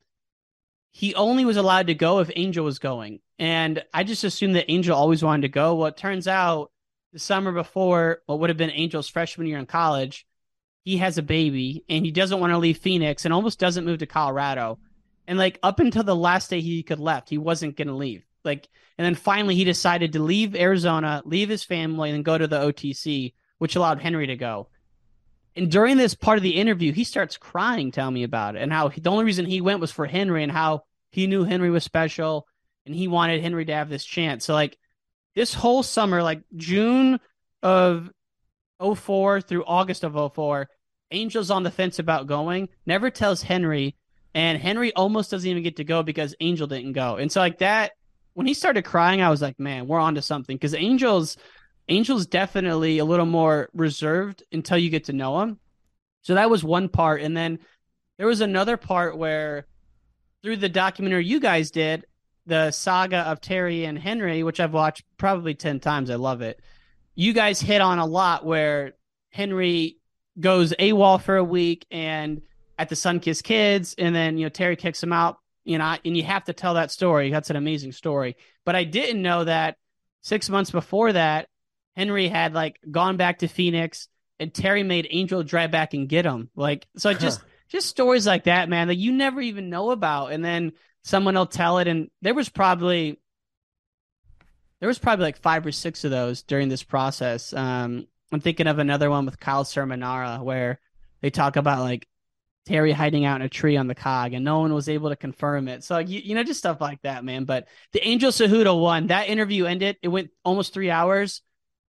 he 0.90 1.14
only 1.14 1.44
was 1.44 1.56
allowed 1.56 1.86
to 1.86 1.94
go 1.94 2.18
if 2.18 2.30
Angel 2.36 2.64
was 2.64 2.78
going. 2.78 3.20
And 3.38 3.82
I 3.94 4.04
just 4.04 4.24
assumed 4.24 4.56
that 4.56 4.70
Angel 4.70 4.96
always 4.96 5.22
wanted 5.22 5.42
to 5.42 5.48
go. 5.48 5.76
Well, 5.76 5.86
it 5.86 5.96
turns 5.96 6.28
out 6.28 6.70
the 7.12 7.18
summer 7.18 7.52
before 7.52 8.22
what 8.26 8.40
would 8.40 8.50
have 8.50 8.56
been 8.56 8.70
Angel's 8.70 9.08
freshman 9.08 9.46
year 9.46 9.58
in 9.58 9.66
college, 9.66 10.26
he 10.84 10.98
has 10.98 11.18
a 11.18 11.22
baby 11.22 11.84
and 11.88 12.04
he 12.04 12.10
doesn't 12.10 12.40
want 12.40 12.52
to 12.52 12.58
leave 12.58 12.78
Phoenix 12.78 13.24
and 13.24 13.34
almost 13.34 13.58
doesn't 13.58 13.84
move 13.84 13.98
to 13.98 14.06
Colorado. 14.06 14.78
And 15.26 15.38
like 15.38 15.58
up 15.62 15.80
until 15.80 16.04
the 16.04 16.16
last 16.16 16.50
day 16.50 16.60
he 16.60 16.82
could 16.82 17.00
left, 17.00 17.28
he 17.28 17.38
wasn't 17.38 17.76
going 17.76 17.88
to 17.88 17.94
leave. 17.94 18.24
Like, 18.44 18.68
and 18.96 19.04
then 19.04 19.14
finally 19.14 19.54
he 19.54 19.64
decided 19.64 20.12
to 20.12 20.22
leave 20.22 20.56
Arizona, 20.56 21.22
leave 21.24 21.48
his 21.48 21.64
family, 21.64 22.10
and 22.10 22.24
go 22.24 22.38
to 22.38 22.46
the 22.46 22.60
OTC, 22.60 23.34
which 23.58 23.76
allowed 23.76 24.00
Henry 24.00 24.26
to 24.28 24.36
go. 24.36 24.68
And 25.56 25.70
during 25.70 25.96
this 25.96 26.14
part 26.14 26.38
of 26.38 26.42
the 26.42 26.56
interview, 26.56 26.92
he 26.92 27.04
starts 27.04 27.36
crying, 27.36 27.90
telling 27.90 28.14
me 28.14 28.22
about 28.22 28.56
it 28.56 28.62
and 28.62 28.72
how 28.72 28.88
he, 28.88 29.00
the 29.00 29.10
only 29.10 29.24
reason 29.24 29.44
he 29.44 29.60
went 29.60 29.80
was 29.80 29.90
for 29.90 30.06
Henry 30.06 30.42
and 30.42 30.52
how 30.52 30.84
he 31.10 31.26
knew 31.26 31.44
Henry 31.44 31.70
was 31.70 31.84
special 31.84 32.46
and 32.86 32.94
he 32.94 33.08
wanted 33.08 33.42
Henry 33.42 33.64
to 33.64 33.74
have 33.74 33.88
this 33.88 34.04
chance. 34.04 34.44
So 34.44 34.54
like 34.54 34.78
this 35.38 35.54
whole 35.54 35.84
summer, 35.84 36.20
like 36.20 36.42
June 36.56 37.20
of 37.62 38.10
04 38.82 39.40
through 39.40 39.64
August 39.64 40.02
of 40.02 40.34
04, 40.34 40.68
Angel's 41.12 41.52
on 41.52 41.62
the 41.62 41.70
fence 41.70 42.00
about 42.00 42.26
going, 42.26 42.68
never 42.86 43.08
tells 43.08 43.40
Henry, 43.40 43.94
and 44.34 44.58
Henry 44.58 44.92
almost 44.94 45.30
doesn't 45.30 45.48
even 45.48 45.62
get 45.62 45.76
to 45.76 45.84
go 45.84 46.02
because 46.02 46.34
Angel 46.40 46.66
didn't 46.66 46.94
go. 46.94 47.16
And 47.16 47.30
so 47.30 47.38
like 47.40 47.58
that 47.58 47.92
when 48.34 48.48
he 48.48 48.54
started 48.54 48.84
crying, 48.84 49.22
I 49.22 49.30
was 49.30 49.40
like, 49.40 49.60
man, 49.60 49.86
we're 49.86 50.00
on 50.00 50.16
to 50.16 50.22
something. 50.22 50.56
Because 50.56 50.74
Angel's 50.74 51.36
Angel's 51.88 52.26
definitely 52.26 52.98
a 52.98 53.04
little 53.04 53.26
more 53.26 53.70
reserved 53.72 54.42
until 54.52 54.76
you 54.76 54.90
get 54.90 55.04
to 55.04 55.12
know 55.12 55.40
him. 55.40 55.58
So 56.22 56.34
that 56.34 56.50
was 56.50 56.62
one 56.62 56.88
part. 56.88 57.22
And 57.22 57.36
then 57.36 57.60
there 58.18 58.26
was 58.26 58.40
another 58.40 58.76
part 58.76 59.16
where 59.16 59.66
through 60.42 60.58
the 60.58 60.68
documentary 60.68 61.24
you 61.26 61.40
guys 61.40 61.70
did, 61.70 62.04
the 62.48 62.70
saga 62.70 63.18
of 63.18 63.40
Terry 63.40 63.84
and 63.84 63.98
Henry, 63.98 64.42
which 64.42 64.58
I've 64.58 64.72
watched 64.72 65.04
probably 65.18 65.54
10 65.54 65.80
times. 65.80 66.10
I 66.10 66.14
love 66.14 66.40
it. 66.40 66.60
You 67.14 67.34
guys 67.34 67.60
hit 67.60 67.82
on 67.82 67.98
a 67.98 68.06
lot 68.06 68.44
where 68.44 68.94
Henry 69.30 69.98
goes 70.40 70.72
AWOL 70.72 71.20
for 71.20 71.36
a 71.36 71.44
week 71.44 71.86
and 71.90 72.40
at 72.78 72.88
the 72.88 72.94
Sunkist 72.94 73.42
Kids, 73.42 73.94
and 73.98 74.14
then, 74.14 74.38
you 74.38 74.46
know, 74.46 74.50
Terry 74.50 74.76
kicks 74.76 75.02
him 75.02 75.12
out, 75.12 75.38
you 75.64 75.76
know, 75.78 75.96
and 76.04 76.16
you 76.16 76.22
have 76.22 76.44
to 76.44 76.52
tell 76.52 76.74
that 76.74 76.90
story. 76.90 77.30
That's 77.30 77.50
an 77.50 77.56
amazing 77.56 77.92
story. 77.92 78.36
But 78.64 78.76
I 78.76 78.84
didn't 78.84 79.20
know 79.20 79.44
that 79.44 79.76
six 80.22 80.48
months 80.48 80.70
before 80.70 81.12
that, 81.12 81.48
Henry 81.96 82.28
had 82.28 82.54
like 82.54 82.80
gone 82.90 83.16
back 83.16 83.40
to 83.40 83.48
Phoenix 83.48 84.08
and 84.40 84.54
Terry 84.54 84.84
made 84.84 85.06
Angel 85.10 85.42
drive 85.42 85.70
back 85.70 85.92
and 85.92 86.08
get 86.08 86.24
him. 86.24 86.48
Like, 86.54 86.86
so 86.96 87.12
just, 87.12 87.40
just 87.68 87.88
stories 87.88 88.26
like 88.26 88.44
that, 88.44 88.68
man, 88.68 88.88
that 88.88 88.94
you 88.94 89.12
never 89.12 89.40
even 89.40 89.68
know 89.68 89.90
about. 89.90 90.32
And 90.32 90.42
then, 90.44 90.72
someone 91.02 91.34
will 91.34 91.46
tell 91.46 91.78
it. 91.78 91.88
And 91.88 92.10
there 92.22 92.34
was 92.34 92.48
probably 92.48 93.18
there 94.80 94.88
was 94.88 94.98
probably 94.98 95.24
like 95.24 95.38
five 95.38 95.66
or 95.66 95.72
six 95.72 96.04
of 96.04 96.10
those 96.10 96.42
during 96.42 96.68
this 96.68 96.82
process. 96.82 97.52
Um 97.52 98.06
i'm 98.30 98.40
thinking 98.40 98.66
of 98.66 98.78
another 98.78 99.08
one 99.08 99.24
with 99.24 99.40
kyle 99.40 99.64
Cerminara 99.64 100.42
where 100.42 100.78
they 101.22 101.30
talk 101.30 101.56
about 101.56 101.80
like 101.80 102.06
terry 102.66 102.92
hiding 102.92 103.24
out 103.24 103.36
in 103.40 103.46
a 103.46 103.48
tree 103.48 103.78
on 103.78 103.86
the 103.86 103.94
cog 103.94 104.34
and 104.34 104.44
no 104.44 104.58
one 104.58 104.74
was 104.74 104.90
able 104.90 105.08
to 105.08 105.16
confirm 105.16 105.68
it. 105.68 105.82
So 105.82 105.98
you, 105.98 106.20
you 106.20 106.34
know 106.34 106.42
just 106.42 106.58
stuff 106.58 106.80
like 106.80 107.00
that 107.02 107.24
man. 107.24 107.44
But 107.44 107.66
the 107.92 108.06
angel 108.06 108.30
Cejudo 108.30 108.80
one 108.80 109.06
that 109.06 109.28
interview 109.28 109.64
ended. 109.64 109.96
It 110.02 110.08
went 110.08 110.30
almost 110.44 110.74
three 110.74 110.90
hours. 110.90 111.40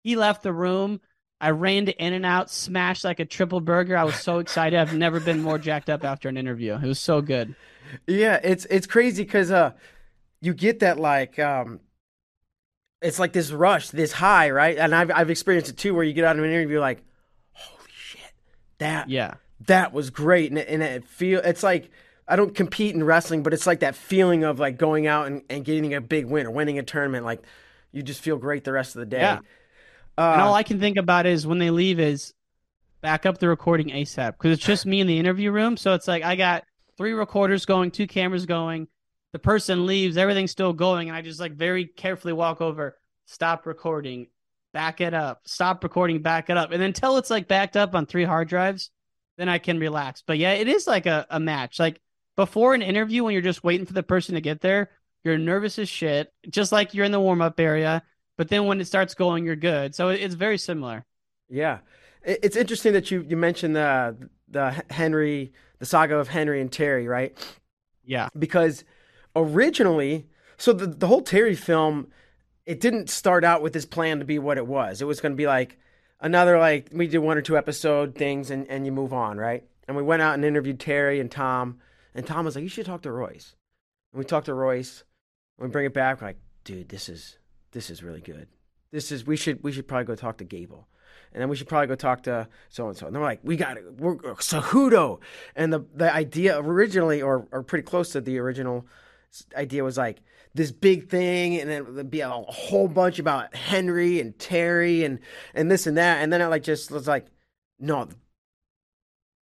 He 0.01 0.15
left 0.15 0.43
the 0.43 0.53
room 0.53 1.01
I 1.41 1.51
ran 1.51 1.85
to 1.85 2.03
In 2.03 2.13
and 2.13 2.25
Out, 2.25 2.49
smashed 2.49 3.03
like 3.03 3.19
a 3.19 3.25
triple 3.25 3.61
burger. 3.61 3.95
I 3.95 4.03
was 4.03 4.15
so 4.15 4.39
excited. 4.39 4.77
I've 4.77 4.93
never 4.93 5.19
been 5.19 5.41
more 5.41 5.57
jacked 5.57 5.89
up 5.89 6.03
after 6.03 6.27
an 6.27 6.35
interview. 6.37 6.73
It 6.73 6.83
was 6.87 6.99
so 6.99 7.21
good. 7.21 7.55
Yeah, 8.07 8.39
it's 8.43 8.65
it's 8.65 8.85
crazy 8.85 9.23
because 9.23 9.49
uh, 9.49 9.71
you 10.41 10.53
get 10.53 10.79
that 10.79 10.99
like 10.99 11.39
um, 11.39 11.79
it's 13.01 13.19
like 13.19 13.33
this 13.33 13.51
rush, 13.51 13.89
this 13.89 14.11
high, 14.11 14.49
right? 14.51 14.77
And 14.77 14.93
I've 14.93 15.11
I've 15.11 15.29
experienced 15.29 15.69
it 15.69 15.77
too, 15.77 15.95
where 15.95 16.03
you 16.03 16.13
get 16.13 16.25
out 16.25 16.37
of 16.37 16.43
an 16.43 16.49
interview 16.49 16.79
like, 16.79 17.03
holy 17.53 17.89
shit, 17.95 18.33
that 18.79 19.09
yeah, 19.09 19.35
that 19.67 19.93
was 19.93 20.09
great, 20.09 20.51
and 20.51 20.59
it, 20.59 20.67
and 20.67 20.83
it 20.83 21.05
feel 21.05 21.39
it's 21.43 21.63
like. 21.63 21.89
I 22.31 22.35
don't 22.35 22.53
compete 22.53 22.93
in 22.93 23.03
wrestling, 23.03 23.41
but 23.41 23.55
it's 23.55 23.65
like 23.65 23.79
that 23.79 23.95
feeling 23.95 24.43
of 24.43 24.59
like 24.59 24.77
going 24.77 25.07
out 25.07 25.25
and, 25.25 25.41
and 25.49 25.65
getting 25.65 25.95
a 25.95 25.99
big 25.99 26.27
win 26.27 26.45
or 26.45 26.51
winning 26.51 26.77
a 26.77 26.83
tournament. 26.83 27.25
Like 27.25 27.41
you 27.91 28.03
just 28.03 28.21
feel 28.21 28.37
great 28.37 28.63
the 28.65 28.71
rest 28.71 28.95
of 28.95 28.99
the 28.99 29.07
day. 29.07 29.21
Yeah. 29.21 29.39
Uh, 30.19 30.33
and 30.33 30.41
all 30.41 30.53
I 30.53 30.63
can 30.63 30.81
think 30.81 30.97
about 30.97 31.25
is 31.25 31.47
when 31.47 31.59
they 31.59 31.69
leave 31.69 31.97
is 31.97 32.33
back 33.01 33.25
up 33.25 33.37
the 33.37 33.47
recording 33.47 33.87
ASAP 33.87 34.33
because 34.33 34.51
it's 34.51 34.65
just 34.65 34.85
me 34.85 34.99
in 34.99 35.07
the 35.07 35.17
interview 35.17 35.49
room. 35.49 35.77
So 35.77 35.93
it's 35.93 36.09
like 36.09 36.23
I 36.23 36.35
got 36.35 36.65
three 36.97 37.13
recorders 37.13 37.65
going, 37.65 37.89
two 37.89 38.05
cameras 38.05 38.45
going. 38.45 38.89
The 39.31 39.39
person 39.39 39.85
leaves, 39.85 40.17
everything's 40.17 40.51
still 40.51 40.73
going, 40.73 41.07
and 41.07 41.15
I 41.15 41.21
just 41.21 41.39
like 41.39 41.53
very 41.53 41.85
carefully 41.85 42.33
walk 42.33 42.59
over, 42.59 42.97
stop 43.27 43.65
recording, 43.65 44.27
back 44.73 44.99
it 44.99 45.13
up, 45.13 45.43
stop 45.45 45.81
recording, 45.85 46.21
back 46.21 46.49
it 46.49 46.57
up, 46.57 46.71
and 46.71 46.83
until 46.83 47.15
it's 47.15 47.29
like 47.29 47.47
backed 47.47 47.77
up 47.77 47.95
on 47.95 48.05
three 48.05 48.25
hard 48.25 48.49
drives, 48.49 48.89
then 49.37 49.47
I 49.47 49.57
can 49.57 49.79
relax. 49.79 50.21
But 50.27 50.37
yeah, 50.37 50.51
it 50.51 50.67
is 50.67 50.85
like 50.85 51.05
a, 51.05 51.27
a 51.29 51.39
match. 51.39 51.79
Like 51.79 52.01
before 52.35 52.73
an 52.73 52.81
interview, 52.81 53.23
when 53.23 53.31
you're 53.31 53.41
just 53.41 53.63
waiting 53.63 53.85
for 53.85 53.93
the 53.93 54.03
person 54.03 54.35
to 54.35 54.41
get 54.41 54.59
there, 54.59 54.89
you're 55.23 55.37
nervous 55.37 55.79
as 55.79 55.87
shit, 55.87 56.33
just 56.49 56.73
like 56.73 56.93
you're 56.93 57.05
in 57.05 57.13
the 57.13 57.21
warm 57.21 57.41
up 57.41 57.57
area. 57.57 58.03
But 58.39 58.47
then 58.47 58.67
when 58.67 58.79
it 58.79 58.85
starts 58.85 59.15
going, 59.15 59.43
you're 59.43 59.57
good. 59.57 59.93
So 59.93 60.07
it's 60.07 60.35
very 60.35 60.57
similar. 60.57 61.03
Yeah, 61.49 61.79
it's 62.23 62.55
interesting 62.55 62.93
that 62.93 63.11
you 63.11 63.25
you 63.27 63.35
mentioned 63.35 63.75
the 63.75 64.29
the 64.47 64.81
Henry 64.89 65.51
the 65.79 65.85
saga 65.85 66.17
of 66.17 66.29
Henry 66.29 66.61
and 66.61 66.71
Terry, 66.71 67.07
right? 67.07 67.37
Yeah. 68.05 68.29
Because 68.37 68.83
originally, 69.35 70.27
so 70.57 70.73
the, 70.73 70.87
the 70.87 71.07
whole 71.07 71.21
Terry 71.21 71.55
film, 71.55 72.07
it 72.65 72.79
didn't 72.79 73.09
start 73.09 73.43
out 73.43 73.61
with 73.61 73.73
this 73.73 73.85
plan 73.85 74.19
to 74.19 74.25
be 74.25 74.39
what 74.39 74.57
it 74.57 74.67
was. 74.67 75.01
It 75.01 75.05
was 75.05 75.21
going 75.21 75.31
to 75.31 75.37
be 75.37 75.47
like 75.47 75.77
another, 76.19 76.59
like, 76.59 76.89
we 76.91 77.07
did 77.07 77.19
one 77.19 77.37
or 77.37 77.41
two 77.41 77.57
episode 77.57 78.15
things 78.15 78.51
and, 78.51 78.67
and 78.67 78.85
you 78.85 78.91
move 78.91 79.13
on, 79.13 79.37
right? 79.37 79.63
And 79.87 79.95
we 79.95 80.03
went 80.03 80.21
out 80.21 80.35
and 80.35 80.45
interviewed 80.45 80.79
Terry 80.79 81.19
and 81.19 81.31
Tom. 81.31 81.79
And 82.13 82.25
Tom 82.27 82.45
was 82.45 82.55
like, 82.55 82.63
you 82.63 82.69
should 82.69 82.85
talk 82.85 83.01
to 83.03 83.11
Royce. 83.11 83.55
And 84.11 84.19
we 84.19 84.25
talked 84.25 84.45
to 84.47 84.53
Royce. 84.53 85.03
And 85.57 85.67
we 85.67 85.71
bring 85.71 85.85
it 85.85 85.93
back. 85.93 86.21
We're 86.21 86.27
like, 86.27 86.39
dude, 86.63 86.89
this 86.89 87.09
is 87.09 87.38
this 87.71 87.89
is 87.89 88.03
really 88.03 88.21
good. 88.21 88.47
This 88.91 89.11
is 89.11 89.25
we 89.25 89.35
should 89.37 89.63
we 89.63 89.71
should 89.71 89.87
probably 89.87 90.05
go 90.05 90.15
talk 90.15 90.37
to 90.37 90.43
Gable 90.43 90.87
and 91.31 91.41
then 91.41 91.49
we 91.49 91.55
should 91.55 91.67
probably 91.67 91.87
go 91.87 91.95
talk 91.95 92.23
to 92.23 92.47
so 92.69 92.87
and 92.87 92.97
so. 92.97 93.05
And 93.05 93.15
they're 93.15 93.21
like, 93.21 93.39
we 93.43 93.55
got 93.55 93.77
it, 93.77 93.83
we're 93.99 94.15
Cejudo, 94.35 95.19
and 95.55 95.71
the 95.71 95.85
the 95.93 96.11
idea 96.13 96.59
originally, 96.59 97.21
or 97.21 97.47
or 97.51 97.61
pretty 97.63 97.83
close 97.83 98.11
to 98.13 98.21
the 98.21 98.39
original, 98.39 98.85
idea 99.55 99.83
was 99.83 99.97
like 99.97 100.21
this 100.55 100.71
big 100.71 101.09
thing, 101.09 101.59
and 101.59 101.69
then 101.69 101.95
would 101.95 102.09
be 102.09 102.21
a 102.21 102.29
whole 102.29 102.87
bunch 102.87 103.19
about 103.19 103.55
Henry 103.55 104.19
and 104.19 104.37
Terry 104.39 105.03
and 105.03 105.19
and 105.53 105.69
this 105.69 105.85
and 105.85 105.97
that, 105.97 106.23
and 106.23 106.33
then 106.33 106.41
it 106.41 106.47
like 106.47 106.63
just 106.63 106.89
was 106.89 107.07
like, 107.07 107.27
no, 107.79 108.07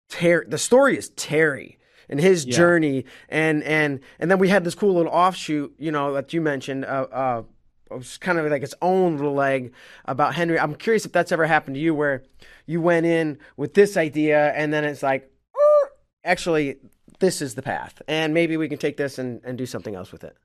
Terry. 0.10 0.46
The 0.48 0.58
story 0.58 0.98
is 0.98 1.10
Terry 1.10 1.78
and 2.10 2.20
his 2.20 2.46
Yeah. 2.46 2.56
journey, 2.58 3.06
and 3.30 3.64
and 3.64 4.02
and 4.20 4.30
then 4.30 4.40
we 4.40 4.50
had 4.50 4.64
this 4.64 4.76
cool 4.76 4.94
little 4.96 5.12
offshoot, 5.12 5.74
you 5.78 5.92
know, 5.92 6.14
that 6.14 6.34
you 6.34 6.42
mentioned. 6.42 6.84
Uh, 6.86 7.08
uh, 7.12 7.44
it 7.90 7.96
was 7.98 8.18
kind 8.18 8.38
of 8.38 8.50
like 8.50 8.64
its 8.64 8.76
own 8.82 9.18
little 9.18 9.34
leg 9.34 9.74
about 10.06 10.36
Henry. 10.36 10.60
I'm 10.60 10.76
curious 10.76 11.06
if 11.06 11.12
that's 11.12 11.32
ever 11.32 11.46
happened 11.46 11.76
to 11.76 11.82
you, 11.82 11.94
where 11.94 12.24
you 12.66 12.82
went 12.82 13.06
in 13.06 13.38
with 13.56 13.74
this 13.74 13.98
idea, 13.98 14.52
and 14.54 14.72
then 14.74 14.84
it's 14.84 15.04
like, 15.04 15.32
"Er, 15.56 15.90
actually, 16.24 16.78
this 17.20 17.42
is 17.42 17.56
the 17.56 17.62
path, 17.62 18.02
and 18.08 18.34
maybe 18.34 18.58
we 18.58 18.70
can 18.70 18.78
take 18.78 18.98
this 18.98 19.18
and, 19.18 19.42
and 19.44 19.58
do 19.58 19.66
something 19.66 19.96
else 19.96 20.12
with 20.12 20.24
it. 20.24 20.36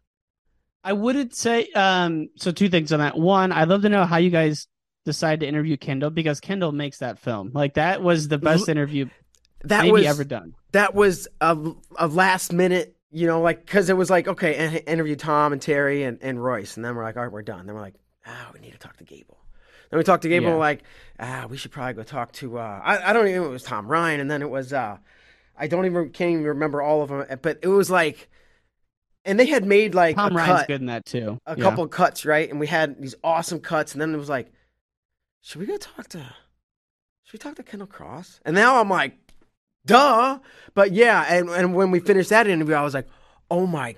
I 0.85 0.93
wouldn't 0.95 1.35
say 1.35 1.69
um 1.75 2.29
so 2.37 2.51
two 2.51 2.69
things 2.69 2.93
on 2.93 2.99
that. 3.01 3.17
One, 3.17 3.53
I'd 3.53 3.69
love 3.69 3.83
to 3.83 3.89
know 3.89 4.05
how 4.05 4.17
you 4.17 4.31
guys 4.31 4.67
decide 5.05 5.41
to 5.41 5.47
interview 5.47 5.77
Kendall 5.77 6.11
because 6.11 6.41
Kendall 6.41 6.73
makes 6.73 6.99
that 6.99 7.19
film. 7.19 7.51
Like 7.55 7.75
that 7.75 8.03
was 8.03 8.29
the 8.29 8.39
best 8.39 8.69
interview 8.69 9.09
That 9.65 9.87
was 9.87 10.05
ever 10.07 10.25
done. 10.25 10.55
that 10.73 10.95
was 10.95 11.29
a, 11.41 11.57
a 11.97 12.07
last 12.09 12.53
minute, 12.53 12.97
you 13.13 13.27
know, 13.27 13.41
like 13.41 13.65
because 13.65 13.91
it 13.91 13.97
was 13.97 14.11
like 14.11 14.27
okay, 14.27 14.55
and 14.57 14.83
interview 14.87 15.15
Tom 15.17 15.53
and 15.53 15.61
Terry 15.63 16.03
and, 16.05 16.19
and 16.23 16.43
Royce, 16.43 16.77
and 16.77 16.85
then 16.85 16.95
we're 16.97 17.05
like, 17.05 17.17
all 17.17 17.23
right, 17.23 17.33
we're 17.33 17.43
done. 17.43 17.67
Then 17.67 17.75
we're 17.75 17.83
like, 17.83 17.95
ah, 18.27 18.51
we 18.55 18.61
need 18.61 18.73
to 18.73 18.79
talk 18.79 18.97
to 18.97 19.05
Gable. 19.05 19.39
Then 19.91 19.99
we 19.99 20.05
talked 20.05 20.23
to 20.23 20.29
Gable, 20.29 20.47
Yeah. 20.47 20.53
we're 20.55 20.59
like, 20.59 20.83
ah, 21.21 21.47
we 21.51 21.57
should 21.59 21.71
probably 21.71 21.93
go 21.95 22.03
talk 22.03 22.33
to. 22.33 22.59
Uh, 22.59 22.81
I 22.83 23.11
I 23.11 23.13
don't 23.13 23.29
even. 23.29 23.43
It 23.43 23.49
was 23.49 23.63
Tom 23.63 23.87
Ryan, 23.87 24.21
and 24.21 24.31
then 24.31 24.43
it 24.43 24.51
was. 24.51 24.73
uh 24.73 24.97
I 25.57 25.67
don't 25.67 25.85
even 25.85 26.09
can't 26.11 26.31
even 26.33 26.45
remember 26.47 26.81
all 26.81 27.03
of 27.03 27.11
them, 27.11 27.27
but 27.43 27.59
it 27.63 27.69
was 27.69 27.91
like, 27.91 28.31
and 29.27 29.39
they 29.39 29.45
had 29.47 29.67
made 29.67 29.95
like 29.95 30.17
Tom 30.17 30.33
a 30.33 30.35
Ryan's 30.35 30.61
cut, 30.61 30.67
good 30.69 30.81
in 30.81 30.87
that 30.87 31.05
too. 31.05 31.39
a 31.47 31.57
Yeah. 31.57 31.63
couple 31.63 31.87
cuts, 31.89 32.25
right? 32.25 32.49
And 32.49 32.59
we 32.59 32.67
had 32.67 33.01
these 33.01 33.15
awesome 33.23 33.61
cuts, 33.61 33.93
and 33.93 34.01
then 34.01 34.15
it 34.15 34.17
was 34.17 34.31
like, 34.31 34.51
should 35.43 35.61
we 35.61 35.67
go 35.67 35.77
talk 35.77 36.09
to? 36.09 36.19
Should 37.25 37.35
we 37.35 37.39
talk 37.39 37.57
to 37.57 37.63
Kendall 37.63 37.87
Cross? 37.87 38.41
And 38.47 38.55
now 38.55 38.81
I'm 38.81 38.89
like, 38.89 39.19
duh. 39.87 40.39
But 40.75 40.93
yeah, 40.93 41.25
and 41.29 41.49
and 41.51 41.75
when 41.75 41.91
we 41.91 42.01
finished 42.01 42.31
that 42.31 42.47
interview, 42.47 42.75
I 42.75 42.83
was 42.83 42.95
like, 42.95 43.09
oh 43.51 43.67
my, 43.67 43.95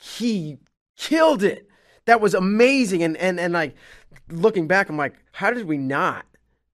he 0.00 0.58
killed 0.96 1.42
it. 1.42 1.68
That 2.06 2.20
was 2.20 2.34
amazing. 2.34 3.02
And 3.02 3.16
and 3.16 3.38
and 3.40 3.52
like 3.52 3.74
looking 4.30 4.66
back, 4.66 4.88
I'm 4.88 4.96
like, 4.96 5.14
how 5.32 5.50
did 5.50 5.66
we 5.66 5.76
not 5.78 6.24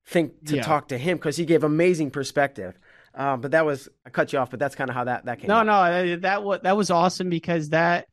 think 0.06 0.46
to 0.46 0.56
Yeah. 0.56 0.62
talk 0.62 0.88
to 0.88 0.98
him? 0.98 1.16
Because 1.18 1.36
he 1.36 1.44
gave 1.44 1.64
amazing 1.64 2.10
perspective. 2.10 2.78
Um, 3.14 3.40
but 3.40 3.50
that 3.50 3.66
was 3.66 3.88
I 4.06 4.10
cut 4.10 4.32
you 4.32 4.38
off, 4.38 4.50
but 4.50 4.60
that's 4.60 4.76
kind 4.76 4.88
of 4.88 4.94
how 4.94 5.04
that 5.04 5.24
that 5.24 5.40
came. 5.40 5.48
No, 5.48 5.56
out. 5.56 5.66
no, 5.66 6.10
that, 6.10 6.20
that 6.22 6.42
was 6.44 6.60
that 6.62 6.76
was 6.76 6.90
awesome 6.90 7.28
because 7.28 7.70
that 7.70 8.06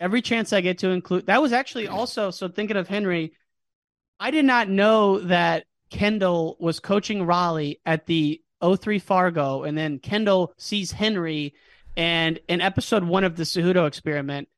every 0.00 0.22
chance 0.22 0.52
I 0.52 0.60
get 0.62 0.78
to 0.78 0.88
include 0.90 1.26
that 1.26 1.42
was 1.42 1.52
actually 1.52 1.86
also 1.88 2.30
so 2.30 2.48
thinking 2.48 2.76
of 2.78 2.88
Henry, 2.88 3.32
I 4.18 4.30
did 4.30 4.44
not 4.46 4.68
know 4.70 5.18
that 5.20 5.64
Kendall 5.90 6.56
was 6.60 6.80
coaching 6.80 7.24
Raleigh 7.26 7.80
at 7.84 8.06
the 8.06 8.40
03 8.62 8.98
Fargo, 8.98 9.62
and 9.64 9.76
then 9.76 9.98
Kendall 9.98 10.52
sees 10.56 10.92
Henry, 10.92 11.54
and 11.96 12.38
in 12.48 12.60
episode 12.60 13.04
one 13.04 13.24
of 13.24 13.36
the 13.36 13.44
Cejudo 13.44 13.86
experiment, 13.86 14.48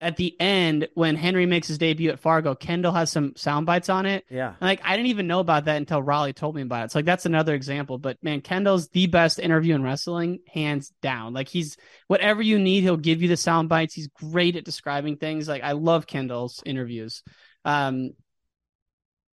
at 0.00 0.16
the 0.16 0.34
end 0.40 0.88
when 0.94 1.14
Henry 1.14 1.44
makes 1.44 1.68
his 1.68 1.78
debut 1.78 2.10
at 2.10 2.20
Fargo, 2.20 2.54
Kendall 2.54 2.92
has 2.92 3.12
some 3.12 3.34
sound 3.36 3.66
bites 3.66 3.88
on 3.88 4.06
it. 4.06 4.24
Yeah. 4.30 4.54
Like 4.60 4.80
I 4.82 4.96
didn't 4.96 5.10
even 5.10 5.26
know 5.26 5.40
about 5.40 5.66
that 5.66 5.76
until 5.76 6.02
Raleigh 6.02 6.32
told 6.32 6.56
me 6.56 6.62
about 6.62 6.82
it. 6.82 6.84
It's 6.86 6.94
like 6.94 7.04
that's 7.04 7.26
another 7.26 7.54
example. 7.54 7.98
But 7.98 8.16
man, 8.22 8.40
Kendall's 8.40 8.88
the 8.88 9.06
best 9.06 9.38
interview 9.38 9.74
in 9.74 9.82
wrestling, 9.82 10.40
hands 10.52 10.92
down. 11.02 11.34
Like 11.34 11.48
he's 11.48 11.76
whatever 12.06 12.40
you 12.40 12.58
need, 12.58 12.82
he'll 12.82 12.96
give 12.96 13.20
you 13.20 13.28
the 13.28 13.36
sound 13.36 13.68
bites. 13.68 13.94
He's 13.94 14.08
great 14.08 14.56
at 14.56 14.64
describing 14.64 15.16
things. 15.16 15.48
Like 15.48 15.62
I 15.62 15.72
love 15.72 16.06
Kendall's 16.06 16.62
interviews. 16.64 17.22
Um, 17.64 18.12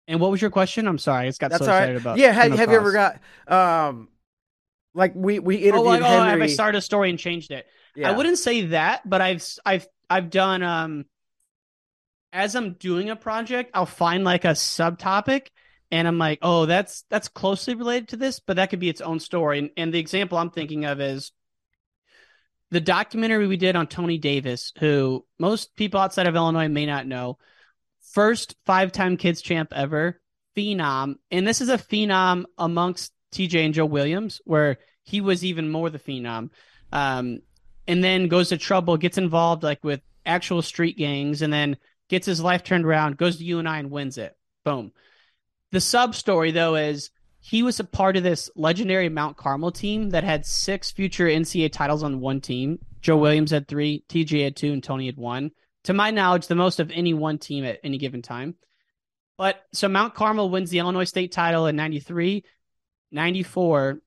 and 0.07 0.19
what 0.19 0.31
was 0.31 0.41
your 0.41 0.51
question? 0.51 0.87
I'm 0.87 0.97
sorry, 0.97 1.27
it's 1.27 1.37
got 1.37 1.49
That's 1.51 1.59
so 1.59 1.65
excited 1.65 1.93
right. 1.93 2.01
about. 2.01 2.17
Yeah, 2.17 2.31
have, 2.31 2.53
have 2.53 2.71
you 2.71 2.77
ever 2.77 2.91
got 2.93 3.19
um 3.47 4.09
like 4.93 5.13
we 5.15 5.39
we 5.39 5.57
interviewed 5.57 5.75
Oh, 5.77 5.83
like, 5.83 6.01
oh, 6.01 6.23
have 6.23 6.41
I 6.41 6.47
started 6.47 6.77
a 6.77 6.81
story 6.81 7.09
and 7.09 7.19
changed 7.19 7.51
it? 7.51 7.67
yeah. 7.95 8.09
I 8.09 8.11
wouldn't 8.11 8.37
say 8.37 8.67
that, 8.67 9.07
but 9.07 9.21
I've 9.21 9.45
I've 9.65 9.87
I've 10.09 10.29
done 10.29 10.63
um 10.63 11.05
as 12.33 12.55
I'm 12.55 12.73
doing 12.73 13.09
a 13.09 13.15
project, 13.15 13.71
I'll 13.73 13.85
find 13.85 14.23
like 14.23 14.45
a 14.45 14.49
subtopic 14.49 15.47
and 15.91 16.07
I'm 16.07 16.17
like, 16.17 16.39
"Oh, 16.41 16.65
that's 16.65 17.03
that's 17.09 17.29
closely 17.29 17.73
related 17.75 18.09
to 18.09 18.17
this, 18.17 18.39
but 18.39 18.57
that 18.57 18.69
could 18.69 18.79
be 18.79 18.89
its 18.89 19.01
own 19.01 19.19
story." 19.19 19.59
And, 19.59 19.69
and 19.77 19.93
the 19.93 19.99
example 19.99 20.37
I'm 20.37 20.49
thinking 20.51 20.85
of 20.85 20.99
is 20.99 21.31
the 22.71 22.81
documentary 22.81 23.47
we 23.47 23.57
did 23.57 23.75
on 23.75 23.87
Tony 23.87 24.17
Davis, 24.17 24.73
who 24.79 25.25
most 25.39 25.75
people 25.75 25.99
outside 25.99 26.27
of 26.27 26.35
Illinois 26.35 26.67
may 26.67 26.85
not 26.85 27.07
know. 27.07 27.37
First 28.11 28.55
five-time 28.65 29.17
kids 29.17 29.41
champ 29.41 29.73
ever, 29.75 30.19
phenom, 30.55 31.15
and 31.29 31.45
this 31.45 31.61
is 31.61 31.69
a 31.69 31.77
phenom 31.77 32.45
amongst 32.57 33.11
TJ 33.33 33.65
and 33.65 33.73
Joe 33.73 33.85
Williams, 33.85 34.41
where 34.45 34.77
he 35.03 35.21
was 35.21 35.43
even 35.43 35.69
more 35.69 35.89
the 35.89 35.99
phenom. 35.99 36.49
Um, 36.91 37.39
and 37.87 38.03
then 38.03 38.27
goes 38.27 38.49
to 38.49 38.57
trouble, 38.57 38.97
gets 38.97 39.17
involved 39.17 39.63
like 39.63 39.83
with 39.83 40.01
actual 40.25 40.61
street 40.61 40.97
gangs, 40.97 41.41
and 41.41 41.51
then 41.51 41.77
gets 42.09 42.25
his 42.25 42.41
life 42.41 42.63
turned 42.63 42.85
around, 42.85 43.17
goes 43.17 43.37
to 43.37 43.43
UNI 43.43 43.79
and 43.79 43.91
wins 43.91 44.17
it. 44.17 44.35
Boom. 44.63 44.91
The 45.71 45.81
sub 45.81 46.15
story 46.15 46.51
though 46.51 46.75
is 46.75 47.11
he 47.39 47.63
was 47.63 47.79
a 47.79 47.85
part 47.85 48.17
of 48.17 48.23
this 48.23 48.49
legendary 48.55 49.09
Mount 49.09 49.37
Carmel 49.37 49.71
team 49.71 50.09
that 50.11 50.23
had 50.23 50.45
six 50.45 50.91
future 50.91 51.27
NCAA 51.27 51.71
titles 51.71 52.03
on 52.03 52.19
one 52.19 52.41
team. 52.41 52.79
Joe 52.99 53.17
Williams 53.17 53.51
had 53.51 53.67
three, 53.67 54.03
TJ 54.09 54.43
had 54.43 54.55
two, 54.55 54.73
and 54.73 54.83
Tony 54.83 55.05
had 55.05 55.17
one. 55.17 55.51
To 55.87 55.93
my 55.93 56.11
knowledge, 56.11 56.47
the 56.47 56.55
most 56.55 56.81
of 56.81 56.91
any 56.91 57.13
one 57.13 57.37
team 57.37 57.63
at 57.63 57.79
any 57.81 57.97
given 57.97 58.21
time. 58.21 58.55
But 59.37 59.63
so 59.71 59.87
Mount 59.87 60.15
Carmel 60.15 60.49
wins 60.49 60.69
the 60.69 60.79
Illinois 60.79 61.05
State 61.05 61.31
title 61.31 61.65
in 61.67 61.77
93, 61.77 62.43
94, 63.13 64.01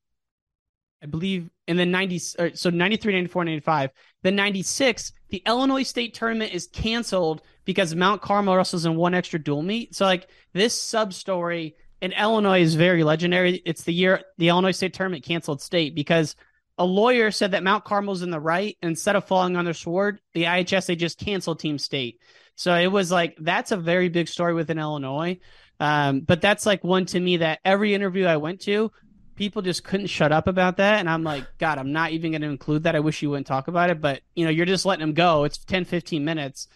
I 1.02 1.06
believe, 1.06 1.48
and 1.66 1.78
then 1.78 1.90
90, 1.90 2.20
or, 2.38 2.54
so 2.54 2.68
93, 2.68 3.14
94, 3.14 3.44
95. 3.46 3.90
Then 4.22 4.36
96, 4.36 5.12
the 5.30 5.42
Illinois 5.46 5.84
State 5.84 6.12
tournament 6.12 6.52
is 6.52 6.66
canceled 6.66 7.40
because 7.64 7.94
Mount 7.94 8.20
Carmel 8.20 8.56
wrestles 8.56 8.84
in 8.84 8.96
one 8.96 9.14
extra 9.14 9.42
dual 9.42 9.62
meet. 9.62 9.94
So, 9.94 10.04
like, 10.04 10.28
this 10.52 10.78
sub 10.78 11.14
story 11.14 11.76
in 12.02 12.12
Illinois 12.12 12.60
is 12.60 12.74
very 12.74 13.04
legendary. 13.04 13.62
It's 13.64 13.84
the 13.84 13.94
year 13.94 14.20
the 14.36 14.50
Illinois 14.50 14.72
State 14.72 14.92
tournament 14.92 15.24
canceled 15.24 15.62
state 15.62 15.94
because 15.94 16.36
a 16.80 16.84
lawyer 16.84 17.30
said 17.30 17.50
that 17.50 17.62
Mount 17.62 17.84
Carmel's 17.84 18.22
in 18.22 18.30
the 18.30 18.40
right. 18.40 18.74
Instead 18.82 19.14
of 19.14 19.26
falling 19.26 19.54
on 19.54 19.66
their 19.66 19.74
sword, 19.74 20.18
the 20.32 20.44
IHS, 20.44 20.86
they 20.86 20.96
just 20.96 21.18
canceled 21.18 21.60
Team 21.60 21.76
State. 21.76 22.18
So 22.54 22.74
it 22.74 22.86
was 22.86 23.12
like, 23.12 23.36
that's 23.38 23.70
a 23.70 23.76
very 23.76 24.08
big 24.08 24.28
story 24.28 24.54
within 24.54 24.78
Illinois. 24.78 25.40
Um, 25.78 26.20
but 26.20 26.40
that's 26.40 26.64
like 26.64 26.82
one 26.82 27.04
to 27.06 27.20
me 27.20 27.36
that 27.36 27.60
every 27.66 27.92
interview 27.92 28.24
I 28.24 28.38
went 28.38 28.62
to, 28.62 28.90
people 29.36 29.60
just 29.60 29.84
couldn't 29.84 30.06
shut 30.06 30.32
up 30.32 30.46
about 30.46 30.78
that. 30.78 31.00
And 31.00 31.10
I'm 31.10 31.22
like, 31.22 31.44
God, 31.58 31.76
I'm 31.76 31.92
not 31.92 32.12
even 32.12 32.32
going 32.32 32.40
to 32.40 32.48
include 32.48 32.84
that. 32.84 32.96
I 32.96 33.00
wish 33.00 33.20
you 33.20 33.28
wouldn't 33.28 33.46
talk 33.46 33.68
about 33.68 33.90
it. 33.90 34.00
But, 34.00 34.22
you 34.34 34.46
know, 34.46 34.50
you're 34.50 34.64
just 34.64 34.86
letting 34.86 35.04
them 35.04 35.12
go. 35.12 35.44
It's 35.44 35.58
10, 35.58 35.84
15 35.84 36.24
minutes. 36.24 36.66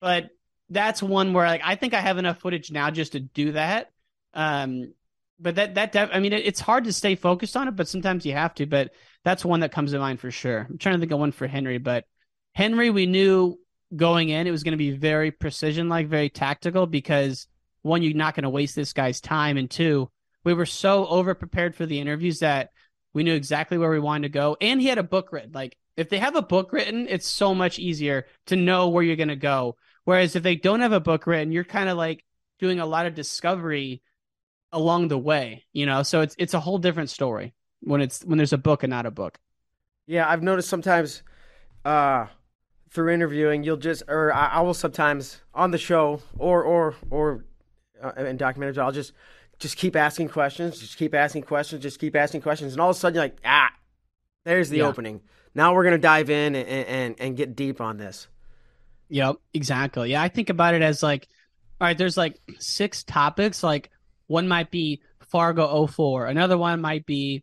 But 0.00 0.30
that's 0.70 1.02
one 1.02 1.32
where 1.32 1.46
like 1.46 1.62
I 1.64 1.74
think 1.74 1.94
I 1.94 2.00
have 2.00 2.18
enough 2.18 2.38
footage 2.38 2.70
now 2.70 2.90
just 2.90 3.12
to 3.12 3.20
do 3.20 3.52
that. 3.52 3.90
Um, 4.34 4.92
but 5.40 5.54
that 5.56 5.74
that 5.74 5.92
def- 5.92 6.10
I 6.12 6.20
mean, 6.20 6.32
it, 6.32 6.46
it's 6.46 6.60
hard 6.60 6.84
to 6.84 6.92
stay 6.92 7.14
focused 7.14 7.56
on 7.56 7.68
it, 7.68 7.76
but 7.76 7.88
sometimes 7.88 8.26
you 8.26 8.32
have 8.32 8.54
to. 8.54 8.66
But 8.66 8.92
that's 9.24 9.44
one 9.44 9.60
that 9.60 9.72
comes 9.72 9.92
to 9.92 9.98
mind 9.98 10.20
for 10.20 10.30
sure. 10.30 10.66
I'm 10.68 10.78
trying 10.78 10.94
to 10.94 11.00
think 11.00 11.12
of 11.12 11.18
one 11.18 11.32
for 11.32 11.46
Henry, 11.46 11.78
but 11.78 12.04
Henry, 12.54 12.90
we 12.90 13.06
knew 13.06 13.58
going 13.94 14.28
in 14.28 14.46
it 14.46 14.50
was 14.50 14.62
going 14.62 14.72
to 14.72 14.78
be 14.78 14.90
very 14.90 15.30
precision, 15.30 15.88
like 15.88 16.08
very 16.08 16.28
tactical, 16.28 16.86
because 16.86 17.46
one, 17.82 18.02
you're 18.02 18.14
not 18.14 18.34
going 18.34 18.42
to 18.42 18.50
waste 18.50 18.74
this 18.74 18.92
guy's 18.92 19.20
time, 19.20 19.56
and 19.56 19.70
two, 19.70 20.10
we 20.44 20.54
were 20.54 20.66
so 20.66 21.06
over 21.06 21.34
prepared 21.34 21.74
for 21.74 21.86
the 21.86 22.00
interviews 22.00 22.40
that 22.40 22.70
we 23.14 23.22
knew 23.22 23.34
exactly 23.34 23.78
where 23.78 23.90
we 23.90 23.98
wanted 23.98 24.28
to 24.28 24.32
go, 24.32 24.56
and 24.60 24.80
he 24.80 24.88
had 24.88 24.98
a 24.98 25.02
book 25.02 25.32
written. 25.32 25.52
Like 25.52 25.76
if 25.96 26.08
they 26.08 26.18
have 26.18 26.36
a 26.36 26.42
book 26.42 26.72
written, 26.72 27.06
it's 27.08 27.26
so 27.26 27.54
much 27.54 27.78
easier 27.78 28.26
to 28.46 28.56
know 28.56 28.88
where 28.88 29.02
you're 29.02 29.16
going 29.16 29.28
to 29.28 29.36
go. 29.36 29.76
Whereas 30.04 30.36
if 30.36 30.42
they 30.42 30.56
don't 30.56 30.80
have 30.80 30.92
a 30.92 31.00
book 31.00 31.26
written, 31.26 31.52
you're 31.52 31.64
kind 31.64 31.88
of 31.88 31.96
like 31.96 32.24
doing 32.58 32.80
a 32.80 32.86
lot 32.86 33.06
of 33.06 33.14
discovery 33.14 34.02
along 34.72 35.08
the 35.08 35.18
way, 35.18 35.64
you 35.72 35.86
know. 35.86 36.02
So 36.02 36.20
it's 36.22 36.34
it's 36.38 36.54
a 36.54 36.60
whole 36.60 36.78
different 36.78 37.10
story 37.10 37.54
when 37.80 38.00
it's 38.00 38.24
when 38.24 38.38
there's 38.38 38.52
a 38.52 38.58
book 38.58 38.82
and 38.82 38.90
not 38.90 39.06
a 39.06 39.10
book. 39.10 39.38
Yeah, 40.06 40.28
I've 40.28 40.42
noticed 40.42 40.68
sometimes 40.68 41.22
uh, 41.84 42.26
through 42.90 43.10
interviewing, 43.12 43.64
you'll 43.64 43.76
just, 43.78 44.04
or 44.08 44.32
I, 44.32 44.46
I 44.48 44.60
will 44.62 44.74
sometimes 44.74 45.42
on 45.54 45.70
the 45.70 45.78
show 45.78 46.22
or 46.38 46.62
or 46.64 46.96
or 47.10 47.44
uh, 48.02 48.12
in 48.18 48.38
documentaries, 48.38 48.78
I'll 48.78 48.92
just 48.92 49.12
just 49.58 49.76
keep 49.76 49.96
asking 49.96 50.28
questions, 50.28 50.80
just 50.80 50.98
keep 50.98 51.14
asking 51.14 51.42
questions, 51.42 51.82
just 51.82 52.00
keep 52.00 52.16
asking 52.16 52.42
questions, 52.42 52.72
and 52.72 52.80
all 52.80 52.90
of 52.90 52.96
a 52.96 52.98
sudden 52.98 53.16
you're 53.16 53.24
like, 53.24 53.38
ah, 53.44 53.70
there's 54.44 54.70
the 54.70 54.82
Yeah. 54.82 54.84
opening. 54.84 55.22
Now 55.54 55.74
we're 55.74 55.84
gonna 55.84 55.98
dive 55.98 56.30
in 56.30 56.56
and, 56.56 56.68
and 56.68 57.16
and 57.20 57.36
get 57.36 57.56
deep 57.56 57.80
on 57.80 57.98
this. 57.98 58.28
Yep, 59.08 59.36
exactly. 59.54 60.10
Yeah, 60.10 60.22
I 60.22 60.28
think 60.28 60.50
about 60.50 60.74
it 60.74 60.82
as 60.82 61.02
like, 61.02 61.28
all 61.80 61.86
right, 61.86 61.96
there's 61.96 62.16
like 62.16 62.38
six 62.58 63.04
topics. 63.04 63.62
Like 63.62 63.90
one 64.28 64.46
might 64.46 64.70
be 64.70 65.02
Fargo 65.20 65.86
04. 65.86 66.26
Another 66.26 66.56
one 66.56 66.80
might 66.80 67.04
be 67.04 67.42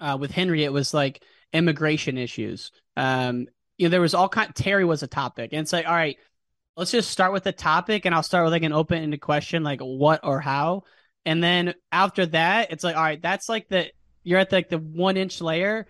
uh, 0.00 0.16
with 0.18 0.30
Henry. 0.30 0.64
It 0.64 0.72
was 0.72 0.94
like 0.94 1.22
immigration 1.52 2.16
issues. 2.18 2.72
Um, 2.96 3.46
you 3.76 3.86
know, 3.86 3.90
there 3.90 4.00
was 4.00 4.14
all 4.14 4.28
kind. 4.28 4.54
Terry 4.54 4.84
was 4.84 5.02
a 5.02 5.06
topic, 5.06 5.50
and 5.52 5.60
it's 5.60 5.72
like, 5.72 5.86
all 5.86 5.94
right, 5.94 6.16
let's 6.76 6.90
just 6.90 7.10
start 7.10 7.32
with 7.32 7.44
the 7.44 7.52
topic, 7.52 8.04
and 8.04 8.14
I'll 8.14 8.22
start 8.22 8.44
with 8.44 8.52
like 8.52 8.62
an 8.62 8.72
open-ended 8.72 9.20
question, 9.20 9.62
like 9.62 9.80
what 9.80 10.20
or 10.24 10.40
how, 10.40 10.84
and 11.24 11.42
then 11.42 11.74
after 11.92 12.26
that, 12.26 12.72
it's 12.72 12.82
like, 12.82 12.96
all 12.96 13.02
right, 13.02 13.20
that's 13.20 13.48
like 13.48 13.68
the 13.68 13.90
you're 14.24 14.38
at 14.38 14.52
like 14.52 14.68
the 14.68 14.78
one 14.78 15.16
inch 15.16 15.40
layer. 15.40 15.86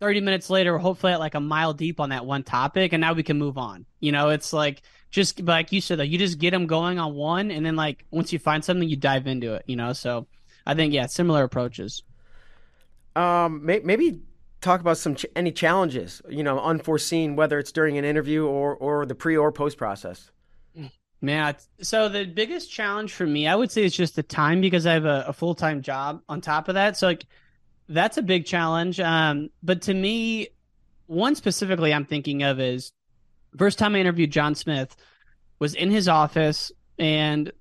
30 0.00 0.20
minutes 0.20 0.48
later, 0.48 0.72
we're 0.72 0.78
hopefully 0.78 1.12
at 1.12 1.18
like 1.18 1.34
a 1.34 1.40
mile 1.40 1.74
deep 1.74 1.98
on 1.98 2.10
that 2.10 2.24
one 2.24 2.44
topic, 2.44 2.92
and 2.92 3.00
now 3.00 3.12
we 3.12 3.24
can 3.24 3.38
move 3.38 3.58
on. 3.58 3.84
You 4.00 4.12
know, 4.12 4.30
it's 4.30 4.52
like 4.52 4.82
just 5.10 5.40
like 5.40 5.72
you 5.72 5.80
said, 5.80 5.98
though, 5.98 6.04
you 6.04 6.18
just 6.18 6.38
get 6.38 6.50
them 6.50 6.66
going 6.66 6.98
on 6.98 7.14
one, 7.14 7.50
and 7.50 7.64
then 7.64 7.76
like 7.76 8.04
once 8.10 8.32
you 8.32 8.38
find 8.38 8.64
something, 8.64 8.88
you 8.88 8.96
dive 8.96 9.26
into 9.26 9.54
it. 9.54 9.64
You 9.66 9.76
know, 9.76 9.92
so 9.92 10.26
I 10.66 10.74
think 10.74 10.92
yeah, 10.92 11.06
similar 11.06 11.44
approaches. 11.44 12.02
Um, 13.16 13.64
may- 13.64 13.80
maybe 13.80 14.20
talk 14.60 14.80
about 14.80 14.98
some 14.98 15.14
ch- 15.14 15.26
any 15.34 15.52
challenges, 15.52 16.20
you 16.28 16.42
know, 16.42 16.60
unforeseen, 16.60 17.36
whether 17.36 17.58
it's 17.58 17.72
during 17.72 17.98
an 17.98 18.04
interview 18.04 18.46
or 18.46 18.76
or 18.76 19.06
the 19.06 19.14
pre 19.14 19.36
or 19.36 19.50
post 19.52 19.78
process. 19.78 20.30
Man, 21.20 21.56
so 21.80 22.08
the 22.08 22.24
biggest 22.26 22.70
challenge 22.70 23.12
for 23.12 23.26
me, 23.26 23.48
I 23.48 23.56
would 23.56 23.72
say, 23.72 23.82
is 23.82 23.96
just 23.96 24.14
the 24.14 24.22
time 24.22 24.60
because 24.60 24.86
I 24.86 24.92
have 24.92 25.04
a, 25.04 25.24
a 25.28 25.32
full 25.32 25.54
time 25.54 25.82
job 25.82 26.22
on 26.28 26.40
top 26.40 26.68
of 26.68 26.74
that. 26.74 26.96
So 26.96 27.08
like, 27.08 27.26
that's 27.88 28.18
a 28.18 28.22
big 28.22 28.46
challenge. 28.46 29.00
Um, 29.00 29.50
but 29.60 29.82
to 29.82 29.94
me, 29.94 30.48
one 31.06 31.34
specifically 31.34 31.92
I'm 31.92 32.04
thinking 32.04 32.44
of 32.44 32.60
is 32.60 32.92
first 33.58 33.78
time 33.78 33.94
I 33.94 34.00
interviewed 34.00 34.30
John 34.30 34.54
Smith 34.54 34.96
was 35.58 35.74
in 35.74 35.90
his 35.90 36.08
office, 36.08 36.72
and 36.98 37.52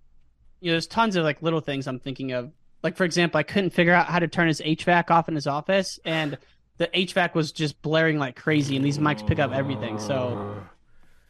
you 0.62 0.68
know, 0.68 0.74
there's 0.74 0.88
tons 0.88 1.16
of 1.16 1.24
like 1.24 1.42
little 1.42 1.60
things 1.62 1.88
I'm 1.88 2.00
thinking 2.00 2.32
of. 2.32 2.52
Like 2.84 2.96
for 2.96 3.04
example, 3.04 3.40
I 3.40 3.44
couldn't 3.44 3.72
figure 3.72 3.94
out 3.94 4.08
how 4.08 4.20
to 4.20 4.28
turn 4.28 4.48
his 4.48 4.62
HVAC 4.62 5.10
off 5.12 5.28
in 5.30 5.36
his 5.36 5.48
office, 5.48 6.00
and 6.06 6.38
the 6.78 6.88
HVAC 6.88 7.34
was 7.34 7.52
just 7.52 7.82
blaring 7.82 8.20
like 8.20 8.36
crazy, 8.36 8.76
and 8.76 8.86
these 8.86 9.00
mics 9.00 9.26
pick 9.26 9.40
up 9.40 9.52
everything. 9.52 9.98
So, 10.00 10.40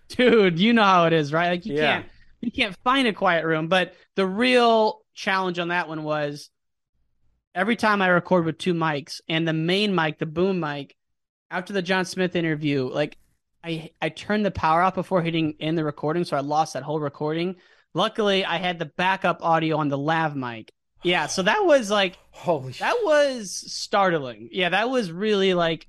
dude, 0.09 0.59
you 0.59 0.73
know 0.73 0.83
how 0.83 1.05
it 1.05 1.13
is, 1.13 1.33
right? 1.33 1.49
Like 1.49 1.65
you 1.65 1.73
Yeah. 1.75 2.01
can't 2.01 2.05
you 2.41 2.51
can't 2.51 2.77
find 2.83 3.07
a 3.07 3.13
quiet 3.13 3.45
room. 3.45 3.67
But 3.67 3.93
the 4.15 4.25
real 4.25 5.01
challenge 5.13 5.57
on 5.59 5.69
that 5.69 5.87
one 5.87 6.03
was 6.03 6.49
every 7.55 7.75
time 7.75 8.01
I 8.01 8.07
record 8.09 8.45
with 8.45 8.57
two 8.57 8.73
mics 8.73 9.21
and 9.27 9.47
the 9.47 9.53
main 9.53 9.95
mic, 9.95 10.19
the 10.19 10.25
boom 10.25 10.59
mic, 10.59 10.95
after 11.49 11.73
the 11.73 11.81
John 11.81 12.05
Smith 12.05 12.35
interview, 12.35 12.87
like 12.87 13.17
I 13.63 13.91
I 14.01 14.09
turned 14.09 14.45
the 14.45 14.51
power 14.51 14.81
off 14.81 14.95
before 14.95 15.21
hitting 15.21 15.55
in 15.59 15.75
the 15.75 15.83
recording, 15.83 16.23
so 16.23 16.37
I 16.37 16.41
lost 16.41 16.73
that 16.73 16.83
whole 16.83 16.99
recording. 16.99 17.55
Luckily, 17.93 18.45
I 18.45 18.57
had 18.57 18.79
the 18.79 18.85
backup 18.85 19.39
audio 19.43 19.77
on 19.77 19.89
the 19.89 19.97
lav 19.97 20.35
mic. 20.35 20.71
Yeah, 21.03 21.27
so 21.27 21.43
that 21.43 21.63
was 21.65 21.89
like 21.89 22.17
Holy 22.31 22.73
shit. 22.73 22.79
that 22.81 22.97
was 23.03 23.51
startling. 23.71 24.49
Yeah, 24.51 24.69
that 24.69 24.89
was 24.89 25.11
really 25.11 25.53
like 25.53 25.87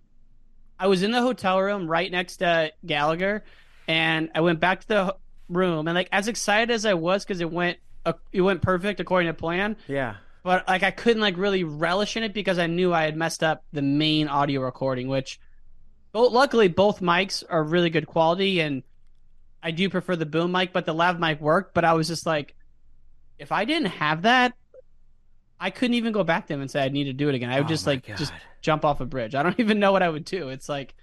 I 0.78 0.86
was 0.86 1.02
in 1.02 1.10
the 1.10 1.22
hotel 1.22 1.60
room 1.60 1.88
right 1.88 2.10
next 2.10 2.38
to 2.38 2.72
Gallagher, 2.86 3.44
and 3.86 4.30
I 4.34 4.40
went 4.42 4.60
back 4.60 4.80
to 4.82 4.88
the 4.88 5.16
room, 5.48 5.88
and 5.88 5.94
like 5.94 6.08
as 6.12 6.28
excited 6.28 6.70
as 6.72 6.86
I 6.86 6.94
was 6.94 7.24
because 7.24 7.40
it 7.40 7.50
went 7.50 7.78
uh, 8.06 8.12
it 8.32 8.42
went 8.42 8.62
perfect 8.62 9.00
according 9.00 9.26
to 9.28 9.34
plan, 9.34 9.76
Yeah. 9.88 10.16
but 10.42 10.66
like 10.68 10.82
I 10.82 10.90
couldn't 10.90 11.20
like 11.22 11.36
really 11.36 11.64
relish 11.64 12.16
in 12.16 12.22
it 12.22 12.32
because 12.32 12.58
I 12.58 12.66
knew 12.66 12.92
I 12.94 13.02
had 13.04 13.16
messed 13.16 13.42
up 13.42 13.64
the 13.72 13.82
main 13.82 14.28
audio 14.28 14.60
recording, 14.62 15.08
which 15.08 15.40
luckily 16.26 16.68
both 16.68 17.00
mics 17.00 17.44
are 17.48 17.62
really 17.62 17.90
good 17.90 18.06
quality, 18.06 18.60
and 18.60 18.82
I 19.62 19.70
do 19.70 19.88
prefer 19.88 20.16
the 20.16 20.26
boom 20.26 20.52
mic, 20.52 20.72
but 20.72 20.86
the 20.86 20.94
lav 20.94 21.18
mic 21.18 21.40
worked. 21.40 21.74
But 21.74 21.84
I 21.84 21.94
was 21.94 22.08
just 22.08 22.26
like, 22.26 22.54
if 23.38 23.52
I 23.52 23.64
didn't 23.64 23.90
have 23.90 24.22
that, 24.22 24.54
I 25.60 25.70
couldn't 25.70 25.94
even 25.94 26.12
go 26.12 26.24
back 26.24 26.46
to 26.46 26.54
him 26.54 26.60
and 26.60 26.70
say 26.70 26.84
I 26.84 26.88
need 26.88 27.04
to 27.04 27.12
do 27.12 27.28
it 27.28 27.34
again. 27.34 27.50
I 27.50 27.56
would 27.56 27.66
Oh 27.66 27.68
just 27.68 27.86
like 27.86 28.06
just 28.16 28.32
jump 28.60 28.84
off 28.84 29.00
a 29.00 29.06
bridge. 29.06 29.34
I 29.34 29.42
don't 29.42 29.58
even 29.60 29.78
know 29.78 29.92
what 29.92 30.02
I 30.02 30.08
would 30.08 30.24
do. 30.24 30.48
It's 30.50 30.68
like 30.68 30.94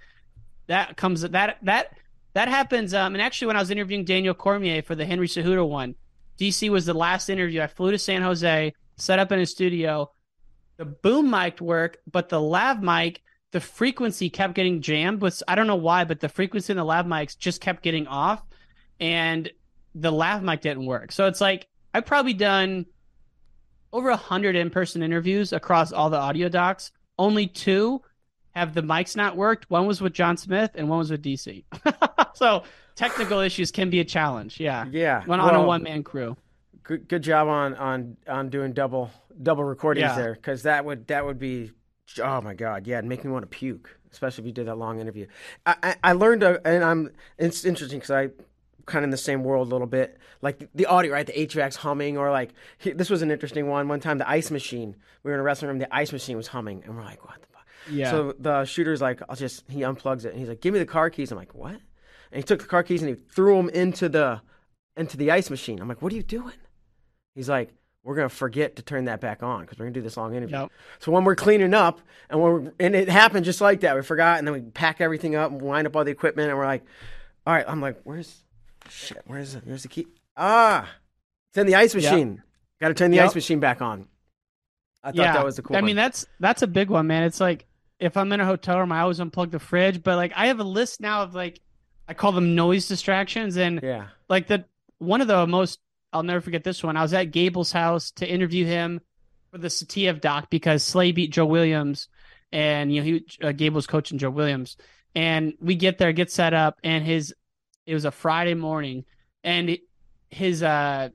that 0.66 0.96
comes 0.96 1.22
that 1.22 1.58
that 1.62 1.96
that 2.32 2.48
happens. 2.48 2.94
Um, 2.94 3.14
and 3.14 3.22
actually, 3.22 3.48
when 3.48 3.56
I 3.56 3.60
was 3.60 3.70
interviewing 3.70 4.04
Daniel 4.04 4.34
Cormier 4.34 4.82
for 4.82 4.94
the 4.94 5.06
Henry 5.06 5.28
Cejudo 5.28 5.68
one, 5.68 5.94
DC 6.38 6.68
was 6.68 6.86
the 6.86 6.94
last 6.94 7.28
interview. 7.28 7.62
I 7.62 7.66
flew 7.66 7.90
to 7.90 7.98
San 7.98 8.22
Jose, 8.22 8.72
set 8.96 9.18
up 9.18 9.32
in 9.32 9.38
his 9.38 9.50
studio. 9.50 10.10
The 10.76 10.84
boom 10.84 11.30
mic 11.30 11.60
worked, 11.60 11.98
but 12.10 12.28
the 12.28 12.40
lav 12.40 12.82
mic, 12.82 13.22
the 13.52 13.60
frequency 13.60 14.28
kept 14.30 14.54
getting 14.54 14.80
jammed. 14.82 15.20
With 15.22 15.42
I 15.48 15.54
don't 15.54 15.66
know 15.66 15.76
why, 15.76 16.04
but 16.04 16.20
the 16.20 16.28
frequency 16.28 16.72
in 16.72 16.76
the 16.76 16.84
lav 16.84 17.06
mics 17.06 17.36
just 17.38 17.60
kept 17.60 17.82
getting 17.82 18.06
off, 18.06 18.42
and 19.00 19.50
the 19.94 20.12
lav 20.12 20.42
mic 20.42 20.60
didn't 20.60 20.86
work. 20.86 21.12
So 21.12 21.26
it's 21.26 21.40
like 21.40 21.66
I've 21.94 22.06
probably 22.06 22.34
done 22.34 22.86
over 23.92 24.10
a 24.10 24.16
hundred 24.16 24.56
in-person 24.56 25.02
interviews 25.02 25.52
across 25.52 25.92
all 25.92 26.10
the 26.10 26.18
audio 26.18 26.48
docs. 26.48 26.92
Only 27.18 27.46
two 27.46 28.02
have 28.50 28.74
the 28.74 28.82
mics 28.82 29.16
not 29.16 29.36
worked. 29.36 29.70
One 29.70 29.86
was 29.86 30.00
with 30.00 30.12
John 30.12 30.36
Smith, 30.36 30.72
and 30.74 30.88
one 30.88 30.98
was 30.98 31.10
with 31.10 31.22
DC. 31.22 31.64
so 32.34 32.64
technical 32.94 33.40
issues 33.40 33.70
can 33.70 33.90
be 33.90 34.00
a 34.00 34.04
challenge. 34.04 34.58
Yeah, 34.60 34.86
Yeah. 34.90 35.22
when 35.26 35.40
on 35.40 35.54
a 35.54 35.62
one-man 35.62 36.02
crew. 36.02 36.36
Good, 36.82 37.08
good 37.08 37.22
job 37.22 37.48
on 37.48 37.74
on 37.74 38.16
on 38.28 38.48
doing 38.48 38.72
double 38.72 39.10
double 39.42 39.64
recordings 39.64 40.02
Yeah. 40.04 40.16
there 40.16 40.34
because 40.34 40.62
that 40.64 40.84
would 40.84 41.06
that 41.08 41.24
would 41.26 41.38
be 41.38 41.72
oh 42.22 42.40
my 42.40 42.54
god 42.54 42.86
yeah 42.86 42.98
it'd 42.98 43.08
make 43.08 43.24
me 43.24 43.30
want 43.30 43.42
to 43.42 43.48
puke 43.48 43.96
especially 44.16 44.42
if 44.42 44.46
you 44.46 44.52
did 44.52 44.66
that 44.66 44.78
long 44.78 44.98
interview. 44.98 45.26
I 45.64 45.76
I, 45.82 45.96
I 46.02 46.12
learned 46.12 46.42
a, 46.42 46.66
and 46.66 46.82
I'm 46.82 47.10
it's 47.38 47.64
interesting 47.64 47.98
because 47.98 48.10
I 48.10 48.30
kind 48.86 48.98
of 48.98 49.04
in 49.04 49.10
the 49.10 49.16
same 49.16 49.42
world 49.42 49.68
a 49.68 49.70
little 49.70 49.86
bit 49.86 50.16
like 50.42 50.58
the, 50.58 50.68
the 50.74 50.86
audio 50.86 51.12
right 51.12 51.26
the 51.26 51.32
HVAC's 51.32 51.76
humming 51.76 52.16
or 52.16 52.30
like 52.30 52.50
he, 52.78 52.92
this 52.92 53.10
was 53.10 53.20
an 53.20 53.30
interesting 53.30 53.68
one 53.68 53.88
one 53.88 54.00
time 54.00 54.18
the 54.18 54.28
ice 54.28 54.50
machine 54.50 54.96
we 55.22 55.30
were 55.30 55.34
in 55.34 55.40
a 55.40 55.42
wrestling 55.42 55.68
room 55.68 55.78
the 55.78 55.94
ice 55.94 56.12
machine 56.12 56.36
was 56.36 56.46
humming 56.48 56.82
and 56.84 56.96
we're 56.96 57.02
like 57.02 57.24
what 57.24 57.40
the 57.40 57.48
fuck? 57.48 57.66
Yeah. 57.90 58.10
so 58.10 58.34
the 58.38 58.64
shooter's 58.64 59.00
like 59.00 59.20
I'll 59.28 59.36
just 59.36 59.64
he 59.68 59.80
unplugs 59.80 60.24
it 60.24 60.30
and 60.30 60.38
he's 60.38 60.48
like 60.48 60.60
give 60.60 60.72
me 60.72 60.78
the 60.78 60.86
car 60.86 61.10
keys. 61.10 61.30
I'm 61.30 61.38
like 61.38 61.54
what? 61.54 61.80
And 62.32 62.38
he 62.38 62.42
took 62.42 62.60
the 62.60 62.66
car 62.66 62.82
keys 62.82 63.02
and 63.02 63.08
he 63.10 63.16
threw 63.16 63.56
them 63.56 63.68
into 63.70 64.08
the 64.08 64.40
into 64.96 65.16
the 65.16 65.30
ice 65.30 65.50
machine. 65.50 65.80
I'm 65.80 65.88
like 65.88 66.00
what 66.00 66.12
are 66.12 66.16
you 66.16 66.22
doing? 66.22 66.54
He's 67.34 67.50
like, 67.50 67.74
we're 68.06 68.14
gonna 68.14 68.28
forget 68.28 68.76
to 68.76 68.82
turn 68.82 69.06
that 69.06 69.20
back 69.20 69.42
on 69.42 69.62
because 69.62 69.78
we're 69.80 69.86
gonna 69.86 69.94
do 69.94 70.00
this 70.00 70.16
long 70.16 70.36
interview. 70.36 70.56
Yep. 70.60 70.72
So 71.00 71.10
when 71.10 71.24
we're 71.24 71.34
cleaning 71.34 71.74
up 71.74 72.00
and 72.30 72.40
we're 72.40 72.72
and 72.78 72.94
it 72.94 73.08
happened 73.08 73.44
just 73.44 73.60
like 73.60 73.80
that, 73.80 73.96
we 73.96 74.02
forgot 74.02 74.38
and 74.38 74.46
then 74.46 74.54
we 74.54 74.60
pack 74.60 75.00
everything 75.00 75.34
up 75.34 75.50
and 75.50 75.60
wind 75.60 75.88
up 75.88 75.96
all 75.96 76.04
the 76.04 76.12
equipment 76.12 76.48
and 76.48 76.56
we're 76.56 76.66
like, 76.66 76.84
all 77.44 77.52
right, 77.52 77.64
I'm 77.66 77.80
like, 77.80 78.00
where's 78.04 78.44
shit? 78.88 79.22
Where's 79.26 79.54
the, 79.54 79.58
where's 79.60 79.82
the 79.82 79.88
key? 79.88 80.06
Ah, 80.36 80.88
it's 81.50 81.58
in 81.58 81.66
the 81.66 81.74
ice 81.74 81.94
Yep. 81.96 82.02
machine. 82.04 82.42
Got 82.80 82.88
to 82.88 82.94
turn 82.94 83.10
the 83.10 83.16
Yep. 83.16 83.26
ice 83.26 83.34
machine 83.34 83.58
back 83.58 83.82
on. 83.82 84.06
I 85.02 85.08
thought 85.10 85.16
that 85.34 85.44
was 85.44 85.56
the 85.56 85.62
cool. 85.62 85.76
I 85.76 85.80
one. 85.80 85.86
mean, 85.86 85.96
that's 85.96 86.26
that's 86.38 86.62
a 86.62 86.66
big 86.68 86.88
one, 86.90 87.08
man. 87.08 87.24
It's 87.24 87.40
like 87.40 87.66
if 87.98 88.16
I'm 88.16 88.30
in 88.32 88.38
a 88.40 88.46
hotel 88.46 88.78
room, 88.78 88.92
I 88.92 89.00
always 89.00 89.18
unplug 89.18 89.50
the 89.50 89.58
fridge. 89.58 90.02
But 90.02 90.16
like, 90.16 90.32
I 90.36 90.46
have 90.46 90.60
a 90.60 90.64
list 90.64 91.00
now 91.00 91.22
of 91.22 91.34
like, 91.34 91.60
I 92.06 92.14
call 92.14 92.30
them 92.32 92.54
noise 92.54 92.86
distractions, 92.86 93.56
and 93.56 93.80
yeah, 93.82 94.08
like 94.28 94.46
the 94.46 94.64
one 94.98 95.20
of 95.20 95.26
the 95.28 95.46
most 95.46 95.80
I'll 96.16 96.22
never 96.22 96.40
forget 96.40 96.64
this 96.64 96.82
one. 96.82 96.96
I 96.96 97.02
was 97.02 97.12
at 97.14 97.30
Gable's 97.30 97.72
house 97.72 98.10
to 98.12 98.26
interview 98.28 98.64
him 98.66 99.00
for 99.50 99.58
the 99.58 99.68
Saitiev 99.68 100.20
doc 100.20 100.48
because 100.50 100.82
Slay 100.82 101.12
beat 101.12 101.30
Joe 101.32 101.46
Williams, 101.46 102.08
and 102.52 102.92
you 102.92 103.00
know 103.00 103.04
he 103.04 103.26
uh, 103.46 103.52
Gable's 103.52 103.86
coaching 103.86 104.18
Joe 104.18 104.30
Williams, 104.30 104.76
and 105.14 105.54
we 105.60 105.74
get 105.76 105.98
there, 105.98 106.12
get 106.12 106.30
set 106.30 106.54
up, 106.54 106.78
and 106.82 107.04
his 107.04 107.34
it 107.86 107.94
was 107.94 108.04
a 108.04 108.10
Friday 108.10 108.54
morning, 108.54 109.04
and 109.44 109.78
his 110.30 110.62
uh 110.62 111.10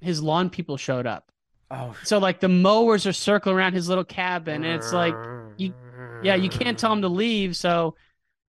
his 0.00 0.22
lawn 0.22 0.50
people 0.50 0.76
showed 0.76 1.06
up. 1.06 1.30
oh, 1.70 1.96
So 2.02 2.18
like 2.18 2.40
the 2.40 2.48
mowers 2.48 3.06
are 3.06 3.12
circling 3.12 3.56
around 3.56 3.74
his 3.74 3.88
little 3.88 4.04
cabin, 4.04 4.64
and 4.64 4.74
it's 4.74 4.92
like 4.92 5.14
you- 5.56 5.74
yeah, 6.22 6.34
you 6.34 6.48
can't 6.48 6.78
tell 6.78 6.92
him 6.92 7.02
to 7.02 7.08
leave, 7.08 7.56
so 7.56 7.94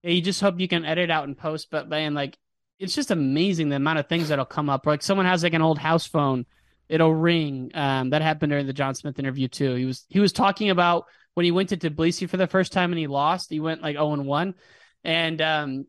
you 0.03 0.21
just 0.21 0.39
hope 0.39 0.59
you 0.59 0.67
can 0.67 0.85
edit 0.85 1.09
out 1.09 1.23
and 1.25 1.37
post. 1.37 1.69
But 1.71 1.89
man, 1.89 2.13
like 2.13 2.37
it's 2.79 2.95
just 2.95 3.11
amazing 3.11 3.69
the 3.69 3.75
amount 3.77 3.99
of 3.99 4.07
things 4.07 4.29
that'll 4.29 4.45
come 4.45 4.69
up. 4.69 4.85
Like 4.85 5.01
someone 5.01 5.25
has 5.25 5.43
like 5.43 5.53
an 5.53 5.61
old 5.61 5.77
house 5.77 6.05
phone, 6.05 6.45
it'll 6.89 7.13
ring. 7.13 7.71
Um, 7.73 8.09
that 8.11 8.21
happened 8.21 8.51
during 8.51 8.67
the 8.67 8.73
John 8.73 8.95
Smith 8.95 9.19
interview 9.19 9.47
too. 9.47 9.75
He 9.75 9.85
was 9.85 10.05
he 10.09 10.19
was 10.19 10.33
talking 10.33 10.69
about 10.69 11.05
when 11.33 11.45
he 11.45 11.51
went 11.51 11.69
to 11.69 11.77
Tbilisi 11.77 12.29
for 12.29 12.37
the 12.37 12.47
first 12.47 12.71
time 12.71 12.91
and 12.91 12.99
he 12.99 13.07
lost. 13.07 13.49
He 13.49 13.59
went 13.59 13.81
like 13.81 13.95
zero 13.95 14.13
and 14.13 14.25
one, 14.25 14.55
and 15.03 15.41
um, 15.41 15.87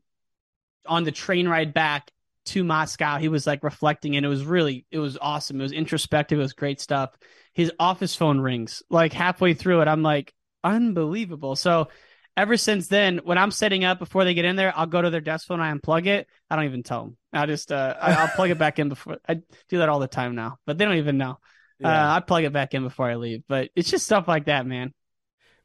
on 0.86 1.04
the 1.04 1.12
train 1.12 1.48
ride 1.48 1.74
back 1.74 2.10
to 2.46 2.62
Moscow, 2.62 3.18
he 3.18 3.28
was 3.28 3.46
like 3.46 3.64
reflecting, 3.64 4.16
and 4.16 4.24
it 4.24 4.28
was 4.28 4.44
really 4.44 4.86
it 4.90 4.98
was 4.98 5.18
awesome. 5.20 5.60
It 5.60 5.64
was 5.64 5.72
introspective. 5.72 6.38
It 6.38 6.42
was 6.42 6.52
great 6.52 6.80
stuff. 6.80 7.16
His 7.52 7.72
office 7.78 8.14
phone 8.14 8.40
rings 8.40 8.82
like 8.90 9.12
halfway 9.12 9.54
through 9.54 9.80
it. 9.80 9.88
I'm 9.88 10.02
like 10.02 10.32
unbelievable. 10.62 11.56
So 11.56 11.88
ever 12.36 12.56
since 12.56 12.88
then, 12.88 13.20
when 13.24 13.38
I'm 13.38 13.50
setting 13.50 13.84
up 13.84 13.98
before 13.98 14.24
they 14.24 14.34
get 14.34 14.44
in 14.44 14.56
there, 14.56 14.72
I'll 14.76 14.86
go 14.86 15.00
to 15.00 15.10
their 15.10 15.20
desk 15.20 15.46
phone, 15.46 15.60
and 15.60 15.68
I 15.68 15.74
unplug 15.74 16.06
it. 16.06 16.28
I 16.50 16.56
don't 16.56 16.66
even 16.66 16.82
tell 16.82 17.04
them. 17.04 17.16
I 17.32 17.46
just 17.46 17.72
uh, 17.72 17.94
I, 18.00 18.12
I'll 18.14 18.28
plug 18.28 18.50
it 18.50 18.58
back 18.58 18.78
in 18.78 18.88
before. 18.88 19.18
I 19.28 19.40
do 19.68 19.78
that 19.78 19.88
all 19.88 19.98
the 19.98 20.08
time 20.08 20.34
now, 20.34 20.58
but 20.66 20.78
they 20.78 20.84
don't 20.84 20.96
even 20.96 21.18
know. 21.18 21.38
Yeah. 21.78 22.12
Uh, 22.12 22.16
I 22.16 22.20
plug 22.20 22.44
it 22.44 22.52
back 22.52 22.74
in 22.74 22.82
before 22.82 23.06
I 23.08 23.16
leave. 23.16 23.42
But 23.48 23.70
it's 23.74 23.90
just 23.90 24.06
stuff 24.06 24.28
like 24.28 24.46
that, 24.46 24.66
man. 24.66 24.92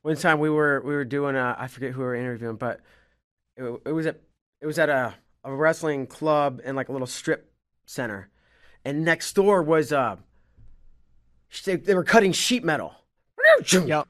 One 0.01 0.15
time 0.15 0.39
we 0.39 0.49
were 0.49 0.82
we 0.82 0.93
were 0.93 1.05
doing 1.05 1.36
a 1.36 1.55
I 1.57 1.67
forget 1.67 1.91
who 1.91 1.99
we 1.99 2.05
were 2.05 2.15
interviewing, 2.15 2.55
but 2.55 2.82
it, 3.55 3.82
it 3.86 3.91
was 3.91 4.07
at 4.07 4.19
it 4.59 4.65
was 4.65 4.80
at 4.80 4.89
a, 4.89 5.13
a 5.43 5.53
wrestling 5.53 6.07
club 6.07 6.61
in 6.63 6.76
like 6.76 6.89
a 6.89 6.91
little 6.91 7.07
strip 7.07 7.51
center, 7.86 8.30
and 8.84 9.05
next 9.05 9.34
door 9.34 9.61
was 9.61 9.93
uh 9.93 10.15
they, 11.65 11.76
they 11.76 11.95
were 11.95 12.03
cutting 12.03 12.32
sheet 12.32 12.63
metal. 12.63 12.95
Yep. 13.86 14.07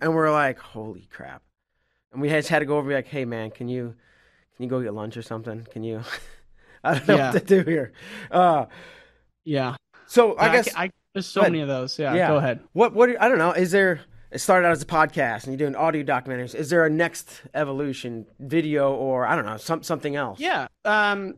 And 0.00 0.14
we're 0.14 0.30
like, 0.32 0.58
holy 0.58 1.08
crap! 1.12 1.42
And 2.12 2.20
we 2.20 2.28
just 2.28 2.48
had 2.48 2.58
to 2.60 2.64
go 2.66 2.74
over 2.74 2.80
and 2.82 2.88
be 2.90 2.94
like, 2.94 3.06
hey 3.08 3.24
man, 3.24 3.50
can 3.50 3.68
you 3.68 3.94
can 4.56 4.64
you 4.64 4.68
go 4.68 4.82
get 4.82 4.94
lunch 4.94 5.16
or 5.16 5.22
something? 5.22 5.66
Can 5.72 5.82
you? 5.82 6.02
I 6.84 6.94
don't 6.98 7.08
know 7.08 7.16
Yeah. 7.16 7.32
what 7.32 7.46
to 7.46 7.62
do 7.62 7.70
here. 7.70 7.92
Uh, 8.30 8.66
Yeah. 9.44 9.76
so 10.06 10.34
I 10.34 10.48
I 10.48 10.52
guess 10.52 10.68
I, 10.76 10.90
there's 11.14 11.26
so 11.26 11.42
many 11.42 11.60
of 11.60 11.68
those. 11.68 11.98
Yeah, 11.98 12.14
Yeah. 12.14 12.28
Go 12.28 12.36
ahead. 12.36 12.60
What 12.72 12.94
what 12.94 13.20
I 13.20 13.28
don't 13.28 13.38
know. 13.38 13.52
Is 13.52 13.70
there? 13.70 14.00
It 14.30 14.38
started 14.40 14.66
out 14.66 14.72
as 14.72 14.80
a 14.80 14.86
podcast, 14.86 15.44
and 15.44 15.48
you're 15.52 15.58
doing 15.70 15.76
audio 15.76 16.02
documentaries. 16.02 16.54
Is 16.54 16.70
there 16.70 16.86
a 16.86 16.90
next 16.90 17.42
evolution, 17.52 18.24
video, 18.40 18.94
or 18.94 19.26
I 19.26 19.36
don't 19.36 19.44
know, 19.44 19.58
some 19.58 19.82
something 19.82 20.16
else? 20.16 20.40
Yeah. 20.40 20.68
Um 20.86 21.34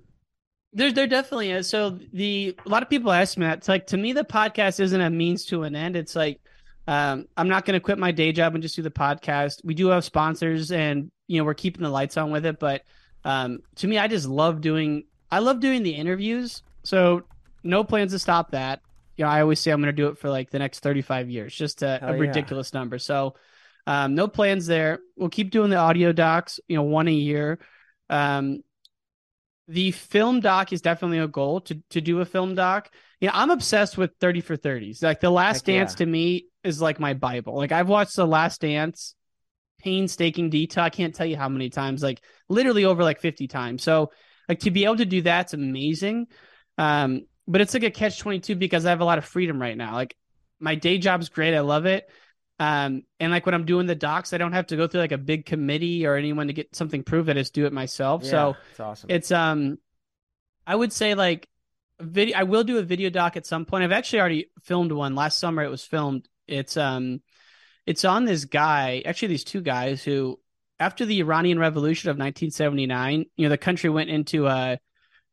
there 0.73 0.93
there 0.93 1.07
definitely 1.09 1.51
is. 1.51 1.69
So 1.69 1.99
the 2.13 2.57
a 2.65 2.69
lot 2.69 2.83
of 2.83 2.91
people 2.91 3.11
ask 3.13 3.37
me 3.37 3.47
that. 3.47 3.59
It's 3.59 3.69
like 3.69 3.87
to 3.89 3.97
me 3.97 4.13
the 4.13 4.25
podcast 4.25 4.79
isn't 4.81 5.01
a 5.01 5.11
means 5.11 5.45
to 5.47 5.63
an 5.65 5.75
end. 5.77 5.97
It's 5.97 6.15
like 6.17 6.41
um 6.87 7.27
I'm 7.37 7.49
not 7.49 7.65
gonna 7.65 7.81
quit 7.81 7.99
my 7.99 8.13
day 8.13 8.33
job 8.33 8.55
and 8.55 8.63
just 8.63 8.77
do 8.77 8.83
the 8.83 8.91
podcast. 8.91 9.65
We 9.65 9.75
do 9.75 9.89
have 9.89 10.05
sponsors 10.05 10.71
and 10.73 11.11
you 11.27 11.39
know 11.39 11.45
we're 11.45 11.55
keeping 11.55 11.83
the 11.83 11.91
lights 11.91 12.17
on 12.17 12.31
with 12.31 12.47
it, 12.47 12.59
but 12.59 12.83
um 13.25 13.61
to 13.77 13.87
me 13.87 13.99
I 13.99 14.09
just 14.09 14.27
love 14.27 14.61
doing 14.61 15.05
I 15.31 15.39
love 15.39 15.61
doing 15.61 15.83
the 15.83 15.95
interviews. 15.95 16.63
So 16.83 17.23
no 17.63 17.83
plans 17.85 18.13
to 18.13 18.19
stop 18.19 18.51
that. 18.53 18.81
You 19.17 19.25
know, 19.25 19.31
I 19.31 19.41
always 19.41 19.61
say 19.61 19.71
I'm 19.71 19.81
gonna 19.81 19.93
do 19.93 20.09
it 20.09 20.19
for 20.19 20.29
like 20.29 20.51
the 20.51 20.59
next 20.59 20.81
thirty 20.81 21.03
five 21.03 21.31
years, 21.31 21.55
just 21.55 21.83
a, 21.83 22.05
a 22.05 22.13
yeah. 22.13 22.19
ridiculous 22.19 22.75
number. 22.75 22.99
So 22.99 23.35
um, 23.87 24.15
no 24.15 24.29
plans 24.29 24.67
there. 24.67 25.01
We'll 25.17 25.29
keep 25.29 25.51
doing 25.51 25.71
the 25.71 25.77
audio 25.77 26.13
docs, 26.13 26.61
you 26.69 26.77
know, 26.77 26.83
one 26.83 27.09
a 27.09 27.13
year. 27.13 27.59
Um, 28.09 28.63
the 29.69 29.93
film 29.93 30.41
doc 30.41 30.73
is 30.73 30.81
definitely 30.81 31.19
a 31.19 31.29
goal 31.29 31.61
to 31.63 31.81
to 31.91 32.01
do 32.01 32.21
a 32.21 32.25
film 32.25 32.55
doc. 32.55 32.91
You 33.21 33.29
know, 33.29 33.35
I'm 33.35 33.51
obsessed 33.51 33.97
with 33.97 34.13
30 34.21 34.41
for 34.43 34.57
30s. 34.57 35.03
Like 35.03 35.21
The 35.21 35.31
Last 35.31 35.67
Heck 35.67 35.75
yeah. 35.75 35.81
Dance 35.81 35.95
to 35.97 36.07
me 36.07 36.47
is 36.65 36.81
like 36.81 36.99
my 36.99 37.15
Bible. 37.15 37.57
Like 37.57 37.73
I've 37.73 37.89
watched 37.89 38.17
The 38.17 38.27
Last 38.27 38.61
Dance 38.61 39.15
painstaking 39.81 40.51
detail. 40.51 40.85
I 40.85 40.91
can't 40.91 41.15
tell 41.15 41.27
you 41.27 41.37
how 41.37 41.49
many 41.49 41.71
times, 41.71 42.03
like 42.03 42.21
literally 42.49 42.85
over 42.85 43.03
like 43.05 43.21
50 43.21 43.49
times. 43.49 43.83
So 43.83 44.11
like 44.49 44.61
to 44.61 44.71
be 44.71 44.85
able 44.85 44.97
to 44.97 45.05
do 45.05 45.23
that's 45.23 45.55
amazing. 45.55 46.27
Um, 46.79 47.27
but 47.47 47.61
it's 47.61 47.75
like 47.75 47.83
a 47.83 47.91
catch 47.91 48.19
22 48.19 48.57
because 48.57 48.87
I 48.87 48.91
have 48.91 49.01
a 49.01 49.05
lot 49.05 49.19
of 49.19 49.25
freedom 49.25 49.61
right 49.61 49.77
now. 49.77 49.95
Like 49.95 50.17
my 50.59 50.75
day 50.75 50.99
job's 50.99 51.29
great. 51.29 51.55
I 51.55 51.61
love 51.61 51.87
it. 51.87 52.09
Um, 52.59 53.03
and 53.21 53.33
like 53.33 53.47
when 53.47 53.55
I'm 53.55 53.67
doing 53.67 53.87
the 53.87 53.95
docs, 53.95 54.33
I 54.33 54.39
don't 54.39 54.53
have 54.53 54.69
to 54.69 54.77
go 54.77 54.87
through 54.87 55.01
like 55.01 55.13
a 55.13 55.19
big 55.19 55.45
committee 55.45 56.07
or 56.07 56.15
anyone 56.15 56.47
to 56.47 56.53
get 56.53 56.75
something 56.75 57.03
proved. 57.03 57.29
I 57.29 57.35
just 57.35 57.53
do 57.53 57.67
it 57.67 57.73
myself. 57.73 58.23
Yeah, 58.25 58.31
So 58.31 58.57
it's 58.71 58.81
awesome. 58.81 59.11
it's 59.11 59.33
um, 59.33 59.79
I 60.67 60.75
would 60.75 60.93
say 60.93 61.15
like 61.15 61.49
video. 62.01 62.39
I 62.39 62.45
will 62.45 62.65
do 62.65 62.79
a 62.79 62.83
video 62.83 63.11
doc 63.11 63.37
at 63.37 63.45
some 63.45 63.67
point. 63.67 63.85
I've 63.85 63.93
actually 63.93 64.21
already 64.21 64.51
filmed 64.63 64.93
one 64.93 65.15
last 65.15 65.39
summer. 65.39 65.63
It 65.63 65.71
was 65.71 65.85
filmed. 65.85 66.29
It's 66.47 66.77
um, 66.77 67.21
it's 67.87 68.05
on 68.05 68.25
this 68.25 68.45
guy. 68.45 69.03
Actually, 69.05 69.29
these 69.29 69.45
two 69.45 69.61
guys 69.61 70.03
who, 70.03 70.41
after 70.79 71.05
the 71.05 71.21
Iranian 71.21 71.59
Revolution 71.59 72.11
of 72.11 72.15
1979, 72.15 73.27
you 73.37 73.45
know, 73.45 73.51
the 73.51 73.59
country 73.59 73.91
went 73.91 74.11
into 74.11 74.47
a 74.47 74.79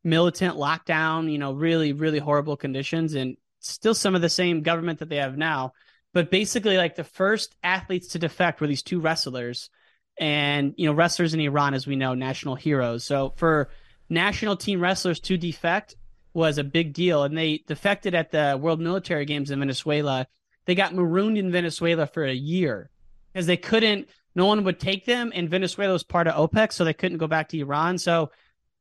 militant 0.03 0.57
lockdown. 0.57 1.31
You 1.31 1.37
know, 1.37 1.53
really, 1.53 1.93
really 1.93 2.19
horrible 2.19 2.57
conditions, 2.57 3.13
and 3.13 3.37
still 3.59 3.95
some 3.95 4.15
of 4.15 4.21
the 4.21 4.29
same 4.29 4.61
government 4.61 4.99
that 4.99 5.09
they 5.09 5.17
have 5.17 5.37
now. 5.37 5.73
But 6.13 6.31
basically, 6.31 6.77
like 6.77 6.95
the 6.95 7.03
first 7.03 7.55
athletes 7.63 8.09
to 8.09 8.19
defect 8.19 8.59
were 8.59 8.67
these 8.67 8.83
two 8.83 8.99
wrestlers, 8.99 9.69
and 10.17 10.73
you 10.77 10.85
know, 10.87 10.93
wrestlers 10.93 11.33
in 11.33 11.39
Iran, 11.39 11.73
as 11.73 11.87
we 11.87 11.95
know, 11.95 12.13
national 12.13 12.55
heroes. 12.55 13.03
So 13.03 13.33
for 13.37 13.69
national 14.09 14.57
team 14.57 14.81
wrestlers 14.81 15.19
to 15.21 15.37
defect 15.37 15.95
was 16.33 16.57
a 16.57 16.63
big 16.63 16.93
deal, 16.93 17.23
and 17.23 17.37
they 17.37 17.63
defected 17.67 18.13
at 18.13 18.31
the 18.31 18.57
World 18.61 18.79
Military 18.79 19.25
Games 19.25 19.51
in 19.51 19.59
Venezuela. 19.59 20.27
They 20.65 20.75
got 20.75 20.93
marooned 20.93 21.37
in 21.37 21.51
Venezuela 21.51 22.07
for 22.07 22.23
a 22.23 22.33
year 22.33 22.89
because 23.33 23.47
they 23.47 23.57
couldn't. 23.57 24.07
No 24.35 24.45
one 24.45 24.63
would 24.63 24.79
take 24.79 25.05
them, 25.05 25.31
and 25.35 25.49
Venezuela 25.49 25.93
was 25.93 26.03
part 26.03 26.27
of 26.27 26.35
OPEC, 26.35 26.71
so 26.71 26.85
they 26.85 26.93
couldn't 26.93 27.17
go 27.17 27.27
back 27.27 27.49
to 27.49 27.59
Iran. 27.59 27.97
So 27.97 28.31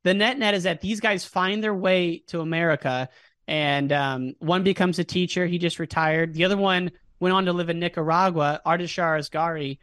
the 0.05 0.15
net 0.15 0.39
net 0.39 0.55
is 0.55 0.63
that 0.63 0.81
these 0.81 1.01
guys 1.01 1.25
find 1.25 1.63
their 1.63 1.75
way 1.75 2.23
to 2.29 2.41
America, 2.41 3.09
and 3.49 3.93
um, 3.93 4.35
one 4.39 4.63
becomes 4.63 4.99
a 4.99 5.05
teacher. 5.05 5.47
He 5.47 5.59
just 5.59 5.79
retired. 5.79 6.35
The 6.35 6.45
other 6.45 6.57
one 6.57 6.93
went 7.19 7.35
on 7.35 7.45
to 7.47 7.53
live 7.53 7.71
in 7.71 7.79
Nicaragua. 7.79 8.61
Ardashar 8.65 9.19
Asghari. 9.19 9.79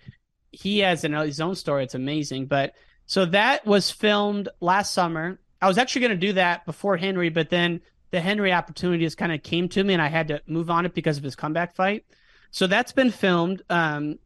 He 0.52 0.80
has 0.80 1.04
an, 1.04 1.14
his 1.14 1.42
own 1.42 1.56
story. 1.56 1.84
It's 1.84 1.94
amazing. 1.96 2.48
But 2.48 2.74
so 3.06 3.26
that 3.26 3.66
was 3.66 3.92
filmed 3.92 4.50
last 4.60 4.94
summer. 4.94 5.40
I 5.62 5.68
was 5.68 5.78
actually 5.78 6.02
going 6.02 6.20
to 6.20 6.28
do 6.28 6.34
that 6.34 6.66
before 6.66 6.98
Henry, 6.98 7.30
but 7.30 7.50
then 7.50 7.82
the 8.12 8.22
Henry 8.22 8.54
opportunity 8.54 9.04
just 9.04 9.18
kind 9.18 9.32
of 9.32 9.44
came 9.44 9.70
to 9.70 9.84
me, 9.84 9.94
and 9.94 10.02
I 10.02 10.08
had 10.08 10.30
to 10.30 10.42
move 10.48 10.70
on 10.70 10.86
it 10.86 10.94
because 10.94 11.18
of 11.18 11.24
his 11.24 11.36
comeback 11.36 11.76
fight. 11.76 12.06
So 12.52 12.68
that's 12.68 12.92
been 12.92 13.12
filmed, 13.12 13.62
um, 13.70 14.20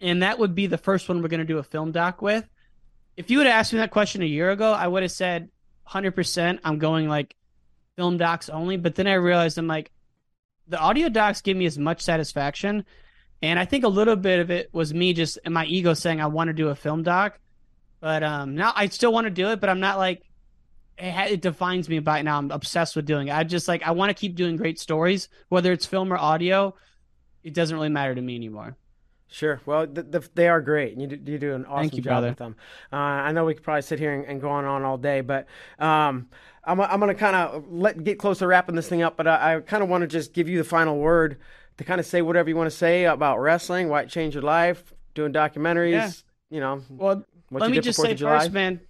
and 0.00 0.22
that 0.22 0.38
would 0.38 0.54
be 0.54 0.66
the 0.66 0.78
first 0.78 1.08
one 1.08 1.22
we're 1.22 1.28
going 1.28 1.40
to 1.40 1.46
do 1.46 1.58
a 1.58 1.62
film 1.62 1.92
doc 1.92 2.20
with. 2.20 2.46
If 3.16 3.30
you 3.30 3.38
would 3.38 3.46
have 3.46 3.54
asked 3.54 3.72
me 3.72 3.78
that 3.78 3.90
question 3.90 4.22
a 4.22 4.26
year 4.26 4.50
ago, 4.50 4.72
I 4.72 4.86
would 4.86 5.02
have 5.02 5.12
said 5.12 5.48
100%. 5.88 6.58
I'm 6.64 6.78
going 6.78 7.08
like 7.08 7.36
film 7.96 8.16
docs 8.16 8.48
only. 8.48 8.76
But 8.76 8.94
then 8.94 9.06
I 9.06 9.14
realized 9.14 9.58
I'm 9.58 9.66
like, 9.66 9.90
the 10.66 10.78
audio 10.78 11.08
docs 11.08 11.40
give 11.42 11.56
me 11.56 11.66
as 11.66 11.78
much 11.78 12.02
satisfaction. 12.02 12.84
And 13.42 13.58
I 13.58 13.64
think 13.66 13.84
a 13.84 13.88
little 13.88 14.16
bit 14.16 14.40
of 14.40 14.50
it 14.50 14.70
was 14.72 14.94
me 14.94 15.12
just 15.12 15.38
my 15.46 15.66
ego 15.66 15.94
saying 15.94 16.20
I 16.20 16.26
want 16.26 16.48
to 16.48 16.54
do 16.54 16.68
a 16.68 16.74
film 16.74 17.02
doc. 17.02 17.38
But 18.00 18.22
um, 18.22 18.54
now 18.54 18.72
I 18.74 18.86
still 18.88 19.12
want 19.12 19.26
to 19.26 19.30
do 19.30 19.48
it, 19.48 19.60
but 19.60 19.68
I'm 19.70 19.80
not 19.80 19.98
like 19.98 20.22
it, 20.98 21.32
it 21.32 21.40
defines 21.42 21.88
me 21.88 21.98
by 21.98 22.22
now. 22.22 22.38
I'm 22.38 22.50
obsessed 22.50 22.96
with 22.96 23.06
doing 23.06 23.28
it. 23.28 23.32
I 23.34 23.44
just 23.44 23.68
like 23.68 23.82
I 23.82 23.90
want 23.92 24.10
to 24.10 24.14
keep 24.14 24.34
doing 24.34 24.56
great 24.56 24.78
stories, 24.78 25.28
whether 25.48 25.72
it's 25.72 25.86
film 25.86 26.12
or 26.12 26.16
audio. 26.16 26.74
It 27.42 27.52
doesn't 27.54 27.76
really 27.76 27.90
matter 27.90 28.14
to 28.14 28.22
me 28.22 28.36
anymore. 28.36 28.76
Sure. 29.28 29.60
Well, 29.66 29.86
th- 29.86 30.10
th- 30.12 30.30
they 30.34 30.48
are 30.48 30.60
great. 30.60 30.96
You 30.96 31.08
do, 31.08 31.32
you 31.32 31.38
do 31.38 31.54
an 31.54 31.66
awesome 31.66 31.90
you, 31.92 32.02
job 32.02 32.12
brother. 32.12 32.28
with 32.28 32.38
them. 32.38 32.56
Uh, 32.92 32.96
I 32.96 33.32
know 33.32 33.44
we 33.44 33.54
could 33.54 33.64
probably 33.64 33.82
sit 33.82 33.98
here 33.98 34.14
and, 34.14 34.24
and 34.24 34.40
go 34.40 34.48
on 34.48 34.64
on 34.64 34.84
all 34.84 34.96
day, 34.96 35.22
but 35.22 35.46
um, 35.80 36.28
I'm, 36.62 36.80
I'm 36.80 37.00
going 37.00 37.12
to 37.12 37.18
kind 37.18 37.34
of 37.34 37.64
let 37.68 38.02
get 38.04 38.18
close 38.18 38.38
to 38.38 38.46
wrapping 38.46 38.76
this 38.76 38.88
thing 38.88 39.02
up. 39.02 39.16
But 39.16 39.26
I, 39.26 39.56
I 39.56 39.60
kind 39.60 39.82
of 39.82 39.88
want 39.88 40.02
to 40.02 40.06
just 40.06 40.34
give 40.34 40.48
you 40.48 40.58
the 40.58 40.64
final 40.64 40.98
word 40.98 41.38
to 41.78 41.84
kind 41.84 41.98
of 41.98 42.06
say 42.06 42.22
whatever 42.22 42.48
you 42.48 42.56
want 42.56 42.70
to 42.70 42.76
say 42.76 43.04
about 43.06 43.40
wrestling, 43.40 43.88
why 43.88 44.02
it 44.02 44.08
changed 44.08 44.34
your 44.34 44.44
life, 44.44 44.94
doing 45.14 45.32
documentaries. 45.32 45.90
Yeah. 45.90 46.10
You 46.50 46.60
know, 46.60 46.82
Well, 46.88 47.24
what 47.48 47.62
let 47.62 47.70
you 47.70 47.76
me 47.76 47.80
just 47.80 48.00
say 48.00 48.16
first, 48.16 48.52
man. 48.52 48.80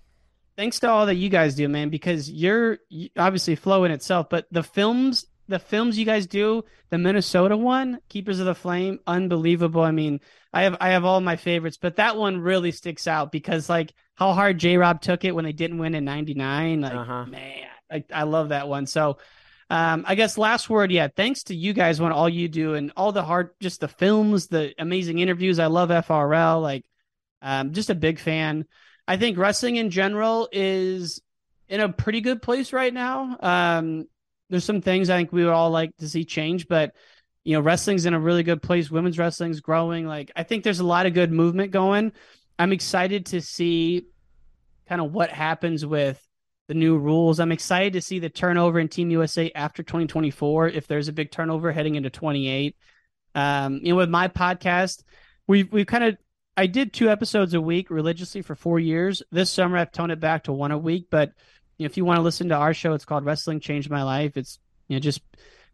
Thanks 0.56 0.80
to 0.80 0.88
all 0.90 1.06
that 1.06 1.16
you 1.16 1.28
guys 1.28 1.54
do, 1.54 1.68
man, 1.68 1.88
because 1.90 2.30
you're 2.30 2.78
you- 2.88 3.10
obviously 3.16 3.56
flow 3.56 3.84
in 3.84 3.90
itself, 3.90 4.28
but 4.30 4.46
the 4.52 4.62
films, 4.62 5.26
the 5.48 5.58
films 5.58 5.98
you 5.98 6.04
guys 6.04 6.26
do, 6.26 6.64
the 6.90 6.98
Minnesota 6.98 7.56
one, 7.56 7.98
Keepers 8.08 8.38
of 8.40 8.46
the 8.46 8.54
Flame, 8.54 9.00
unbelievable. 9.06 9.82
I 9.82 9.90
mean, 9.90 10.20
I 10.52 10.62
have 10.62 10.76
I 10.80 10.90
have 10.90 11.04
all 11.04 11.20
my 11.20 11.36
favorites, 11.36 11.76
but 11.80 11.96
that 11.96 12.16
one 12.16 12.38
really 12.38 12.70
sticks 12.70 13.06
out 13.08 13.32
because 13.32 13.68
like 13.68 13.92
how 14.14 14.32
hard 14.32 14.58
J 14.58 14.76
Rob 14.76 15.00
took 15.00 15.24
it 15.24 15.34
when 15.34 15.44
they 15.44 15.52
didn't 15.52 15.78
win 15.78 15.94
in 15.96 16.04
'99. 16.04 16.80
Like, 16.82 16.92
Uh-huh. 16.94 17.26
man, 17.26 17.66
I, 17.90 18.04
I 18.12 18.22
love 18.24 18.50
that 18.50 18.68
one. 18.68 18.86
So. 18.86 19.18
Um, 19.70 20.04
I 20.06 20.14
guess 20.14 20.36
last 20.36 20.68
word, 20.68 20.92
yeah. 20.92 21.08
Thanks 21.08 21.44
to 21.44 21.56
you 21.56 21.72
guys 21.72 21.98
on 21.98 22.12
all 22.12 22.28
you 22.28 22.48
do 22.48 22.74
and 22.74 22.92
all 22.98 23.12
the 23.12 23.22
hard, 23.22 23.48
just 23.60 23.80
the 23.80 23.88
films, 23.88 24.46
the 24.46 24.74
amazing 24.78 25.20
interviews. 25.20 25.58
I 25.58 25.66
love 25.66 25.88
FRL. 25.88 26.60
Like, 26.60 26.84
um, 27.40 27.72
just 27.72 27.88
a 27.88 27.94
big 27.94 28.18
fan. 28.18 28.66
I 29.06 29.16
think 29.16 29.38
wrestling 29.38 29.76
in 29.76 29.90
general 29.90 30.48
is 30.52 31.20
in 31.68 31.80
a 31.80 31.88
pretty 31.88 32.20
good 32.20 32.40
place 32.42 32.72
right 32.72 32.92
now. 32.92 33.36
Um, 33.40 34.06
there's 34.50 34.64
some 34.64 34.80
things 34.80 35.10
I 35.10 35.16
think 35.16 35.32
we 35.32 35.44
would 35.44 35.52
all 35.52 35.70
like 35.70 35.96
to 35.98 36.08
see 36.08 36.24
change, 36.24 36.68
but 36.68 36.94
you 37.44 37.54
know, 37.54 37.60
wrestling's 37.60 38.06
in 38.06 38.14
a 38.14 38.20
really 38.20 38.42
good 38.42 38.62
place. 38.62 38.90
Women's 38.90 39.18
wrestling's 39.18 39.60
growing. 39.60 40.06
Like, 40.06 40.32
I 40.34 40.42
think 40.44 40.64
there's 40.64 40.80
a 40.80 40.86
lot 40.86 41.06
of 41.06 41.12
good 41.12 41.30
movement 41.30 41.72
going. 41.72 42.12
I'm 42.58 42.72
excited 42.72 43.26
to 43.26 43.42
see 43.42 44.06
kind 44.88 45.00
of 45.00 45.12
what 45.12 45.30
happens 45.30 45.84
with 45.84 46.26
the 46.68 46.74
new 46.74 46.96
rules. 46.96 47.40
I'm 47.40 47.52
excited 47.52 47.92
to 47.94 48.00
see 48.00 48.18
the 48.18 48.30
turnover 48.30 48.78
in 48.78 48.88
Team 48.88 49.10
USA 49.10 49.52
after 49.54 49.82
2024. 49.82 50.68
If 50.68 50.86
there's 50.86 51.08
a 51.08 51.12
big 51.12 51.30
turnover 51.30 51.70
heading 51.70 51.96
into 51.96 52.08
28, 52.08 52.76
um, 53.34 53.80
you 53.82 53.90
know, 53.92 53.96
with 53.96 54.08
my 54.08 54.28
podcast, 54.28 55.02
we've 55.46 55.70
we've 55.70 55.86
kind 55.86 56.04
of 56.04 56.16
I 56.56 56.66
did 56.66 56.92
two 56.92 57.10
episodes 57.10 57.54
a 57.54 57.60
week 57.60 57.90
religiously 57.90 58.42
for 58.42 58.54
four 58.54 58.78
years. 58.78 59.22
This 59.30 59.50
summer, 59.50 59.76
I've 59.76 59.92
toned 59.92 60.12
it 60.12 60.20
back 60.20 60.44
to 60.44 60.52
one 60.52 60.70
a 60.70 60.78
week. 60.78 61.08
But 61.10 61.32
you 61.78 61.84
know, 61.84 61.86
if 61.86 61.96
you 61.96 62.04
want 62.04 62.18
to 62.18 62.22
listen 62.22 62.48
to 62.50 62.54
our 62.54 62.74
show, 62.74 62.94
it's 62.94 63.04
called 63.04 63.24
Wrestling 63.24 63.60
Changed 63.60 63.90
My 63.90 64.02
Life. 64.02 64.36
It's 64.36 64.58
you 64.88 64.96
know 64.96 65.00
just 65.00 65.20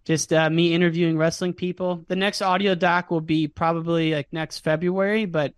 just 0.04 0.32
uh, 0.32 0.48
me 0.48 0.72
interviewing 0.72 1.18
wrestling 1.18 1.52
people. 1.52 2.04
The 2.08 2.16
next 2.16 2.40
audio 2.40 2.74
doc 2.74 3.10
will 3.10 3.20
be 3.20 3.48
probably 3.48 4.14
like 4.14 4.32
next 4.32 4.60
February. 4.60 5.26
But 5.26 5.54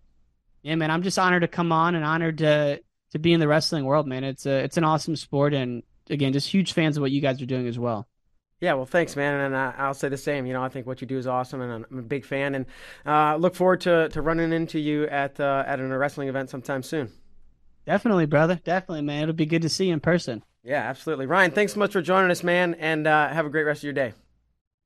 yeah, 0.62 0.74
man, 0.74 0.90
I'm 0.90 1.02
just 1.02 1.18
honored 1.18 1.42
to 1.42 1.48
come 1.48 1.72
on 1.72 1.94
and 1.94 2.04
honored 2.04 2.38
to 2.38 2.80
to 3.12 3.18
be 3.18 3.32
in 3.32 3.40
the 3.40 3.48
wrestling 3.48 3.84
world, 3.84 4.06
man. 4.06 4.24
It's 4.24 4.46
a 4.46 4.64
it's 4.64 4.76
an 4.76 4.84
awesome 4.84 5.16
sport, 5.16 5.54
and 5.54 5.82
again, 6.10 6.32
just 6.32 6.48
huge 6.48 6.72
fans 6.72 6.96
of 6.96 7.02
what 7.02 7.12
you 7.12 7.20
guys 7.20 7.40
are 7.40 7.46
doing 7.46 7.68
as 7.68 7.78
well. 7.78 8.08
Yeah, 8.62 8.74
well, 8.74 8.86
thanks, 8.86 9.16
man, 9.16 9.40
and 9.40 9.56
uh, 9.56 9.72
I'll 9.76 9.92
say 9.92 10.08
the 10.08 10.16
same. 10.16 10.46
You 10.46 10.52
know, 10.52 10.62
I 10.62 10.68
think 10.68 10.86
what 10.86 11.00
you 11.00 11.06
do 11.08 11.18
is 11.18 11.26
awesome, 11.26 11.60
and 11.62 11.84
I'm 11.90 11.98
a 11.98 12.02
big 12.02 12.24
fan, 12.24 12.54
and 12.54 12.66
uh, 13.04 13.34
look 13.34 13.56
forward 13.56 13.80
to, 13.80 14.08
to 14.10 14.22
running 14.22 14.52
into 14.52 14.78
you 14.78 15.08
at 15.08 15.40
uh, 15.40 15.64
at 15.66 15.80
a 15.80 15.98
wrestling 15.98 16.28
event 16.28 16.48
sometime 16.48 16.84
soon. 16.84 17.10
Definitely, 17.86 18.26
brother. 18.26 18.60
Definitely, 18.62 19.02
man. 19.02 19.24
It'll 19.24 19.34
be 19.34 19.46
good 19.46 19.62
to 19.62 19.68
see 19.68 19.86
you 19.86 19.92
in 19.92 19.98
person. 19.98 20.44
Yeah, 20.62 20.76
absolutely. 20.76 21.26
Ryan, 21.26 21.50
thanks 21.50 21.72
so 21.72 21.80
much 21.80 21.90
for 21.90 22.00
joining 22.00 22.30
us, 22.30 22.44
man, 22.44 22.74
and 22.74 23.04
uh, 23.08 23.30
have 23.30 23.46
a 23.46 23.50
great 23.50 23.64
rest 23.64 23.80
of 23.80 23.84
your 23.84 23.94
day. 23.94 24.12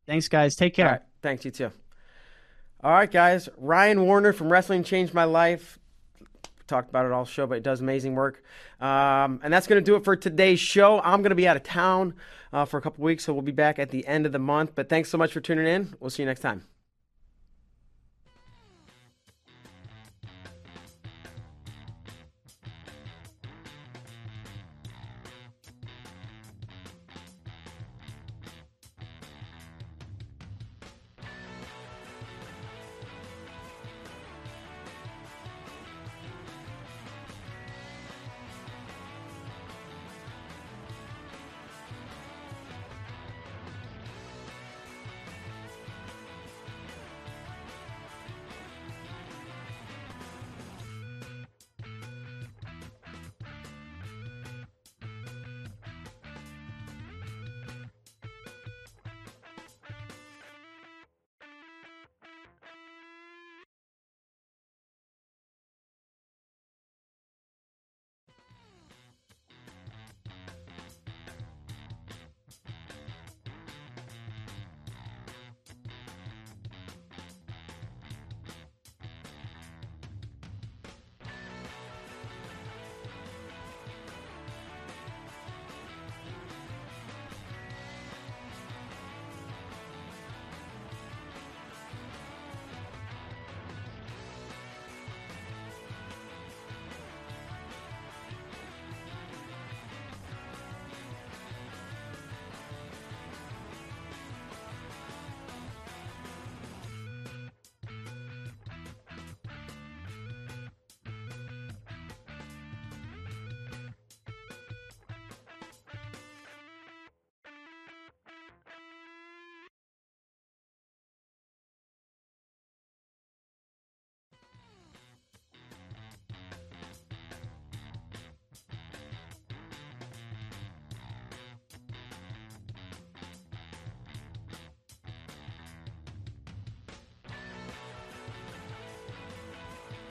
Thanks, 0.06 0.26
guys. 0.28 0.56
Take 0.56 0.72
care. 0.72 0.86
All 0.86 0.92
right, 0.92 1.02
thanks 1.20 1.44
you 1.44 1.50
too. 1.50 1.70
All 2.82 2.92
right, 2.92 3.10
guys. 3.10 3.50
Ryan 3.58 4.00
Warner 4.06 4.32
from 4.32 4.50
Wrestling 4.50 4.84
Changed 4.84 5.12
My 5.12 5.24
Life. 5.24 5.78
talked 6.66 6.88
about 6.88 7.04
it 7.04 7.12
all 7.12 7.26
show, 7.26 7.46
but 7.46 7.58
it 7.58 7.62
does 7.62 7.82
amazing 7.82 8.14
work. 8.14 8.42
Um, 8.80 9.40
and 9.42 9.52
that's 9.52 9.66
going 9.66 9.82
to 9.82 9.84
do 9.84 9.96
it 9.96 10.04
for 10.04 10.16
today's 10.16 10.60
show. 10.60 10.98
I'm 11.00 11.20
going 11.20 11.28
to 11.28 11.36
be 11.36 11.46
out 11.46 11.58
of 11.58 11.62
town 11.62 12.14
uh, 12.56 12.64
for 12.64 12.78
a 12.78 12.80
couple 12.80 13.04
weeks, 13.04 13.24
so 13.24 13.34
we'll 13.34 13.42
be 13.42 13.52
back 13.52 13.78
at 13.78 13.90
the 13.90 14.06
end 14.06 14.24
of 14.24 14.32
the 14.32 14.38
month. 14.38 14.72
But 14.74 14.88
thanks 14.88 15.10
so 15.10 15.18
much 15.18 15.32
for 15.32 15.40
tuning 15.40 15.66
in. 15.66 15.94
We'll 16.00 16.10
see 16.10 16.22
you 16.22 16.26
next 16.26 16.40
time. 16.40 16.64